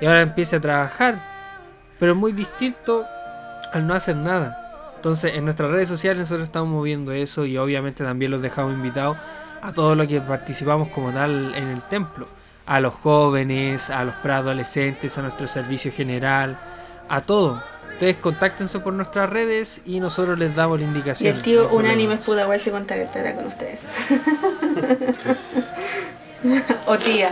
Y 0.00 0.06
ahora 0.06 0.22
empiece 0.22 0.56
a 0.56 0.60
trabajar. 0.62 1.22
Pero 1.98 2.12
es 2.12 2.18
muy 2.18 2.32
distinto 2.32 3.04
al 3.74 3.86
no 3.86 3.92
hacer 3.92 4.16
nada. 4.16 4.62
Entonces 4.96 5.34
en 5.34 5.44
nuestras 5.44 5.70
redes 5.70 5.88
sociales 5.88 6.18
nosotros 6.18 6.44
estamos 6.44 6.68
moviendo 6.68 7.12
eso 7.12 7.46
y 7.46 7.56
obviamente 7.58 8.02
también 8.02 8.30
los 8.30 8.42
dejamos 8.42 8.72
invitados 8.74 9.16
a 9.62 9.72
todos 9.72 9.96
los 9.96 10.06
que 10.06 10.20
participamos 10.20 10.88
como 10.88 11.12
tal 11.12 11.54
en 11.54 11.68
el 11.68 11.82
templo. 11.84 12.26
A 12.66 12.80
los 12.80 12.94
jóvenes, 12.94 13.90
a 13.90 14.04
los 14.04 14.14
preadolescentes, 14.16 15.16
a 15.18 15.22
nuestro 15.22 15.46
servicio 15.46 15.92
general, 15.92 16.58
a 17.08 17.20
todo. 17.20 17.62
Ustedes 17.92 18.16
contáctense 18.16 18.80
por 18.80 18.92
nuestras 18.92 19.30
redes 19.30 19.82
y 19.86 20.00
nosotros 20.00 20.38
les 20.38 20.54
damos 20.54 20.78
la 20.80 20.84
Y 20.84 20.88
indicación. 20.88 21.36
el 21.36 21.42
tío 21.42 21.68
Unánime. 21.70 22.16
Pudahuel 22.16 22.60
se 22.60 22.72
contactará 22.72 23.36
con 23.36 23.46
ustedes. 23.46 23.86
o 26.86 26.98
tía. 26.98 27.30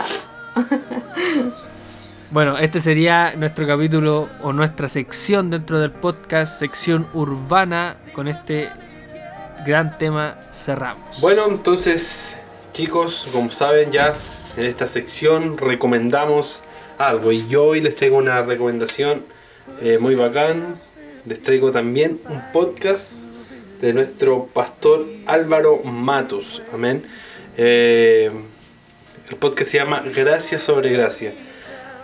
Bueno, 2.35 2.57
este 2.57 2.81
sería 2.81 3.33
nuestro 3.37 3.65
capítulo 3.65 4.27
o 4.43 4.51
nuestra 4.51 4.89
sección 4.89 5.49
dentro 5.49 5.79
del 5.79 5.91
podcast, 5.91 6.59
sección 6.59 7.07
urbana. 7.13 7.95
Con 8.11 8.27
este 8.27 8.67
gran 9.65 9.97
tema 9.97 10.37
cerramos. 10.51 11.21
Bueno, 11.21 11.45
entonces, 11.47 12.35
chicos, 12.73 13.29
como 13.31 13.51
saben 13.51 13.93
ya, 13.93 14.13
en 14.57 14.65
esta 14.65 14.85
sección 14.89 15.57
recomendamos 15.57 16.61
algo. 16.97 17.31
Y 17.31 17.47
yo 17.47 17.67
hoy 17.67 17.79
les 17.79 17.95
traigo 17.95 18.17
una 18.17 18.41
recomendación 18.41 19.23
eh, 19.81 19.97
muy 20.01 20.15
bacán. 20.15 20.73
Les 21.23 21.41
traigo 21.41 21.71
también 21.71 22.19
un 22.27 22.41
podcast 22.51 23.29
de 23.79 23.93
nuestro 23.93 24.47
pastor 24.47 25.05
Álvaro 25.25 25.83
Matos. 25.83 26.61
Amén. 26.73 27.01
Eh, 27.55 28.29
el 29.29 29.37
podcast 29.37 29.71
se 29.71 29.77
llama 29.77 30.03
Gracia 30.13 30.59
sobre 30.59 30.89
Gracia. 30.89 31.31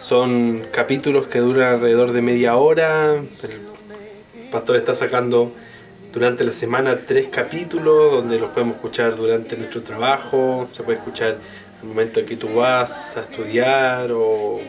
Son 0.01 0.63
capítulos 0.71 1.27
que 1.27 1.37
duran 1.37 1.75
alrededor 1.75 2.11
de 2.11 2.23
media 2.23 2.55
hora. 2.55 3.17
El 3.17 4.49
pastor 4.51 4.77
está 4.77 4.95
sacando 4.95 5.51
durante 6.11 6.43
la 6.43 6.51
semana 6.53 6.97
tres 7.07 7.27
capítulos 7.27 8.11
donde 8.11 8.39
los 8.39 8.49
podemos 8.49 8.77
escuchar 8.77 9.15
durante 9.15 9.55
nuestro 9.57 9.83
trabajo. 9.83 10.67
Se 10.73 10.81
puede 10.81 10.97
escuchar 10.97 11.37
el 11.83 11.87
momento 11.87 12.19
en 12.19 12.25
que 12.25 12.35
tú 12.35 12.51
vas 12.55 13.15
a 13.15 13.19
estudiar 13.19 14.09
o 14.11 14.59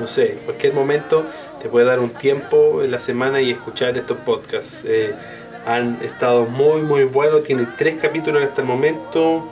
no 0.00 0.08
sé, 0.08 0.38
cualquier 0.44 0.74
momento 0.74 1.26
te 1.62 1.68
puede 1.68 1.86
dar 1.86 2.00
un 2.00 2.10
tiempo 2.10 2.82
en 2.82 2.90
la 2.90 2.98
semana 2.98 3.40
y 3.40 3.52
escuchar 3.52 3.96
estos 3.96 4.18
podcasts. 4.18 4.84
Eh, 4.84 5.14
han 5.64 6.00
estado 6.02 6.44
muy 6.44 6.82
muy 6.82 7.04
buenos, 7.04 7.44
tiene 7.44 7.68
tres 7.78 8.00
capítulos 8.02 8.42
hasta 8.42 8.62
el 8.62 8.66
momento. 8.66 9.48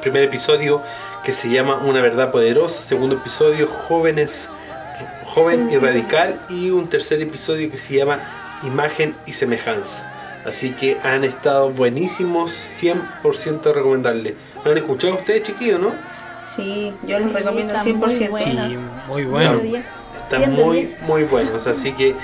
Primer 0.00 0.24
episodio 0.24 0.82
que 1.24 1.32
se 1.32 1.48
llama 1.48 1.76
Una 1.78 2.00
verdad 2.00 2.30
poderosa, 2.30 2.82
segundo 2.82 3.16
episodio 3.16 3.66
Jóvenes 3.66 4.50
joven 5.34 5.68
y 5.70 5.76
radical 5.78 6.38
y 6.48 6.70
un 6.70 6.88
tercer 6.88 7.20
episodio 7.20 7.68
que 7.70 7.78
se 7.78 7.96
llama 7.96 8.20
Imagen 8.62 9.16
y 9.26 9.32
semejanza. 9.32 10.08
Así 10.46 10.70
que 10.70 10.98
han 11.02 11.24
estado 11.24 11.70
buenísimos, 11.70 12.52
100% 12.52 13.72
recomendable. 13.72 14.36
¿Lo 14.64 14.70
han 14.70 14.78
escuchado 14.78 15.14
ustedes, 15.14 15.42
chiquillos, 15.42 15.80
no? 15.80 15.90
Sí, 16.46 16.94
yo 17.04 17.18
los 17.18 17.28
Sí, 17.30 17.34
recomiendo 17.34 17.72
al 17.72 17.78
están 17.80 17.96
muy 17.96 18.14
100%. 18.14 18.30
buenos. 18.30 18.72
Sí, 18.72 18.78
muy 19.08 19.24
bueno. 19.24 19.50
100 19.54 19.62
de 19.62 19.68
10. 19.68 19.86
Están 20.22 20.40
100 20.42 20.56
de 20.56 20.64
muy, 20.64 20.76
10. 20.84 21.02
muy 21.02 21.24
buenos, 21.24 21.66
así 21.66 21.92
que 21.94 22.14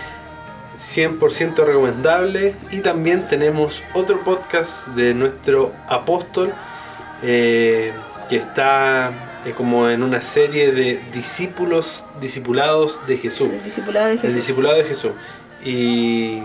100% 0.78 1.64
recomendable. 1.64 2.54
Y 2.70 2.80
también 2.80 3.26
tenemos 3.28 3.82
otro 3.94 4.20
podcast 4.20 4.86
de 4.88 5.14
nuestro 5.14 5.72
apóstol 5.88 6.52
eh, 7.22 7.92
que 8.30 8.36
está 8.36 9.10
eh, 9.44 9.52
como 9.56 9.90
en 9.90 10.04
una 10.04 10.20
serie 10.20 10.70
de 10.70 11.00
discípulos, 11.12 12.04
discipulados 12.20 13.04
de 13.08 13.18
Jesús. 13.18 13.48
El 13.50 13.64
discipulado 13.64 14.06
de 14.06 14.12
El 14.12 14.20
Jesús. 14.20 14.34
discipulado 14.36 14.76
de 14.76 14.84
Jesús. 14.84 15.10
Y 15.64 16.38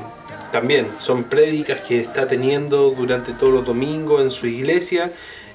también 0.52 0.88
son 0.99 1.26
prédicas 1.26 1.82
que 1.82 2.02
está 2.02 2.28
teniendo 2.28 2.90
durante 2.90 3.34
todos 3.34 3.53
los 3.53 3.66
domingos 3.66 4.24
en 4.24 4.32
su 4.32 4.48
iglesia, 4.48 5.12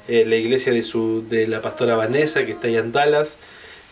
eh, 0.06 0.24
la 0.24 0.36
iglesia 0.36 0.72
de, 0.72 0.84
su, 0.84 1.24
de 1.28 1.48
la 1.48 1.62
pastora 1.62 1.96
Vanessa, 1.96 2.46
que 2.46 2.52
está 2.52 2.68
allá 2.68 2.78
en 2.78 2.92
Dallas, 2.92 3.36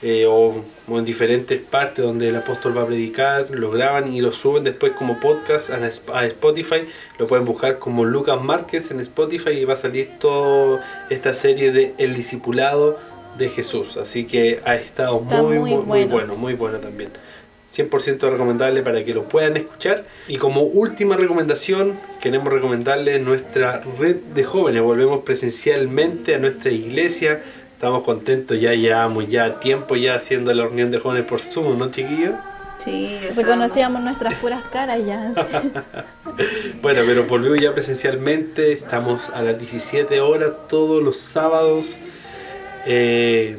eh, 0.00 0.26
o, 0.26 0.64
o 0.88 0.98
en 0.98 1.04
diferentes 1.04 1.60
partes 1.60 2.04
donde 2.04 2.28
el 2.28 2.36
apóstol 2.36 2.76
va 2.76 2.82
a 2.82 2.86
predicar, 2.86 3.50
lo 3.50 3.70
graban 3.70 4.12
y 4.12 4.20
lo 4.20 4.32
suben 4.32 4.62
después 4.62 4.92
como 4.92 5.18
podcast 5.18 5.70
a, 5.70 5.76
a 5.76 6.26
Spotify. 6.26 6.86
Lo 7.18 7.26
pueden 7.26 7.44
buscar 7.44 7.78
como 7.78 8.04
Lucas 8.04 8.40
Márquez 8.40 8.90
en 8.90 9.00
Spotify 9.00 9.50
y 9.50 9.64
va 9.64 9.74
a 9.74 9.78
salir 9.78 10.18
toda 10.20 10.84
esta 11.10 11.34
serie 11.34 11.72
de 11.72 11.94
El 11.98 12.14
Discipulado 12.14 12.98
de 13.36 13.48
Jesús. 13.48 13.96
Así 13.96 14.24
que 14.24 14.60
ha 14.64 14.76
estado 14.76 15.20
muy, 15.20 15.58
muy 15.58 15.76
muy, 15.76 16.04
bueno, 16.04 16.36
muy 16.36 16.54
bueno 16.54 16.78
también. 16.78 17.10
100% 17.76 18.30
recomendable 18.30 18.82
para 18.82 19.04
que 19.04 19.14
lo 19.14 19.24
puedan 19.24 19.56
escuchar. 19.56 20.04
Y 20.26 20.36
como 20.36 20.62
última 20.62 21.16
recomendación, 21.16 21.98
queremos 22.20 22.52
recomendarles 22.52 23.20
nuestra 23.20 23.82
red 23.98 24.16
de 24.16 24.44
jóvenes. 24.44 24.82
Volvemos 24.82 25.22
presencialmente 25.22 26.34
a 26.34 26.38
nuestra 26.38 26.70
iglesia. 26.70 27.42
Estamos 27.78 28.02
contentos, 28.02 28.58
ya 28.60 28.74
llevamos 28.74 29.28
ya 29.28 29.60
tiempo 29.60 29.94
ya 29.94 30.16
haciendo 30.16 30.52
la 30.52 30.64
reunión 30.64 30.90
de 30.90 30.98
jóvenes 30.98 31.26
por 31.26 31.38
Zoom, 31.38 31.78
¿no, 31.78 31.92
chiquillos? 31.92 32.34
Sí, 32.84 33.20
Reconocíamos 33.36 34.02
nuestras 34.02 34.34
puras 34.38 34.64
caras 34.72 34.98
ya. 35.06 35.32
Bueno, 36.82 37.02
pero 37.06 37.22
volvimos 37.26 37.60
ya 37.60 37.72
presencialmente. 37.74 38.72
Estamos 38.72 39.30
a 39.30 39.42
las 39.42 39.60
17 39.60 40.20
horas 40.20 40.50
todos 40.68 41.00
los 41.00 41.18
sábados. 41.20 41.98
eh, 42.84 43.56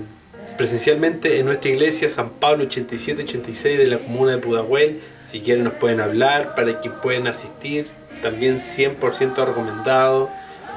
presencialmente 0.58 1.40
en 1.40 1.46
nuestra 1.46 1.72
iglesia 1.72 2.10
San 2.10 2.30
Pablo 2.30 2.66
87-86 2.66 3.78
de 3.78 3.88
la 3.88 4.00
comuna 4.00 4.34
de 4.34 4.40
Pudahuel. 4.40 5.00
Si 5.26 5.40
quieren 5.40 5.64
nos 5.64 5.76
pueden 5.76 6.02
hablar 6.02 6.56
para 6.56 6.82
que 6.82 6.90
puedan 6.90 7.28
asistir. 7.28 7.88
También 8.22 8.60
100% 8.60 9.46
recomendado. 9.46 10.30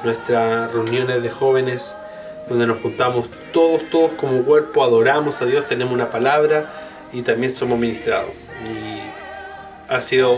Nuestras 0.05 0.71
reuniones 0.71 1.21
de 1.21 1.29
jóvenes 1.29 1.97
donde 2.47 2.67
nos 2.67 2.81
juntamos 2.81 3.27
todos, 3.51 3.89
todos 3.89 4.11
como 4.13 4.43
cuerpo, 4.43 4.83
adoramos 4.83 5.41
a 5.41 5.45
Dios, 5.45 5.67
tenemos 5.67 5.93
una 5.93 6.11
palabra 6.11 6.71
y 7.11 7.21
también 7.21 7.55
somos 7.55 7.79
ministrados. 7.79 8.31
Y 8.65 9.91
ha 9.93 10.01
sido 10.01 10.37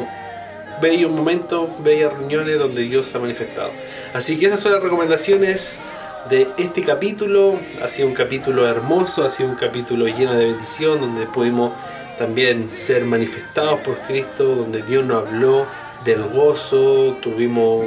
bellos 0.82 1.12
momentos, 1.12 1.70
bellas 1.84 2.14
reuniones 2.14 2.60
donde 2.60 2.84
Dios 2.84 3.14
ha 3.16 3.20
manifestado. 3.20 3.72
Así 4.14 4.38
que 4.38 4.48
esas 4.48 4.60
son 4.60 4.74
las 4.74 4.84
recomendaciones 4.84 5.80
de 6.30 6.48
este 6.58 6.84
capítulo. 6.84 7.58
Ha 7.82 7.90
sido 7.90 8.08
un 8.08 8.14
capítulo 8.14 8.68
hermoso, 8.68 9.26
ha 9.26 9.30
sido 9.30 9.50
un 9.50 9.56
capítulo 9.56 10.08
lleno 10.08 10.34
de 10.34 10.46
bendición, 10.46 11.00
donde 11.00 11.26
pudimos 11.28 11.72
también 12.18 12.70
ser 12.70 13.06
manifestados 13.06 13.80
por 13.82 13.98
Cristo, 14.02 14.44
donde 14.56 14.84
Dios 14.84 15.06
nos 15.06 15.28
habló 15.28 15.66
del 16.06 16.24
gozo, 16.24 17.18
tuvimos 17.22 17.86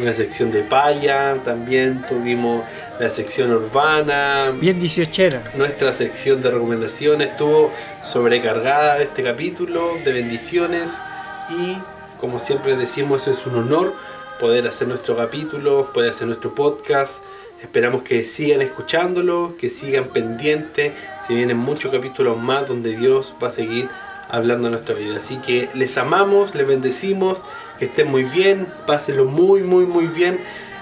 una 0.00 0.14
sección 0.14 0.50
de 0.50 0.62
paya, 0.62 1.36
también 1.44 2.02
tuvimos 2.08 2.64
la 2.98 3.10
sección 3.10 3.50
urbana, 3.52 4.52
Bien 4.58 4.80
dieciochera. 4.80 5.42
nuestra 5.56 5.92
sección 5.92 6.42
de 6.42 6.50
recomendaciones 6.50 7.30
estuvo 7.30 7.72
sobrecargada 8.02 8.98
este 9.00 9.22
capítulo 9.22 9.98
de 10.04 10.12
bendiciones 10.12 10.98
y 11.50 11.76
como 12.20 12.38
siempre 12.40 12.76
decimos 12.76 13.28
es 13.28 13.46
un 13.46 13.56
honor 13.56 13.94
poder 14.40 14.66
hacer 14.66 14.88
nuestro 14.88 15.16
capítulo, 15.16 15.92
poder 15.92 16.10
hacer 16.10 16.26
nuestro 16.26 16.54
podcast. 16.54 17.22
Esperamos 17.62 18.02
que 18.02 18.24
sigan 18.24 18.62
escuchándolo, 18.62 19.54
que 19.58 19.68
sigan 19.68 20.08
pendientes. 20.08 20.92
Se 21.26 21.34
vienen 21.34 21.58
muchos 21.58 21.92
capítulos 21.92 22.38
más 22.38 22.66
donde 22.66 22.96
Dios 22.96 23.34
va 23.42 23.48
a 23.48 23.50
seguir 23.50 23.88
hablando 24.30 24.68
en 24.68 24.72
nuestra 24.72 24.94
vida. 24.94 25.18
Así 25.18 25.36
que 25.38 25.68
les 25.74 25.98
amamos, 25.98 26.54
les 26.54 26.66
bendecimos, 26.66 27.42
que 27.80 27.86
estén 27.86 28.08
muy 28.08 28.22
bien, 28.22 28.68
pásenlo 28.86 29.24
muy, 29.24 29.62
muy, 29.62 29.86
muy 29.86 30.06
bien 30.06 30.38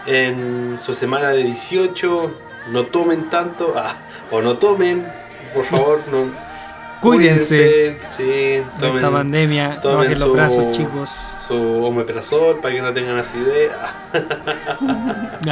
en 0.07 0.77
su 0.81 0.93
semana 0.95 1.31
de 1.31 1.45
18. 1.45 2.35
No 2.73 2.85
tomen 2.87 3.31
tanto, 3.31 3.73
ah, 3.77 3.95
o 4.31 4.43
no 4.43 4.59
tomen, 4.59 5.07
por 5.55 5.65
favor, 5.65 6.01
no. 6.13 6.27
Cuídense. 7.01 7.97
Sí, 8.11 8.25
de 8.25 8.65
tomen, 8.81 8.97
esta 8.97 9.11
pandemia. 9.11 9.69
No 9.77 9.81
tomen 9.81 9.99
bajen 9.99 10.19
los 10.19 10.29
su- 10.29 10.35
brazos, 10.35 10.71
chicos. 10.73 11.11
Su 11.47 11.85
omeprazol 11.85 12.59
para 12.61 12.75
que 12.75 12.83
no 12.83 12.93
tengan 12.93 13.17
acidez. 13.19 13.71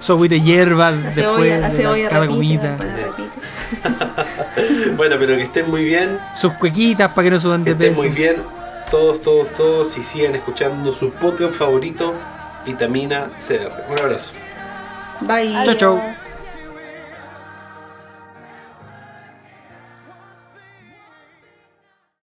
Su 0.00 0.12
agüita 0.12 0.34
de 0.34 0.42
hierba 0.42 0.90
La 0.90 0.96
después 0.98 1.14
cebolla, 1.24 1.58
la 1.60 1.68
de 1.70 1.76
cebolla 1.76 2.02
la- 2.04 2.10
cada 2.10 2.20
repite, 2.26 2.34
comida. 2.34 2.76
bueno, 4.96 5.16
pero 5.18 5.36
que 5.36 5.42
estén 5.44 5.70
muy 5.70 5.84
bien. 5.84 6.18
Sus 6.34 6.52
cuequitas 6.54 7.12
para 7.12 7.24
que 7.24 7.30
no 7.30 7.38
suban 7.38 7.64
Que 7.64 7.74
de 7.74 7.88
estén 7.88 8.04
peso. 8.04 8.08
muy 8.08 8.16
bien. 8.22 8.36
Todos, 8.94 9.22
todos, 9.22 9.48
todos. 9.56 9.98
Y 9.98 10.04
sigan 10.04 10.36
escuchando 10.36 10.92
su 10.92 11.10
podcast 11.10 11.54
favorito, 11.54 12.14
Vitamina 12.64 13.28
CR. 13.44 13.90
Un 13.90 13.98
abrazo. 13.98 14.30
Bye. 15.22 15.52
Chau, 15.64 15.74
chau. 15.74 15.98
Adiós. 15.98 16.23